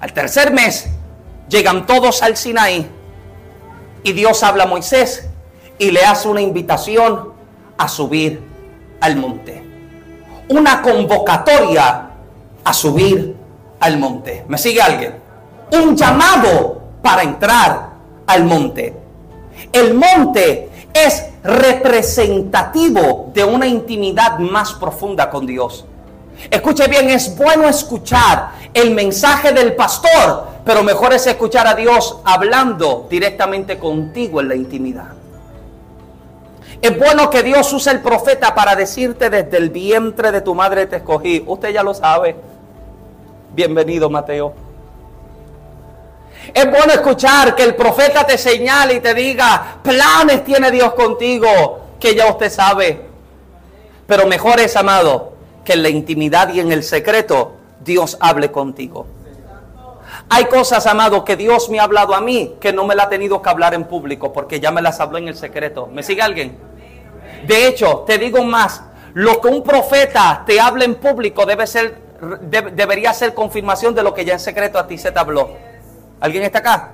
Al 0.00 0.12
tercer 0.12 0.52
mes, 0.52 0.86
llegan 1.48 1.86
todos 1.86 2.22
al 2.22 2.36
Sinaí 2.36 2.86
y 4.02 4.12
Dios 4.12 4.42
habla 4.42 4.64
a 4.64 4.66
Moisés 4.66 5.28
y 5.82 5.90
le 5.90 6.04
hace 6.04 6.28
una 6.28 6.40
invitación 6.40 7.32
a 7.76 7.88
subir 7.88 8.40
al 9.00 9.16
monte. 9.16 9.64
Una 10.48 10.80
convocatoria 10.80 12.08
a 12.62 12.72
subir 12.72 13.34
al 13.80 13.98
monte. 13.98 14.44
¿Me 14.46 14.58
sigue 14.58 14.80
alguien? 14.80 15.16
Un 15.72 15.96
llamado 15.96 16.80
para 17.02 17.22
entrar 17.24 17.88
al 18.28 18.44
monte. 18.44 18.96
El 19.72 19.94
monte 19.94 20.70
es 20.94 21.24
representativo 21.42 23.32
de 23.34 23.42
una 23.42 23.66
intimidad 23.66 24.38
más 24.38 24.74
profunda 24.74 25.30
con 25.30 25.46
Dios. 25.46 25.84
Escuche 26.48 26.86
bien, 26.86 27.10
es 27.10 27.36
bueno 27.36 27.68
escuchar 27.68 28.52
el 28.72 28.92
mensaje 28.92 29.50
del 29.50 29.74
pastor, 29.74 30.46
pero 30.64 30.84
mejor 30.84 31.12
es 31.12 31.26
escuchar 31.26 31.66
a 31.66 31.74
Dios 31.74 32.18
hablando 32.24 33.08
directamente 33.10 33.80
contigo 33.80 34.40
en 34.40 34.48
la 34.48 34.54
intimidad. 34.54 35.21
Es 36.82 36.98
bueno 36.98 37.30
que 37.30 37.44
Dios 37.44 37.72
use 37.72 37.92
el 37.92 38.00
profeta 38.00 38.56
para 38.56 38.74
decirte 38.74 39.30
desde 39.30 39.56
el 39.56 39.70
vientre 39.70 40.32
de 40.32 40.40
tu 40.40 40.52
madre 40.52 40.86
te 40.86 40.96
escogí. 40.96 41.44
Usted 41.46 41.68
ya 41.68 41.84
lo 41.84 41.94
sabe. 41.94 42.34
Bienvenido, 43.54 44.10
Mateo. 44.10 44.52
Es 46.52 46.68
bueno 46.68 46.92
escuchar 46.92 47.54
que 47.54 47.62
el 47.62 47.76
profeta 47.76 48.26
te 48.26 48.36
señale 48.36 48.94
y 48.94 49.00
te 49.00 49.14
diga, 49.14 49.76
planes 49.80 50.42
tiene 50.42 50.72
Dios 50.72 50.92
contigo, 50.94 51.82
que 52.00 52.16
ya 52.16 52.26
usted 52.26 52.50
sabe. 52.50 53.00
Pero 54.08 54.26
mejor 54.26 54.58
es, 54.58 54.74
amado, 54.74 55.34
que 55.64 55.74
en 55.74 55.84
la 55.84 55.88
intimidad 55.88 56.52
y 56.52 56.58
en 56.58 56.72
el 56.72 56.82
secreto 56.82 57.52
Dios 57.78 58.16
hable 58.18 58.50
contigo. 58.50 59.06
Hay 60.28 60.46
cosas, 60.46 60.84
amado, 60.86 61.24
que 61.24 61.36
Dios 61.36 61.70
me 61.70 61.78
ha 61.78 61.84
hablado 61.84 62.12
a 62.12 62.20
mí 62.20 62.56
que 62.60 62.72
no 62.72 62.84
me 62.84 62.96
la 62.96 63.04
ha 63.04 63.08
tenido 63.08 63.40
que 63.40 63.50
hablar 63.50 63.72
en 63.72 63.84
público 63.84 64.32
porque 64.32 64.58
ya 64.58 64.72
me 64.72 64.82
las 64.82 64.98
habló 64.98 65.18
en 65.18 65.28
el 65.28 65.36
secreto. 65.36 65.86
¿Me 65.86 66.02
sigue 66.02 66.22
alguien? 66.22 66.71
De 67.46 67.66
hecho, 67.66 68.04
te 68.06 68.18
digo 68.18 68.42
más, 68.42 68.82
lo 69.14 69.40
que 69.40 69.48
un 69.48 69.62
profeta 69.62 70.42
te 70.46 70.60
habla 70.60 70.84
en 70.84 70.94
público 70.96 71.44
debe 71.44 71.66
ser 71.66 72.02
debería 72.40 73.12
ser 73.12 73.34
confirmación 73.34 73.94
de 73.94 74.02
lo 74.02 74.14
que 74.14 74.24
ya 74.24 74.34
en 74.34 74.40
secreto 74.40 74.78
a 74.78 74.86
ti 74.86 74.96
se 74.96 75.10
te 75.10 75.18
habló. 75.18 75.50
¿Alguien 76.20 76.44
está 76.44 76.60
acá? 76.60 76.92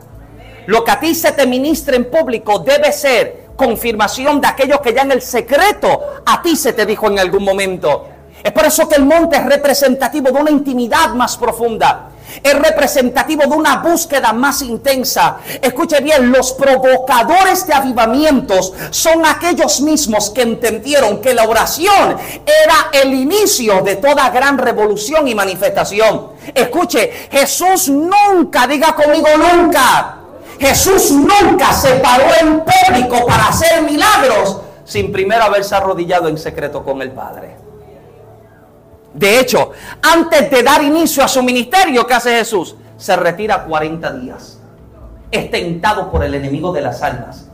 Lo 0.66 0.84
que 0.84 0.90
a 0.90 1.00
ti 1.00 1.14
se 1.14 1.32
te 1.32 1.46
ministra 1.46 1.96
en 1.96 2.10
público 2.10 2.60
debe 2.60 2.92
ser 2.92 3.48
confirmación 3.56 4.40
de 4.40 4.48
aquello 4.48 4.80
que 4.80 4.94
ya 4.94 5.02
en 5.02 5.12
el 5.12 5.20
secreto 5.20 6.00
a 6.24 6.40
ti 6.40 6.56
se 6.56 6.72
te 6.72 6.86
dijo 6.86 7.08
en 7.08 7.18
algún 7.18 7.44
momento. 7.44 8.08
Es 8.42 8.52
por 8.52 8.64
eso 8.64 8.88
que 8.88 8.96
el 8.96 9.04
monte 9.04 9.36
es 9.36 9.44
representativo 9.44 10.30
de 10.30 10.40
una 10.40 10.50
intimidad 10.50 11.10
más 11.14 11.36
profunda 11.36 12.10
es 12.42 12.54
representativo 12.54 13.42
de 13.42 13.56
una 13.56 13.76
búsqueda 13.76 14.32
más 14.32 14.62
intensa. 14.62 15.38
Escuche 15.60 16.00
bien, 16.00 16.30
los 16.30 16.52
provocadores 16.52 17.66
de 17.66 17.74
avivamientos 17.74 18.72
son 18.90 19.24
aquellos 19.26 19.80
mismos 19.80 20.30
que 20.30 20.42
entendieron 20.42 21.20
que 21.20 21.34
la 21.34 21.44
oración 21.44 22.16
era 22.44 23.02
el 23.02 23.14
inicio 23.14 23.82
de 23.82 23.96
toda 23.96 24.30
gran 24.30 24.58
revolución 24.58 25.28
y 25.28 25.34
manifestación. 25.34 26.32
Escuche, 26.54 27.28
Jesús 27.30 27.88
nunca, 27.88 28.66
diga 28.66 28.94
conmigo 28.94 29.28
nunca. 29.36 30.14
Jesús 30.58 31.12
nunca 31.12 31.72
se 31.72 31.94
paró 31.96 32.24
en 32.40 32.60
público 32.60 33.26
para 33.26 33.48
hacer 33.48 33.82
milagros 33.82 34.58
sin 34.84 35.12
primero 35.12 35.44
haberse 35.44 35.74
arrodillado 35.74 36.28
en 36.28 36.38
secreto 36.38 36.82
con 36.82 37.00
el 37.00 37.12
Padre. 37.12 37.67
De 39.14 39.40
hecho, 39.40 39.72
antes 40.02 40.50
de 40.50 40.62
dar 40.62 40.82
inicio 40.82 41.24
a 41.24 41.28
su 41.28 41.42
ministerio, 41.42 42.06
¿qué 42.06 42.14
hace 42.14 42.30
Jesús? 42.38 42.76
Se 42.96 43.16
retira 43.16 43.64
40 43.64 44.12
días. 44.14 44.58
Es 45.30 45.50
tentado 45.50 46.10
por 46.10 46.24
el 46.24 46.34
enemigo 46.34 46.72
de 46.72 46.80
las 46.80 47.02
almas. 47.02 47.46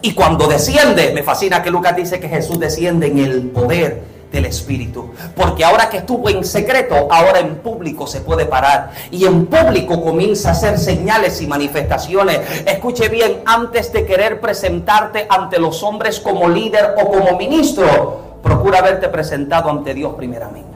Y 0.00 0.14
cuando 0.14 0.46
desciende, 0.46 1.12
me 1.12 1.22
fascina 1.22 1.62
que 1.62 1.70
Lucas 1.70 1.96
dice 1.96 2.18
que 2.18 2.28
Jesús 2.28 2.58
desciende 2.58 3.06
en 3.06 3.18
el 3.18 3.50
poder 3.50 4.02
del 4.32 4.46
Espíritu. 4.46 5.12
Porque 5.36 5.64
ahora 5.64 5.88
que 5.88 5.98
estuvo 5.98 6.28
en 6.28 6.44
secreto, 6.44 7.08
ahora 7.10 7.38
en 7.40 7.56
público 7.56 8.06
se 8.06 8.22
puede 8.22 8.46
parar. 8.46 8.90
Y 9.10 9.26
en 9.26 9.46
público 9.46 10.02
comienza 10.02 10.48
a 10.48 10.52
hacer 10.52 10.78
señales 10.78 11.40
y 11.42 11.46
manifestaciones. 11.46 12.40
Escuche 12.66 13.08
bien, 13.08 13.42
antes 13.44 13.92
de 13.92 14.06
querer 14.06 14.40
presentarte 14.40 15.26
ante 15.28 15.58
los 15.58 15.82
hombres 15.82 16.18
como 16.18 16.48
líder 16.48 16.94
o 16.98 17.10
como 17.10 17.36
ministro, 17.36 18.38
procura 18.42 18.78
haberte 18.78 19.08
presentado 19.08 19.70
ante 19.70 19.94
Dios 19.94 20.14
primeramente. 20.14 20.71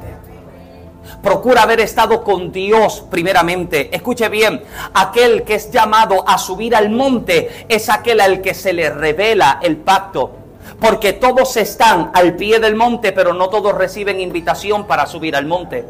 Procura 1.22 1.62
haber 1.62 1.80
estado 1.80 2.22
con 2.22 2.52
Dios 2.52 3.04
primeramente. 3.10 3.94
Escuche 3.94 4.28
bien, 4.28 4.62
aquel 4.94 5.42
que 5.42 5.54
es 5.56 5.70
llamado 5.70 6.28
a 6.28 6.38
subir 6.38 6.74
al 6.76 6.90
monte 6.90 7.66
es 7.68 7.88
aquel 7.88 8.20
al 8.20 8.40
que 8.40 8.54
se 8.54 8.72
le 8.72 8.90
revela 8.90 9.58
el 9.62 9.76
pacto 9.76 10.46
porque 10.80 11.14
todos 11.14 11.56
están 11.56 12.10
al 12.14 12.34
pie 12.34 12.58
del 12.58 12.74
monte, 12.74 13.12
pero 13.12 13.32
no 13.32 13.48
todos 13.48 13.74
reciben 13.74 14.20
invitación 14.20 14.86
para 14.86 15.06
subir 15.06 15.36
al 15.36 15.46
monte. 15.46 15.84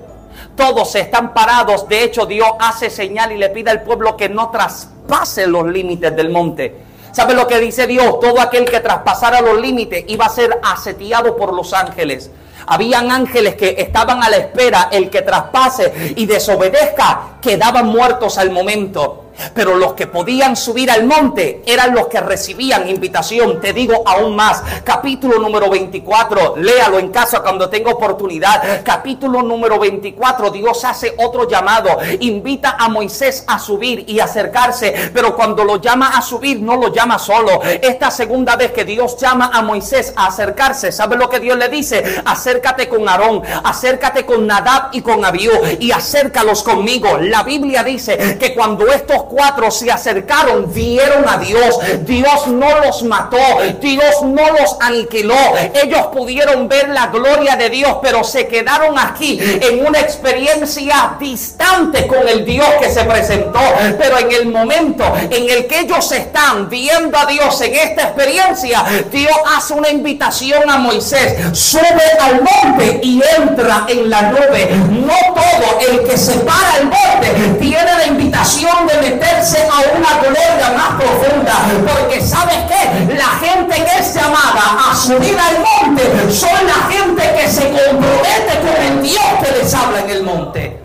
Todos 0.55 0.95
están 0.95 1.35
parados. 1.35 1.89
De 1.89 2.05
hecho, 2.05 2.27
Dios 2.27 2.49
hace 2.61 2.91
señal 2.91 3.33
y 3.33 3.39
le 3.39 3.49
pide 3.51 3.71
al 3.71 3.83
pueblo 3.83 4.17
que 4.17 4.29
no 4.29 4.51
traspase 4.51 5.47
los 5.47 5.67
límites 5.67 6.15
del 6.15 6.31
monte. 6.31 6.83
¿Sabe 7.13 7.35
lo 7.35 7.47
que 7.47 7.59
dice 7.59 7.87
Dios? 7.87 8.21
Todo 8.21 8.41
aquel 8.41 8.67
que 8.67 8.81
traspasara 8.81 9.41
los 9.41 9.61
límites 9.61 10.05
iba 10.09 10.27
a 10.27 10.31
ser 10.31 10.59
asetiado 10.63 11.37
por 11.37 11.55
los 11.55 11.73
ángeles. 11.73 12.31
Habían 12.67 13.11
ángeles 13.11 13.55
que 13.55 13.77
estaban 13.79 14.23
a 14.23 14.29
la 14.29 14.37
espera. 14.37 14.89
El 14.91 15.11
que 15.11 15.23
traspase 15.23 16.15
y 16.17 16.27
desobedezca 16.27 17.39
quedaban 17.41 17.87
muertos 17.87 18.39
al 18.39 18.51
momento. 18.51 19.26
Pero 19.55 19.77
los 19.77 19.95
que 19.95 20.07
podían 20.07 20.57
subir 20.57 20.91
al 20.91 21.05
monte 21.05 21.63
eran 21.67 21.95
los 21.95 22.09
que 22.09 22.21
recibían 22.21 22.89
invitación. 22.89 23.61
Te 23.61 23.73
digo 23.73 24.03
aún 24.07 24.37
más. 24.37 24.63
Capítulo 24.85 25.39
número 25.39 25.71
24. 25.71 26.57
Léalo 26.57 26.99
en 26.99 27.09
casa 27.09 27.41
cuando 27.41 27.69
tenga 27.69 27.93
oportunidad. 27.93 28.83
Capítulo 28.85 29.43
número 29.43 29.79
24. 29.79 30.51
Dios 30.51 30.85
hace 30.85 31.15
otro 31.19 31.49
llamado. 31.49 31.99
Invita 32.21 32.77
a 32.79 32.89
Moisés 32.89 33.45
a 33.47 33.59
subir 33.59 34.05
y 34.09 34.21
acercarse. 34.21 35.11
Pero 35.13 35.35
cuando 35.35 35.65
lo 35.65 35.81
llama 35.81 36.17
a 36.17 36.23
subir, 36.23 36.61
no 36.61 36.77
lo 36.77 36.93
llama 36.93 37.19
solo. 37.19 37.61
Esta 37.63 38.11
segunda 38.11 38.57
vez 38.57 38.73
que 38.73 38.85
Dios 38.85 39.17
llama 39.19 39.51
a 39.53 39.63
Moisés 39.63 40.13
a 40.17 40.27
acercarse, 40.27 40.93
¿sabe 40.93 41.17
lo 41.17 41.29
que 41.29 41.41
Dios 41.41 41.57
le 41.57 41.69
dice? 41.69 42.23
Acércate 42.25 42.89
con 42.89 43.09
Aarón, 43.09 43.43
acércate 43.65 44.25
con 44.25 44.47
Nadab 44.47 44.89
y 44.93 45.03
con 45.03 45.25
Abiú 45.25 45.53
y 45.79 45.91
acércalos 45.91 46.63
conmigo. 46.63 47.19
La 47.19 47.43
Biblia 47.43 47.83
dice 47.83 48.39
que 48.39 48.55
cuando 48.55 48.87
estos 48.89 49.25
cuatro 49.29 49.71
se 49.71 49.91
acercaron, 49.91 50.73
vieron 50.73 51.29
a 51.29 51.39
Dios. 51.39 51.79
Dios 52.03 52.47
no 52.49 52.81
los 52.81 53.03
mató, 53.03 53.37
Dios 53.81 54.23
no 54.23 54.51
los 54.53 54.77
aniquiló. 54.81 55.37
Ellos 55.75 56.07
pudieron 56.13 56.69
ver 56.69 56.89
la 56.89 57.09
gloria 57.09 57.57
de 57.57 57.71
Dios, 57.71 57.99
pero 58.03 58.25
se 58.25 58.47
quedaron 58.47 58.99
aquí 58.99 59.39
en 59.41 59.87
una 59.87 60.01
experiencia 60.01 61.17
distante 61.19 62.07
con 62.07 62.27
el 62.29 62.45
Dios 62.45 62.67
que 62.81 62.91
se 62.91 63.05
presentó. 63.05 63.61
Pero 63.99 64.19
en 64.19 64.33
el 64.33 64.47
momento 64.49 65.05
en 65.31 65.49
el 65.49 65.67
que 65.67 65.81
ellos 65.81 66.11
están 66.13 66.69
viendo 66.69 67.19
a 67.19 67.27
Dios 67.27 67.61
en 67.61 67.75
esta 67.75 68.03
experiencia, 68.03 68.85
Dios 69.11 69.37
hace 69.57 69.75
una 69.75 69.91
invitación 69.91 70.69
a 70.69 70.79
Moisés. 70.79 71.37
Sube 71.53 71.83
al 72.21 72.43
monte 72.43 73.01
y 73.03 73.21
entra 73.39 73.87
en 73.89 74.11
la 74.11 74.23
nube. 74.23 74.71
No 74.91 75.15
todo 75.35 75.81
el 75.89 76.05
que 76.05 76.17
se 76.17 76.35
para 76.41 76.75
al 76.75 76.85
monte 76.85 77.59
tiene 77.61 77.85
la 77.85 78.07
invitación 78.07 78.87
de 78.87 79.16
a 79.23 79.97
una 79.97 80.19
gloria 80.21 80.71
más 80.77 81.03
profunda. 81.03 81.55
Porque 81.87 82.21
sabes 82.21 82.57
que 82.69 83.15
la 83.15 83.25
gente 83.25 83.75
que 83.75 83.99
es 83.99 84.15
llamada 84.15 84.91
a 84.91 84.95
subir 84.95 85.37
al 85.39 85.59
monte 85.59 86.33
son 86.33 86.67
la 86.67 86.93
gente 86.93 87.23
que 87.39 87.49
se 87.49 87.63
compromete 87.69 88.61
con 88.61 88.83
el 88.83 89.03
Dios 89.03 89.25
que 89.43 89.59
les 89.59 89.75
habla 89.75 90.01
en 90.01 90.11
el 90.11 90.23
monte. 90.23 90.81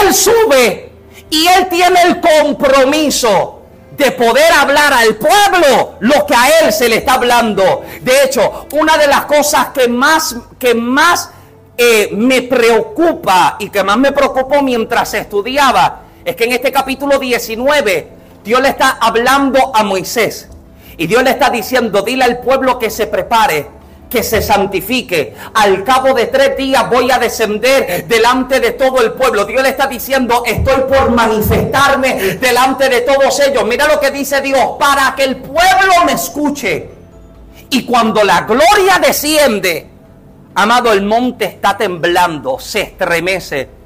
Él 0.00 0.14
sube 0.14 0.92
y 1.30 1.46
él 1.46 1.68
tiene 1.68 2.02
el 2.02 2.20
compromiso 2.20 3.62
de 3.96 4.12
poder 4.12 4.52
hablar 4.52 4.92
al 4.92 5.16
pueblo 5.16 5.96
lo 6.00 6.24
que 6.24 6.34
a 6.34 6.48
él 6.60 6.72
se 6.72 6.88
le 6.88 6.98
está 6.98 7.14
hablando. 7.14 7.82
De 8.02 8.24
hecho, 8.24 8.66
una 8.72 8.96
de 8.96 9.08
las 9.08 9.24
cosas 9.24 9.68
que 9.68 9.88
más, 9.88 10.36
que 10.58 10.74
más 10.74 11.30
eh, 11.76 12.10
me 12.12 12.42
preocupa 12.42 13.56
y 13.58 13.70
que 13.70 13.82
más 13.82 13.96
me 13.96 14.12
preocupó 14.12 14.62
mientras 14.62 15.14
estudiaba 15.14 16.02
es 16.28 16.36
que 16.36 16.44
en 16.44 16.52
este 16.52 16.70
capítulo 16.70 17.18
19 17.18 18.08
Dios 18.44 18.60
le 18.60 18.68
está 18.68 18.98
hablando 19.00 19.74
a 19.74 19.82
Moisés 19.82 20.48
y 20.98 21.06
Dios 21.06 21.22
le 21.22 21.30
está 21.30 21.48
diciendo, 21.48 22.02
dile 22.02 22.24
al 22.24 22.40
pueblo 22.40 22.78
que 22.78 22.90
se 22.90 23.06
prepare, 23.06 23.66
que 24.10 24.22
se 24.22 24.42
santifique. 24.42 25.34
Al 25.54 25.84
cabo 25.84 26.12
de 26.12 26.26
tres 26.26 26.54
días 26.56 26.90
voy 26.90 27.10
a 27.10 27.18
descender 27.18 28.06
delante 28.06 28.60
de 28.60 28.72
todo 28.72 29.00
el 29.00 29.12
pueblo. 29.12 29.46
Dios 29.46 29.62
le 29.62 29.70
está 29.70 29.86
diciendo, 29.86 30.42
estoy 30.44 30.82
por 30.82 31.12
manifestarme 31.12 32.36
delante 32.38 32.90
de 32.90 33.00
todos 33.02 33.40
ellos. 33.40 33.64
Mira 33.64 33.86
lo 33.86 33.98
que 33.98 34.10
dice 34.10 34.42
Dios, 34.42 34.76
para 34.78 35.14
que 35.16 35.24
el 35.24 35.36
pueblo 35.36 36.04
me 36.04 36.12
escuche. 36.12 36.90
Y 37.70 37.86
cuando 37.86 38.22
la 38.22 38.42
gloria 38.42 38.98
desciende, 39.00 39.88
amado, 40.56 40.92
el 40.92 41.02
monte 41.02 41.46
está 41.46 41.76
temblando, 41.78 42.58
se 42.58 42.82
estremece 42.82 43.77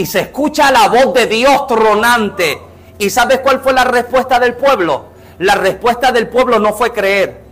y 0.00 0.06
se 0.06 0.20
escucha 0.20 0.70
la 0.70 0.88
voz 0.88 1.12
de 1.12 1.26
Dios 1.26 1.66
tronante. 1.66 2.58
¿Y 2.96 3.10
sabes 3.10 3.40
cuál 3.40 3.60
fue 3.60 3.74
la 3.74 3.84
respuesta 3.84 4.40
del 4.40 4.54
pueblo? 4.54 5.10
La 5.38 5.56
respuesta 5.56 6.10
del 6.10 6.26
pueblo 6.28 6.58
no 6.58 6.72
fue 6.72 6.90
creer. 6.90 7.42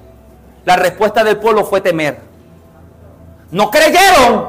La 0.64 0.76
respuesta 0.76 1.22
del 1.22 1.36
pueblo 1.36 1.66
fue 1.66 1.82
temer. 1.82 2.18
No 3.50 3.70
creyeron, 3.70 4.48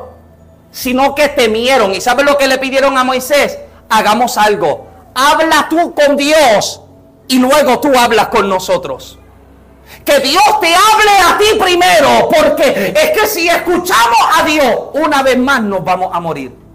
sino 0.71 1.13
que 1.13 1.27
temieron. 1.27 1.93
¿Y 1.93 1.99
sabes 1.99 2.25
lo 2.25 2.37
que 2.37 2.47
le 2.47 2.57
pidieron 2.57 2.97
a 2.97 3.03
Moisés? 3.03 3.59
Hagamos 3.89 4.37
algo. 4.37 4.87
Habla 5.13 5.67
tú 5.69 5.93
con 5.93 6.15
Dios 6.15 6.81
y 7.27 7.37
luego 7.37 7.81
tú 7.81 7.91
hablas 7.97 8.29
con 8.29 8.47
nosotros. 8.47 9.19
Que 10.05 10.21
Dios 10.21 10.59
te 10.61 10.67
hable 10.67 11.11
a 11.27 11.37
ti 11.37 11.59
primero, 11.59 12.29
porque 12.29 12.93
es 12.95 13.09
que 13.11 13.27
si 13.27 13.49
escuchamos 13.49 14.19
a 14.37 14.43
Dios, 14.45 14.73
una 14.93 15.21
vez 15.21 15.37
más 15.37 15.61
nos 15.61 15.83
vamos 15.83 16.11
a 16.13 16.21
morir 16.21 16.68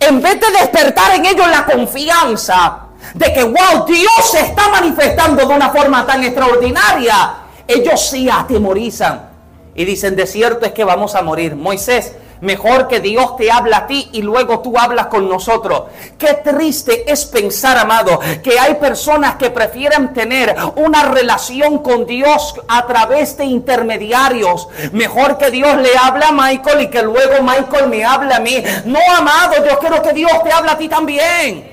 en 0.00 0.20
vez 0.20 0.40
de 0.40 0.50
despertar 0.50 1.14
en 1.14 1.26
ellos 1.26 1.46
la 1.48 1.64
confianza 1.64 2.86
de 3.14 3.32
que, 3.32 3.44
wow, 3.44 3.84
Dios 3.86 4.30
se 4.30 4.40
está 4.40 4.68
manifestando 4.68 5.46
de 5.46 5.54
una 5.54 5.70
forma 5.70 6.06
tan 6.06 6.24
extraordinaria, 6.24 7.34
ellos 7.66 8.08
sí 8.08 8.28
atemorizan 8.28 9.28
y 9.74 9.84
dicen, 9.84 10.16
de 10.16 10.26
cierto 10.26 10.66
es 10.66 10.72
que 10.72 10.84
vamos 10.84 11.14
a 11.14 11.22
morir. 11.22 11.54
Moisés, 11.54 12.14
Mejor 12.40 12.88
que 12.88 13.00
Dios 13.00 13.36
te 13.36 13.50
habla 13.50 13.78
a 13.78 13.86
ti 13.86 14.08
y 14.12 14.22
luego 14.22 14.60
tú 14.60 14.78
hablas 14.78 15.06
con 15.06 15.28
nosotros. 15.28 15.84
Qué 16.18 16.34
triste 16.34 17.10
es 17.10 17.24
pensar, 17.26 17.76
amado, 17.76 18.18
que 18.42 18.58
hay 18.58 18.74
personas 18.74 19.36
que 19.36 19.50
prefieren 19.50 20.12
tener 20.14 20.54
una 20.76 21.04
relación 21.04 21.78
con 21.78 22.06
Dios 22.06 22.54
a 22.68 22.86
través 22.86 23.36
de 23.36 23.44
intermediarios. 23.44 24.68
Mejor 24.92 25.38
que 25.38 25.50
Dios 25.50 25.76
le 25.76 25.90
habla 26.02 26.28
a 26.28 26.32
Michael 26.32 26.82
y 26.82 26.90
que 26.90 27.02
luego 27.02 27.42
Michael 27.42 27.88
me 27.88 28.04
habla 28.04 28.36
a 28.36 28.40
mí. 28.40 28.62
No, 28.84 28.98
amado, 29.16 29.64
yo 29.64 29.78
quiero 29.78 30.02
que 30.02 30.12
Dios 30.12 30.32
te 30.42 30.52
hable 30.52 30.70
a 30.70 30.78
ti 30.78 30.88
también. 30.88 31.69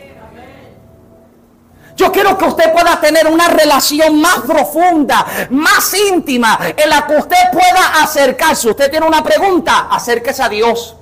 Yo 1.98 2.12
quiero 2.12 2.38
que 2.38 2.45
usted 2.45 2.72
pueda 2.72 3.02
tener 3.02 3.26
una 3.26 3.48
relación 3.48 4.22
más 4.22 4.41
profunda, 4.41 5.26
más 5.50 5.91
íntima, 5.95 6.60
en 6.78 6.89
la 6.91 7.08
que 7.08 7.16
usted 7.16 7.50
pueda 7.52 8.04
acercarse. 8.04 8.70
Usted 8.70 8.91
tiene 8.91 9.08
una 9.08 9.24
pregunta, 9.24 9.88
acérquese 9.89 10.43
a 10.43 10.48
Dios. 10.48 10.95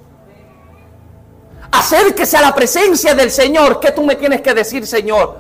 Acérquese 1.70 2.38
a 2.38 2.42
la 2.42 2.56
presencia 2.56 3.14
del 3.14 3.30
Señor. 3.30 3.82
¿Qué 3.82 3.92
tú 3.92 4.04
me 4.04 4.16
tienes 4.16 4.40
que 4.40 4.54
decir, 4.54 4.88
Señor? 4.88 5.38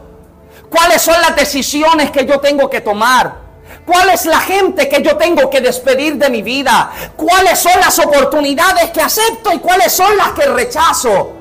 ¿Cuáles 0.69 1.01
son 1.01 1.21
las 1.21 1.37
decisiones 1.37 2.11
que 2.11 2.25
yo 2.25 2.41
tengo 2.41 2.69
que 2.69 2.81
tomar? 2.81 3.35
¿Cuál 3.85 4.09
es 4.09 4.25
la 4.25 4.41
gente 4.41 4.89
que 4.89 5.01
yo 5.01 5.15
tengo 5.15 5.49
que 5.49 5.61
despedir 5.61 6.17
de 6.17 6.29
mi 6.29 6.41
vida? 6.41 6.91
¿Cuáles 7.15 7.59
son 7.59 7.79
las 7.79 7.97
oportunidades 7.99 8.91
que 8.91 8.99
acepto 8.99 9.53
y 9.53 9.59
cuáles 9.59 9.93
son 9.93 10.17
las 10.17 10.31
que 10.31 10.47
rechazo? 10.47 11.31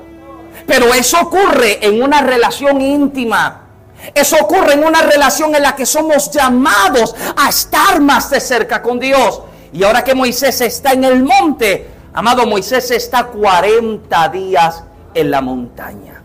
Pero 0.65 0.93
eso 0.93 1.19
ocurre 1.19 1.85
en 1.85 2.01
una 2.01 2.21
relación 2.21 2.79
íntima. 2.79 3.64
Eso 4.13 4.37
ocurre 4.41 4.73
en 4.73 4.83
una 4.83 5.01
relación 5.01 5.55
en 5.55 5.63
la 5.63 5.75
que 5.75 5.85
somos 5.85 6.29
llamados 6.31 7.15
a 7.35 7.49
estar 7.49 7.99
más 8.01 8.29
de 8.29 8.39
cerca 8.39 8.81
con 8.81 8.99
Dios. 8.99 9.41
Y 9.73 9.83
ahora 9.83 10.03
que 10.03 10.15
Moisés 10.15 10.61
está 10.61 10.93
en 10.93 11.03
el 11.03 11.23
monte, 11.23 11.87
amado 12.13 12.45
Moisés 12.45 12.91
está 12.91 13.25
40 13.27 14.29
días 14.29 14.83
en 15.13 15.31
la 15.31 15.41
montaña. 15.41 16.21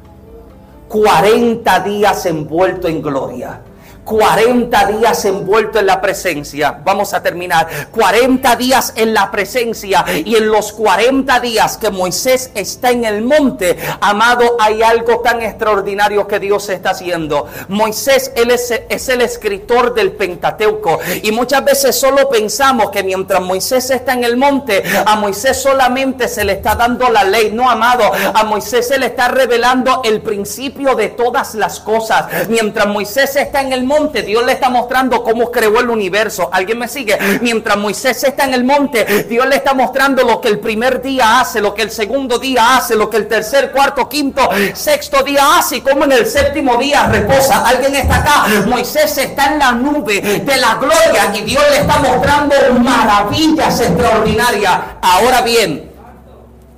40 0.88 1.80
días 1.80 2.26
envuelto 2.26 2.88
en 2.88 3.00
gloria. 3.00 3.60
40 4.04 4.84
días 4.86 5.24
envuelto 5.24 5.78
en 5.78 5.86
la 5.86 6.00
presencia. 6.00 6.80
Vamos 6.84 7.14
a 7.14 7.22
terminar. 7.22 7.68
40 7.90 8.56
días 8.56 8.92
en 8.96 9.14
la 9.14 9.30
presencia. 9.30 10.04
Y 10.24 10.36
en 10.36 10.48
los 10.48 10.72
40 10.72 11.40
días 11.40 11.76
que 11.76 11.90
Moisés 11.90 12.50
está 12.54 12.90
en 12.90 13.04
el 13.04 13.22
monte, 13.22 13.76
amado, 14.00 14.56
hay 14.58 14.82
algo 14.82 15.20
tan 15.20 15.42
extraordinario 15.42 16.26
que 16.26 16.40
Dios 16.40 16.68
está 16.68 16.90
haciendo. 16.90 17.46
Moisés, 17.68 18.32
él 18.36 18.50
es, 18.50 18.72
es 18.88 19.08
el 19.08 19.20
escritor 19.20 19.94
del 19.94 20.12
Pentateuco. 20.12 20.98
Y 21.22 21.32
muchas 21.32 21.64
veces 21.64 21.98
solo 21.98 22.28
pensamos 22.28 22.90
que 22.90 23.02
mientras 23.02 23.40
Moisés 23.40 23.90
está 23.90 24.14
en 24.14 24.24
el 24.24 24.36
monte, 24.36 24.82
a 25.06 25.16
Moisés 25.16 25.60
solamente 25.60 26.28
se 26.28 26.44
le 26.44 26.54
está 26.54 26.74
dando 26.74 27.08
la 27.10 27.24
ley. 27.24 27.50
No, 27.52 27.70
amado, 27.70 28.10
a 28.34 28.44
Moisés 28.44 28.88
se 28.88 28.98
le 28.98 29.06
está 29.06 29.28
revelando 29.28 30.02
el 30.04 30.20
principio 30.20 30.94
de 30.94 31.08
todas 31.08 31.54
las 31.54 31.80
cosas. 31.80 32.48
Mientras 32.48 32.86
Moisés 32.86 33.36
está 33.36 33.60
en 33.60 33.72
el 33.72 33.84
monte, 33.84 33.89
Dios 34.24 34.46
le 34.46 34.52
está 34.52 34.68
mostrando 34.68 35.24
cómo 35.24 35.50
creó 35.50 35.80
el 35.80 35.90
universo. 35.90 36.48
¿Alguien 36.52 36.78
me 36.78 36.86
sigue? 36.86 37.18
Mientras 37.40 37.76
Moisés 37.76 38.22
está 38.22 38.44
en 38.44 38.54
el 38.54 38.62
monte, 38.62 39.24
Dios 39.24 39.46
le 39.46 39.56
está 39.56 39.74
mostrando 39.74 40.22
lo 40.22 40.40
que 40.40 40.48
el 40.48 40.60
primer 40.60 41.02
día 41.02 41.40
hace, 41.40 41.60
lo 41.60 41.74
que 41.74 41.82
el 41.82 41.90
segundo 41.90 42.38
día 42.38 42.76
hace, 42.76 42.94
lo 42.94 43.10
que 43.10 43.16
el 43.16 43.26
tercer, 43.26 43.72
cuarto, 43.72 44.08
quinto, 44.08 44.48
sexto 44.74 45.22
día 45.24 45.58
hace 45.58 45.76
y 45.76 45.80
cómo 45.80 46.04
en 46.04 46.12
el 46.12 46.26
séptimo 46.26 46.76
día 46.76 47.08
reposa. 47.08 47.66
¿Alguien 47.66 47.96
está 47.96 48.16
acá? 48.16 48.46
Moisés 48.66 49.18
está 49.18 49.52
en 49.52 49.58
la 49.58 49.72
nube 49.72 50.20
de 50.20 50.56
la 50.56 50.76
gloria 50.76 51.32
y 51.34 51.42
Dios 51.42 51.64
le 51.70 51.78
está 51.78 51.98
mostrando 51.98 52.54
maravillas 52.80 53.80
extraordinarias. 53.80 54.72
Ahora 55.02 55.42
bien, 55.42 55.90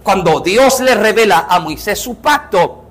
cuando 0.03 0.41
Dios 0.41 0.81
le 0.81 0.95
revela 0.95 1.47
a 1.49 1.61
Moisés 1.61 1.99
su 1.99 2.17
pacto, 2.17 2.85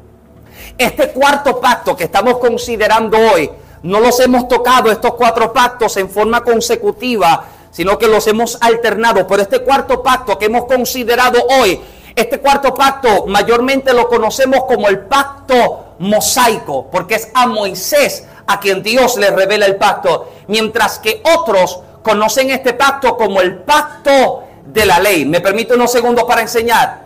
este 0.77 1.09
cuarto 1.09 1.59
pacto 1.59 1.95
que 1.95 2.05
estamos 2.05 2.37
considerando 2.37 3.17
hoy, 3.17 3.49
no 3.83 3.99
los 3.99 4.19
hemos 4.19 4.47
tocado 4.47 4.91
estos 4.91 5.15
cuatro 5.15 5.51
pactos 5.51 5.97
en 5.97 6.09
forma 6.09 6.43
consecutiva, 6.43 7.45
sino 7.71 7.97
que 7.97 8.07
los 8.07 8.27
hemos 8.27 8.57
alternado. 8.61 9.25
Pero 9.27 9.41
este 9.41 9.59
cuarto 9.59 10.03
pacto 10.03 10.37
que 10.37 10.45
hemos 10.45 10.65
considerado 10.65 11.43
hoy, 11.59 11.79
este 12.15 12.39
cuarto 12.39 12.73
pacto 12.73 13.25
mayormente 13.27 13.93
lo 13.93 14.07
conocemos 14.07 14.65
como 14.65 14.87
el 14.87 14.99
pacto 14.99 15.95
mosaico, 15.99 16.87
porque 16.91 17.15
es 17.15 17.29
a 17.33 17.47
Moisés 17.47 18.27
a 18.47 18.59
quien 18.59 18.83
Dios 18.83 19.17
le 19.17 19.31
revela 19.31 19.65
el 19.65 19.77
pacto, 19.77 20.29
mientras 20.47 20.99
que 20.99 21.23
otros 21.35 21.79
conocen 22.03 22.49
este 22.49 22.73
pacto 22.73 23.15
como 23.15 23.41
el 23.41 23.59
pacto 23.59 24.43
de 24.65 24.85
la 24.85 24.99
ley. 24.99 25.25
Me 25.25 25.41
permite 25.41 25.73
unos 25.73 25.91
segundos 25.91 26.25
para 26.25 26.41
enseñar. 26.41 27.05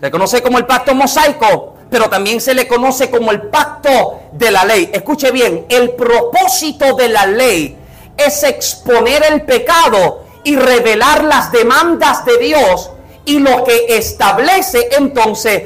Se 0.00 0.10
conoce 0.10 0.42
como 0.42 0.58
el 0.58 0.66
pacto 0.66 0.94
mosaico 0.94 1.74
pero 1.90 2.08
también 2.08 2.40
se 2.40 2.54
le 2.54 2.68
conoce 2.68 3.10
como 3.10 3.30
el 3.30 3.42
pacto 3.42 4.20
de 4.32 4.50
la 4.50 4.64
ley. 4.64 4.90
Escuche 4.92 5.30
bien, 5.30 5.66
el 5.68 5.90
propósito 5.90 6.94
de 6.94 7.08
la 7.08 7.26
ley 7.26 7.76
es 8.16 8.42
exponer 8.42 9.24
el 9.30 9.42
pecado 9.42 10.24
y 10.44 10.56
revelar 10.56 11.24
las 11.24 11.52
demandas 11.52 12.24
de 12.24 12.38
Dios 12.38 12.90
y 13.24 13.38
lo 13.38 13.64
que 13.64 13.86
establece 13.88 14.88
entonces 14.92 15.64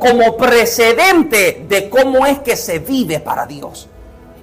como 0.00 0.36
precedente 0.36 1.64
de 1.68 1.90
cómo 1.90 2.26
es 2.26 2.40
que 2.40 2.56
se 2.56 2.78
vive 2.78 3.20
para 3.20 3.46
Dios. 3.46 3.88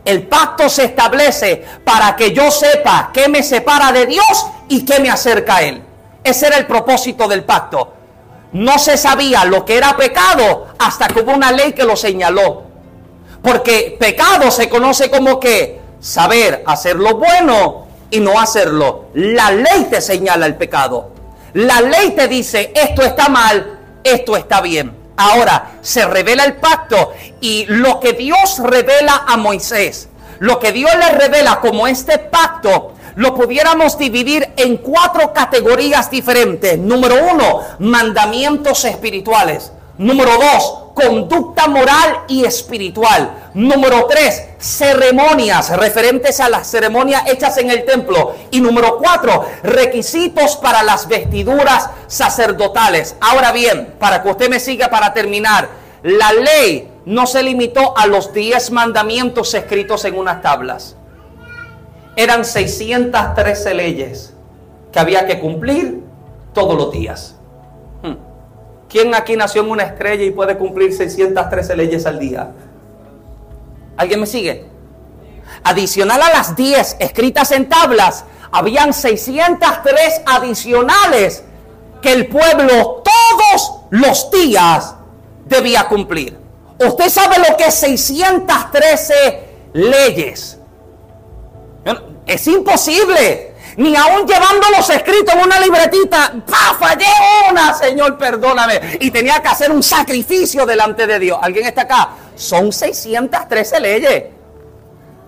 El 0.06 0.28
pacto 0.28 0.70
se 0.70 0.86
establece 0.86 1.64
para 1.84 2.16
que 2.16 2.32
yo 2.32 2.50
sepa 2.52 3.12
qué 3.14 3.28
me 3.28 3.44
separa 3.44 3.92
de 3.92 4.06
Dios 4.06 4.48
y 4.68 4.86
qué 4.86 5.00
me 5.00 5.10
acerca 5.10 5.58
a 5.58 5.64
Él. 5.64 5.84
Ese 6.24 6.48
era 6.48 6.58
el 6.58 6.68
propósito 6.68 7.28
del 7.28 7.44
pacto 7.44 7.94
no 8.52 8.80
se 8.80 8.98
sabía 8.98 9.46
lo 9.46 9.66
que 9.66 9.78
era 9.78 9.96
pecado 9.96 10.68
hasta 10.80 11.08
que 11.08 11.22
hubo 11.22 11.34
una 11.34 11.52
ley 11.52 11.74
que 11.74 11.84
lo 11.84 11.96
señaló. 11.96 12.64
Porque 13.42 13.96
pecado 14.00 14.52
se 14.52 14.70
conoce 14.70 15.10
como 15.10 15.40
que 15.40 15.80
saber 16.00 16.64
hacer 16.66 16.96
lo 16.96 17.16
bueno 17.16 17.88
y 18.10 18.20
no 18.20 18.40
hacerlo. 18.40 19.06
La 19.14 19.52
ley 19.52 19.88
te 19.90 20.02
señala 20.02 20.46
el 20.46 20.56
pecado. 20.56 21.12
La 21.54 21.82
ley 21.82 22.12
te 22.12 22.28
dice 22.28 22.72
esto 22.76 23.02
está 23.02 23.30
mal, 23.30 23.80
esto 24.04 24.36
está 24.36 24.62
bien. 24.62 24.96
Ahora 25.18 25.72
se 25.82 26.06
revela 26.06 26.46
el 26.46 26.56
pacto 26.56 27.14
y 27.42 27.66
lo 27.66 28.00
que 28.00 28.14
Dios 28.14 28.60
revela 28.60 29.26
a 29.28 29.36
Moisés, 29.36 30.10
lo 30.40 30.60
que 30.60 30.72
Dios 30.72 30.92
le 30.96 31.10
revela 31.18 31.60
como 31.60 31.88
este 31.88 32.18
pacto 32.18 32.94
lo 33.20 33.36
pudiéramos 33.36 33.98
dividir 33.98 34.48
en 34.56 34.78
cuatro 34.78 35.34
categorías 35.34 36.10
diferentes. 36.10 36.78
Número 36.80 37.16
uno, 37.30 37.60
mandamientos 37.80 38.86
espirituales. 38.86 39.74
Número 39.98 40.32
dos, 40.38 40.94
conducta 40.94 41.68
moral 41.68 42.22
y 42.30 42.46
espiritual. 42.46 43.50
Número 43.54 44.06
tres, 44.10 44.46
ceremonias 44.58 45.78
referentes 45.78 46.40
a 46.40 46.48
las 46.48 46.72
ceremonias 46.72 47.24
hechas 47.28 47.58
en 47.58 47.70
el 47.70 47.84
templo. 47.84 48.36
Y 48.52 48.62
número 48.62 48.98
cuatro, 48.98 49.46
requisitos 49.64 50.56
para 50.56 50.82
las 50.82 51.10
vestiduras 51.10 51.90
sacerdotales. 52.08 53.18
Ahora 53.20 53.52
bien, 53.52 53.96
para 54.00 54.24
que 54.24 54.30
usted 54.30 54.50
me 54.50 54.62
siga 54.62 54.90
para 54.90 55.14
terminar, 55.14 55.68
la 56.04 56.32
ley 56.32 56.90
no 57.04 57.28
se 57.28 57.44
limitó 57.44 57.98
a 57.98 58.08
los 58.08 58.32
diez 58.32 58.72
mandamientos 58.72 59.54
escritos 59.56 60.06
en 60.06 60.18
unas 60.18 60.42
tablas 60.42 60.96
eran 62.20 62.44
613 62.44 63.74
leyes 63.74 64.34
que 64.92 65.00
había 65.00 65.26
que 65.26 65.40
cumplir 65.40 66.04
todos 66.54 66.76
los 66.76 66.92
días. 66.92 67.36
Hmm. 68.04 68.16
¿Quién 68.90 69.16
aquí 69.16 69.38
nació 69.38 69.62
en 69.62 69.70
una 69.70 69.84
estrella 69.84 70.26
y 70.26 70.32
puede 70.32 70.58
cumplir 70.58 70.94
613 70.94 71.78
leyes 71.78 72.06
al 72.06 72.20
día? 72.20 72.52
¿Alguien 73.96 74.20
me 74.20 74.26
sigue? 74.26 74.66
Adicional 75.64 76.22
a 76.22 76.30
las 76.30 76.58
10 76.58 76.98
escritas 77.00 77.54
en 77.54 77.70
tablas, 77.70 78.26
habían 78.52 78.92
603 78.92 80.22
adicionales 80.26 81.46
que 82.02 82.12
el 82.12 82.28
pueblo 82.28 83.02
todos 83.02 83.80
los 83.92 84.30
días 84.30 84.94
debía 85.46 85.88
cumplir. 85.88 86.38
Usted 86.86 87.08
sabe 87.08 87.38
lo 87.50 87.56
que 87.56 87.68
es 87.68 87.76
613 87.76 89.48
leyes. 89.72 90.59
Es 92.26 92.48
imposible. 92.48 93.54
Ni 93.78 93.96
aún 93.96 94.28
llevándolos 94.28 94.90
escritos 94.90 95.34
en 95.34 95.42
una 95.42 95.60
libretita. 95.60 96.34
¡Pah! 96.46 96.76
Fallé 96.78 97.06
una, 97.50 97.74
Señor, 97.74 98.18
perdóname. 98.18 98.98
Y 99.00 99.10
tenía 99.12 99.42
que 99.42 99.48
hacer 99.48 99.72
un 99.72 99.82
sacrificio 99.82 100.66
delante 100.66 101.08
de 101.08 101.20
Dios. 101.20 101.40
¿Alguien 101.42 101.66
está 101.66 101.84
acá? 101.84 102.10
Son 102.36 102.72
613 102.72 103.80
leyes. 103.80 104.24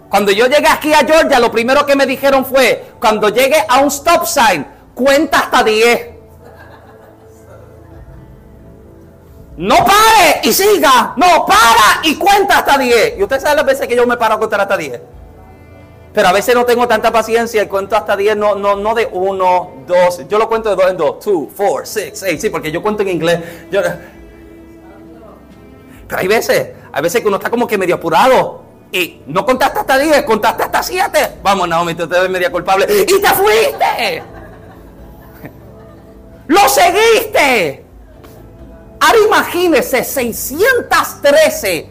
Cuando 0.10 0.32
yo 0.32 0.48
llegué 0.48 0.68
aquí 0.68 0.94
a 0.94 1.06
Georgia, 1.06 1.40
lo 1.40 1.50
primero 1.52 1.86
que 1.86 1.96
me 1.96 2.06
dijeron 2.06 2.46
fue, 2.46 2.92
cuando 3.00 3.30
llegue 3.30 3.64
a 3.68 3.80
un 3.80 3.88
stop 3.88 4.26
sign, 4.26 4.68
cuenta 4.94 5.40
hasta 5.40 5.64
10. 5.64 6.10
No 9.58 9.76
pare 9.78 10.42
y 10.44 10.52
siga. 10.52 11.14
No, 11.16 11.46
para 11.46 12.02
y 12.04 12.16
cuenta 12.16 12.58
hasta 12.58 12.78
10. 12.78 13.20
Y 13.20 13.24
usted 13.24 13.40
sabe 13.40 13.56
las 13.56 13.66
veces 13.66 13.88
que 13.88 13.96
yo 13.96 14.06
me 14.06 14.18
paro 14.18 14.36
a 14.36 14.40
contar 14.40 14.60
hasta 14.60 14.76
10. 14.76 15.00
Pero 16.14 16.28
a 16.28 16.34
veces 16.34 16.54
no 16.56 16.66
tengo 16.66 16.88
tanta 16.88 17.12
paciencia 17.12 17.64
y 17.64 17.68
cuento 17.68 17.96
hasta 17.96 18.18
10, 18.18 18.36
no, 18.36 18.56
no, 18.56 18.76
no 18.76 18.94
de 18.94 19.08
1, 19.12 19.72
2. 19.88 20.28
Yo 20.28 20.38
lo 20.38 20.50
cuento 20.50 20.70
de 20.70 20.76
2 20.76 20.92
en 20.92 20.98
2. 20.98 21.26
2, 21.26 21.48
4, 21.56 21.86
6, 21.86 22.24
8. 22.24 22.42
Sí, 22.42 22.50
porque 22.50 22.72
yo 22.72 22.82
cuento 22.82 23.04
en 23.04 23.10
inglés. 23.10 23.40
pero 26.08 26.22
hay 26.22 26.28
veces, 26.28 26.70
hay 26.92 27.02
veces 27.02 27.22
que 27.22 27.28
uno 27.28 27.38
está 27.38 27.50
como 27.50 27.66
que 27.66 27.78
medio 27.78 27.96
apurado. 27.96 28.62
Y 28.92 29.22
no 29.28 29.46
contaste 29.46 29.80
hasta 29.80 29.98
10, 29.98 30.24
contaste 30.24 30.64
hasta 30.64 30.84
7. 30.84 31.38
Vamos, 31.42 31.70
Naomi, 31.70 31.96
te 31.96 32.06
ves 32.06 32.30
media 32.30 32.52
culpable. 32.52 32.86
Y 32.90 33.06
te 33.06 33.30
fuiste. 33.30 34.22
Lo 36.48 36.68
seguiste. 36.68 37.86
Ahora 39.00 39.18
imagínese 39.26 40.04
613 40.04 41.90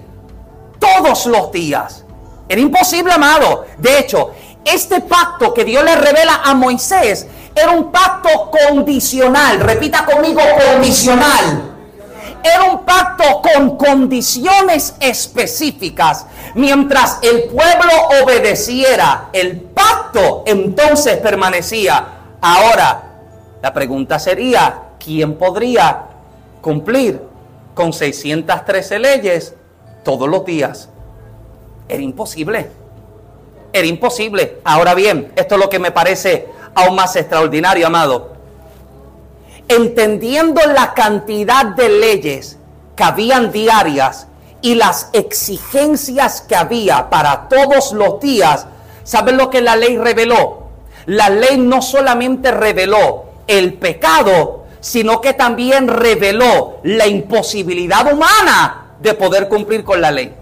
todos 0.78 1.24
los 1.26 1.50
días. 1.50 2.04
Era 2.50 2.60
imposible, 2.60 3.12
amado. 3.12 3.64
De 3.78 4.00
hecho, 4.00 4.32
este 4.64 5.00
pacto 5.02 5.54
que 5.54 5.64
Dios 5.64 5.84
le 5.84 5.94
revela 5.94 6.40
a 6.42 6.52
Moisés 6.52 7.28
era 7.54 7.70
un 7.70 7.92
pacto 7.92 8.50
condicional. 8.50 9.60
Repita 9.60 10.04
conmigo, 10.04 10.40
condicional. 10.72 11.76
Era 12.42 12.64
un 12.64 12.84
pacto 12.84 13.40
con 13.40 13.76
condiciones 13.76 14.96
específicas. 14.98 16.26
Mientras 16.56 17.20
el 17.22 17.44
pueblo 17.44 17.92
obedeciera, 18.24 19.28
el 19.32 19.60
pacto 19.60 20.42
entonces 20.44 21.18
permanecía. 21.18 22.04
Ahora, 22.40 23.02
la 23.62 23.72
pregunta 23.72 24.18
sería, 24.18 24.74
¿quién 24.98 25.38
podría 25.38 26.02
cumplir 26.60 27.22
con 27.74 27.92
613 27.92 28.98
leyes 28.98 29.54
todos 30.02 30.28
los 30.28 30.44
días? 30.44 30.88
Era 31.90 32.02
imposible. 32.02 32.70
Era 33.72 33.86
imposible. 33.86 34.60
Ahora 34.64 34.94
bien, 34.94 35.32
esto 35.34 35.56
es 35.56 35.60
lo 35.60 35.68
que 35.68 35.80
me 35.80 35.90
parece 35.90 36.46
aún 36.74 36.94
más 36.94 37.16
extraordinario, 37.16 37.88
amado. 37.88 38.34
Entendiendo 39.66 40.60
la 40.66 40.94
cantidad 40.94 41.66
de 41.66 41.88
leyes 41.88 42.58
que 42.94 43.02
habían 43.02 43.50
diarias 43.50 44.28
y 44.62 44.76
las 44.76 45.10
exigencias 45.12 46.42
que 46.42 46.54
había 46.54 47.10
para 47.10 47.48
todos 47.48 47.92
los 47.92 48.20
días, 48.20 48.66
¿saben 49.02 49.36
lo 49.36 49.50
que 49.50 49.60
la 49.60 49.74
ley 49.74 49.96
reveló? 49.96 50.68
La 51.06 51.28
ley 51.28 51.58
no 51.58 51.82
solamente 51.82 52.52
reveló 52.52 53.24
el 53.48 53.74
pecado, 53.74 54.64
sino 54.80 55.20
que 55.20 55.32
también 55.34 55.88
reveló 55.88 56.78
la 56.84 57.08
imposibilidad 57.08 58.12
humana 58.12 58.94
de 59.00 59.14
poder 59.14 59.48
cumplir 59.48 59.82
con 59.82 60.00
la 60.00 60.12
ley. 60.12 60.39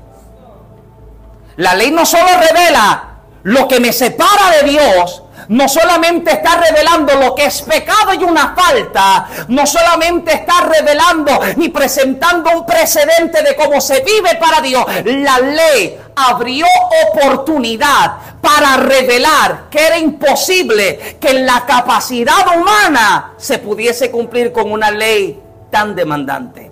La 1.59 1.75
ley 1.75 1.91
no 1.91 2.07
solo 2.07 2.29
revela 2.39 3.17
lo 3.43 3.67
que 3.67 3.81
me 3.81 3.93
separa 3.93 4.51
de 4.61 4.71
Dios, 4.71 5.25
no 5.49 5.69
solamente 5.69 6.31
está 6.31 6.57
revelando 6.57 7.17
lo 7.17 7.35
que 7.35 7.47
es 7.47 7.63
pecado 7.63 8.15
y 8.15 8.23
una 8.23 8.55
falta, 8.55 9.27
no 9.49 9.67
solamente 9.67 10.35
está 10.35 10.61
revelando 10.61 11.41
ni 11.57 11.69
presentando 11.71 12.51
un 12.53 12.65
precedente 12.65 13.43
de 13.43 13.57
cómo 13.57 13.81
se 13.81 14.03
vive 14.03 14.37
para 14.39 14.61
Dios, 14.61 14.85
la 15.05 15.41
ley 15.41 15.99
abrió 16.15 16.65
oportunidad 17.11 18.13
para 18.41 18.77
revelar 18.77 19.65
que 19.69 19.85
era 19.85 19.99
imposible 19.99 21.19
que 21.21 21.31
en 21.31 21.45
la 21.45 21.67
capacidad 21.67 22.57
humana 22.57 23.33
se 23.37 23.59
pudiese 23.59 24.13
cumplir 24.13 24.53
con 24.53 24.71
una 24.71 24.93
ley 24.93 25.43
tan 25.73 25.97
demandante. 25.97 26.71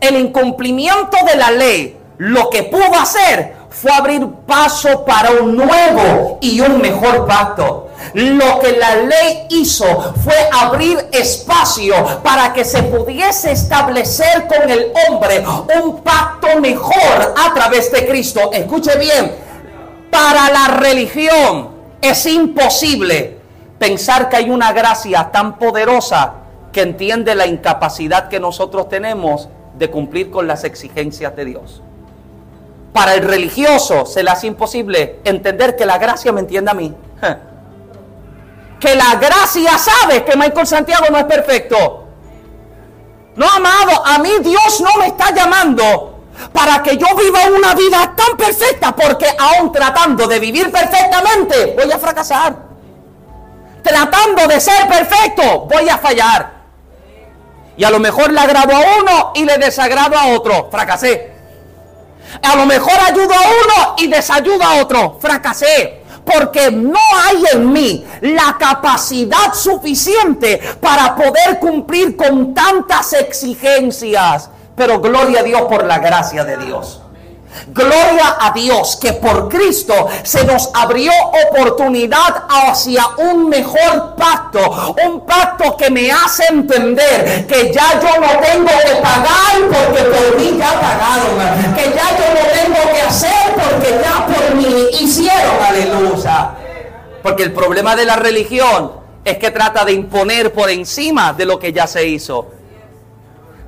El 0.00 0.16
incumplimiento 0.16 1.18
de 1.26 1.36
la 1.36 1.50
ley 1.50 1.98
lo 2.18 2.48
que 2.48 2.62
pudo 2.62 2.94
hacer 2.98 3.63
fue 3.74 3.90
abrir 3.92 4.26
paso 4.46 5.04
para 5.04 5.32
un 5.32 5.56
nuevo 5.56 6.38
y 6.40 6.60
un 6.60 6.80
mejor 6.80 7.26
pacto. 7.26 7.88
Lo 8.14 8.60
que 8.60 8.76
la 8.76 8.96
ley 8.96 9.46
hizo 9.50 10.14
fue 10.22 10.34
abrir 10.52 11.08
espacio 11.10 11.94
para 12.22 12.52
que 12.52 12.64
se 12.64 12.84
pudiese 12.84 13.50
establecer 13.50 14.46
con 14.46 14.70
el 14.70 14.92
hombre 15.08 15.44
un 15.82 16.02
pacto 16.02 16.60
mejor 16.60 17.34
a 17.36 17.52
través 17.52 17.90
de 17.90 18.06
Cristo. 18.06 18.50
Escuche 18.52 18.96
bien, 18.96 19.34
para 20.10 20.50
la 20.50 20.68
religión 20.76 21.70
es 22.00 22.26
imposible 22.26 23.38
pensar 23.78 24.28
que 24.28 24.36
hay 24.36 24.50
una 24.50 24.72
gracia 24.72 25.30
tan 25.32 25.58
poderosa 25.58 26.34
que 26.72 26.82
entiende 26.82 27.34
la 27.34 27.46
incapacidad 27.46 28.28
que 28.28 28.38
nosotros 28.38 28.88
tenemos 28.88 29.48
de 29.76 29.90
cumplir 29.90 30.30
con 30.30 30.46
las 30.46 30.62
exigencias 30.62 31.34
de 31.34 31.44
Dios. 31.44 31.82
Para 32.94 33.14
el 33.14 33.24
religioso 33.24 34.06
se 34.06 34.22
le 34.22 34.30
hace 34.30 34.46
imposible 34.46 35.18
entender 35.24 35.74
que 35.74 35.84
la 35.84 35.98
gracia 35.98 36.30
me 36.30 36.38
entiende 36.38 36.70
a 36.70 36.74
mí. 36.74 36.94
Que 38.78 38.94
la 38.94 39.16
gracia 39.16 39.76
sabe 39.78 40.24
que 40.24 40.36
Michael 40.36 40.66
Santiago 40.66 41.06
no 41.10 41.18
es 41.18 41.24
perfecto. 41.24 42.04
No, 43.34 43.48
amado, 43.48 44.06
a 44.06 44.18
mí 44.18 44.30
Dios 44.42 44.80
no 44.80 45.00
me 45.00 45.08
está 45.08 45.34
llamando 45.34 46.20
para 46.52 46.84
que 46.84 46.96
yo 46.96 47.06
viva 47.16 47.40
una 47.56 47.74
vida 47.74 48.12
tan 48.14 48.36
perfecta, 48.36 48.94
porque 48.94 49.26
aún 49.38 49.72
tratando 49.72 50.28
de 50.28 50.38
vivir 50.38 50.70
perfectamente, 50.70 51.74
voy 51.76 51.90
a 51.90 51.98
fracasar. 51.98 52.54
Tratando 53.82 54.46
de 54.46 54.60
ser 54.60 54.86
perfecto, 54.86 55.60
voy 55.62 55.88
a 55.88 55.98
fallar. 55.98 56.52
Y 57.76 57.82
a 57.82 57.90
lo 57.90 57.98
mejor 57.98 58.32
le 58.32 58.38
agrado 58.38 58.72
a 58.72 59.00
uno 59.00 59.32
y 59.34 59.44
le 59.44 59.58
desagrado 59.58 60.16
a 60.16 60.28
otro, 60.28 60.68
fracasé. 60.70 61.33
A 62.42 62.56
lo 62.56 62.66
mejor 62.66 62.94
ayudo 63.06 63.32
a 63.32 63.38
uno 63.38 63.94
y 63.98 64.06
desayudo 64.06 64.62
a 64.62 64.82
otro. 64.82 65.18
Fracasé. 65.20 66.02
Porque 66.24 66.70
no 66.70 66.98
hay 67.26 67.44
en 67.52 67.70
mí 67.70 68.06
la 68.22 68.56
capacidad 68.58 69.52
suficiente 69.52 70.58
para 70.80 71.14
poder 71.14 71.58
cumplir 71.60 72.16
con 72.16 72.54
tantas 72.54 73.12
exigencias. 73.12 74.48
Pero 74.74 75.00
gloria 75.00 75.40
a 75.40 75.42
Dios 75.42 75.62
por 75.62 75.84
la 75.84 75.98
gracia 75.98 76.44
de 76.44 76.56
Dios. 76.56 77.03
Gloria 77.68 78.36
a 78.40 78.52
Dios 78.52 78.96
que 78.96 79.12
por 79.14 79.48
Cristo 79.48 80.08
se 80.22 80.44
nos 80.44 80.70
abrió 80.74 81.12
oportunidad 81.48 82.44
hacia 82.48 83.06
un 83.18 83.48
mejor 83.48 84.14
pacto. 84.16 84.94
Un 85.04 85.24
pacto 85.26 85.76
que 85.76 85.90
me 85.90 86.10
hace 86.10 86.44
entender 86.50 87.46
que 87.46 87.72
ya 87.72 88.00
yo 88.00 88.20
no 88.20 88.40
tengo 88.40 88.70
que 88.84 88.94
pagar 89.02 89.56
porque 89.70 90.02
por 90.04 90.36
mí 90.38 90.58
ya 90.58 90.72
pagaron. 90.80 91.74
Que 91.74 91.84
ya 91.94 92.10
yo 92.18 92.34
no 92.34 92.50
tengo 92.52 92.92
que 92.92 93.00
hacer 93.02 93.54
porque 93.54 94.00
ya 94.02 94.26
por 94.26 94.54
mí 94.54 94.86
hicieron. 95.00 95.62
Aleluya. 95.66 96.50
Porque 97.22 97.42
el 97.44 97.52
problema 97.52 97.96
de 97.96 98.04
la 98.04 98.16
religión 98.16 98.92
es 99.24 99.38
que 99.38 99.50
trata 99.50 99.84
de 99.84 99.92
imponer 99.92 100.52
por 100.52 100.68
encima 100.68 101.32
de 101.32 101.46
lo 101.46 101.58
que 101.58 101.72
ya 101.72 101.86
se 101.86 102.06
hizo 102.06 102.50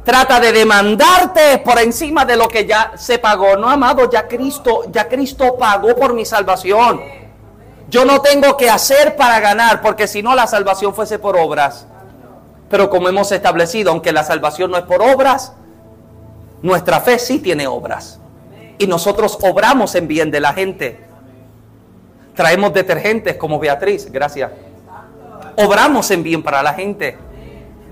trata 0.07 0.38
de 0.38 0.52
demandarte 0.52 1.59
por 1.64 1.80
encima 1.80 2.24
de 2.24 2.36
lo 2.36 2.46
que 2.46 2.64
ya 2.64 2.92
se 2.96 3.18
pagó. 3.18 3.57
No, 3.57 3.68
amado, 3.68 4.09
ya 4.09 4.28
Cristo, 4.28 4.84
ya 4.92 5.09
Cristo 5.09 5.57
pagó 5.59 5.96
por 5.96 6.14
mi 6.14 6.24
salvación. 6.24 7.00
Yo 7.88 8.04
no 8.04 8.20
tengo 8.20 8.57
que 8.57 8.70
hacer 8.70 9.16
para 9.16 9.40
ganar, 9.40 9.82
porque 9.82 10.07
si 10.07 10.22
no 10.22 10.36
la 10.36 10.46
salvación 10.46 10.94
fuese 10.94 11.18
por 11.18 11.36
obras. 11.36 11.88
Pero 12.70 12.88
como 12.88 13.09
hemos 13.09 13.32
establecido, 13.32 13.90
aunque 13.90 14.12
la 14.12 14.22
salvación 14.22 14.70
no 14.70 14.76
es 14.76 14.84
por 14.84 15.02
obras, 15.02 15.54
nuestra 16.62 17.00
fe 17.00 17.18
sí 17.18 17.40
tiene 17.40 17.66
obras. 17.66 18.20
Y 18.78 18.86
nosotros 18.86 19.36
obramos 19.42 19.96
en 19.96 20.07
bien 20.07 20.30
de 20.30 20.38
la 20.38 20.52
gente. 20.52 21.04
Traemos 22.36 22.72
detergentes 22.72 23.36
como 23.36 23.59
Beatriz, 23.59 24.11
gracias. 24.12 24.52
Obramos 25.57 26.09
en 26.12 26.22
bien 26.22 26.44
para 26.44 26.62
la 26.62 26.74
gente 26.74 27.26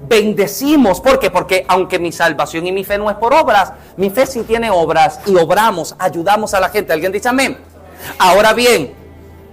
bendecimos. 0.09 1.01
¿Por 1.01 1.19
qué? 1.19 1.31
Porque 1.31 1.65
aunque 1.69 1.99
mi 1.99 2.13
salvación 2.13 2.67
y 2.67 2.73
mi 2.73 2.85
fe 2.85 2.99
no 2.99 3.11
es 3.11 3.17
por 3.17 3.35
obras, 3.35 3.73
mi 3.97 4.11
fe 4.11 4.27
sí 4.27 4.43
tiene 4.43 4.71
obras 4.71 5.21
y 5.27 5.37
obramos, 5.37 5.95
ayudamos 5.99 6.55
a 6.55 6.61
la 6.61 6.69
gente. 6.69 6.93
¿Alguien 6.93 7.13
dice 7.13 7.29
amén? 7.29 7.59
Ahora 8.19 8.53
bien, 8.53 8.95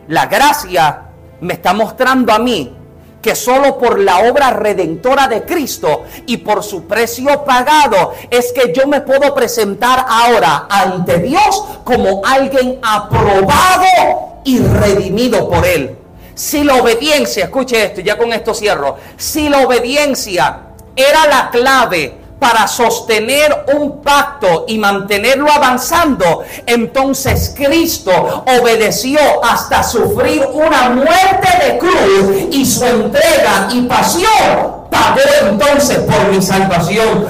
la 0.07 0.25
gracia 0.25 1.03
me 1.39 1.53
está 1.53 1.73
mostrando 1.73 2.33
a 2.33 2.39
mí 2.39 2.77
que 3.21 3.35
solo 3.35 3.77
por 3.77 3.99
la 3.99 4.29
obra 4.29 4.49
redentora 4.49 5.27
de 5.27 5.43
Cristo 5.43 6.05
y 6.25 6.37
por 6.37 6.63
su 6.63 6.85
precio 6.85 7.43
pagado 7.45 8.13
es 8.29 8.51
que 8.51 8.73
yo 8.73 8.87
me 8.87 9.01
puedo 9.01 9.33
presentar 9.35 10.05
ahora 10.09 10.65
ante 10.69 11.19
Dios 11.19 11.63
como 11.83 12.25
alguien 12.25 12.79
aprobado 12.81 14.41
y 14.43 14.59
redimido 14.59 15.47
por 15.47 15.65
Él. 15.65 16.00
Si 16.33 16.63
la 16.63 16.75
obediencia, 16.75 17.45
escuche 17.45 17.83
esto, 17.85 18.01
ya 18.01 18.17
con 18.17 18.31
esto 18.33 18.53
cierro, 18.53 18.97
si 19.17 19.49
la 19.49 19.59
obediencia 19.59 20.59
era 20.95 21.27
la 21.27 21.49
clave 21.49 22.21
para 22.39 22.67
sostener 22.67 23.65
un 23.75 24.01
pacto 24.01 24.65
y 24.67 24.79
mantenerlo 24.79 25.51
avanzando, 25.51 26.43
entonces 26.65 27.53
Cristo 27.55 28.43
obedeció 28.59 29.19
hasta 29.43 29.83
sufrir 29.83 30.43
una 30.51 30.89
muerte 30.89 31.49
de 31.63 31.77
cruz 31.77 32.47
y 32.51 32.65
su 32.65 32.83
entrega 32.83 33.69
y 33.71 33.81
pasión 33.83 34.80
pagó 34.91 35.21
entonces 35.49 35.97
por 35.99 36.31
mi 36.31 36.41
salvación. 36.41 37.25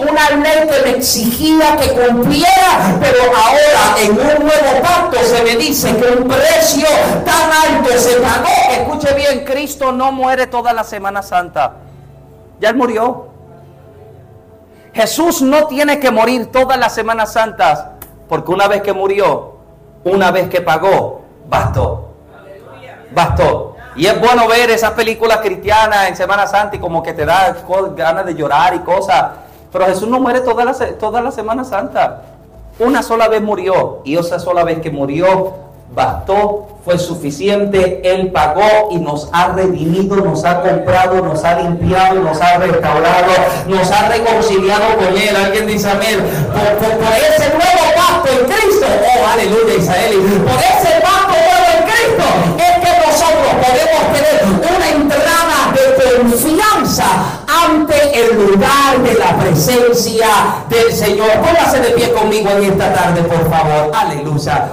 una 0.00 0.30
ley 0.30 0.68
que 0.68 0.90
me 0.90 0.96
exigía 0.98 1.76
que 1.76 1.88
cumpliera, 1.92 2.98
pero 3.00 3.22
ahora 3.22 4.02
en 4.02 4.10
un 4.10 4.44
nuevo 4.44 4.82
pacto 4.82 5.16
se 5.24 5.42
me 5.42 5.56
dice 5.56 5.96
que 5.96 6.06
un 6.06 6.28
precio 6.28 6.86
tan 7.24 7.76
alto 7.76 7.90
se 7.96 8.16
pagó. 8.16 8.48
Escuche 8.72 9.14
bien, 9.14 9.44
Cristo 9.44 9.92
no 9.92 10.12
muere 10.12 10.46
toda 10.48 10.72
la 10.72 10.84
Semana 10.84 11.22
Santa. 11.22 11.76
Ya 12.60 12.70
él 12.70 12.76
murió. 12.76 13.28
Jesús 14.92 15.42
no 15.42 15.66
tiene 15.66 15.98
que 15.98 16.10
morir 16.10 16.52
todas 16.52 16.78
las 16.78 16.94
Semanas 16.94 17.32
Santas, 17.32 17.84
porque 18.28 18.52
una 18.52 18.68
vez 18.68 18.82
que 18.82 18.92
murió, 18.92 19.56
una 20.04 20.30
vez 20.30 20.48
que 20.48 20.60
pagó, 20.60 21.22
bastó. 21.48 22.10
Bastó. 23.12 23.73
Y 23.96 24.06
es 24.06 24.18
bueno 24.20 24.48
ver 24.48 24.70
esas 24.70 24.92
películas 24.92 25.38
cristianas 25.38 26.08
en 26.08 26.16
Semana 26.16 26.46
Santa 26.46 26.76
y 26.76 26.78
como 26.78 27.02
que 27.02 27.12
te 27.12 27.24
da 27.24 27.56
ganas 27.96 28.26
de 28.26 28.34
llorar 28.34 28.74
y 28.74 28.80
cosas. 28.80 29.24
Pero 29.72 29.86
Jesús 29.86 30.08
no 30.08 30.20
muere 30.20 30.40
toda 30.40 30.64
la, 30.64 30.72
toda 30.98 31.20
la 31.20 31.30
Semana 31.30 31.64
Santa. 31.64 32.22
Una 32.78 33.02
sola 33.02 33.28
vez 33.28 33.40
murió 33.40 34.00
y 34.04 34.16
esa 34.16 34.38
sola 34.38 34.64
vez 34.64 34.80
que 34.80 34.90
murió 34.90 35.54
bastó, 35.94 36.68
fue 36.84 36.98
suficiente. 36.98 38.00
Él 38.04 38.30
pagó 38.32 38.88
y 38.90 38.98
nos 38.98 39.28
ha 39.32 39.48
redimido, 39.48 40.16
nos 40.16 40.44
ha 40.44 40.60
comprado, 40.60 41.22
nos 41.22 41.44
ha 41.44 41.60
limpiado, 41.60 42.20
nos 42.20 42.40
ha 42.40 42.58
restaurado, 42.58 43.32
nos 43.68 43.90
ha 43.90 44.08
reconciliado 44.08 44.96
con 44.96 45.16
Él. 45.16 45.36
Alguien 45.36 45.66
dice 45.66 45.88
amén. 45.88 46.20
Por, 46.52 46.88
por, 46.96 47.12
ese 47.14 47.48
nuevo 47.50 47.94
pacto 47.96 48.28
en 48.28 48.46
Cristo. 48.46 48.86
Oh, 48.86 49.26
aleluya, 49.26 49.74
Israel. 49.78 50.42
Por 50.44 50.58
ese 50.58 51.00
pacto 51.00 51.23
podemos 53.64 54.12
tener 54.12 54.76
una 54.76 54.90
entrada 54.90 55.72
de 55.72 56.20
confianza 56.20 57.06
ante 57.66 57.96
el 58.20 58.36
lugar 58.36 59.02
de 59.02 59.14
la 59.14 59.38
presencia 59.38 60.28
del 60.68 60.92
Señor. 60.92 61.30
Póngase 61.40 61.80
de 61.80 61.90
pie 61.90 62.12
conmigo 62.12 62.50
en 62.50 62.64
esta 62.64 62.92
tarde, 62.92 63.22
por 63.22 63.48
favor. 63.50 63.90
Aleluya. 63.94 64.68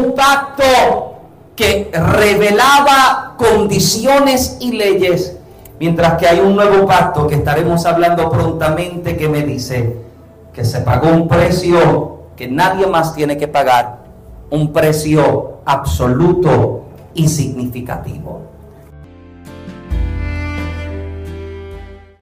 Un 0.00 0.14
pacto 0.14 1.14
que 1.56 1.90
revelaba 1.92 3.34
condiciones 3.36 4.56
y 4.60 4.72
leyes, 4.72 5.36
mientras 5.78 6.14
que 6.14 6.28
hay 6.28 6.40
un 6.40 6.56
nuevo 6.56 6.86
pacto 6.86 7.26
que 7.26 7.36
estaremos 7.36 7.86
hablando 7.86 8.30
prontamente 8.30 9.16
que 9.16 9.28
me 9.28 9.42
dice 9.42 9.96
que 10.52 10.64
se 10.64 10.80
pagó 10.80 11.08
un 11.08 11.28
precio 11.28 12.18
que 12.36 12.48
nadie 12.48 12.86
más 12.86 13.14
tiene 13.14 13.36
que 13.36 13.48
pagar, 13.48 13.98
un 14.50 14.72
precio 14.72 15.58
absoluto 15.64 16.83
y 17.14 17.28
significativo. 17.28 18.53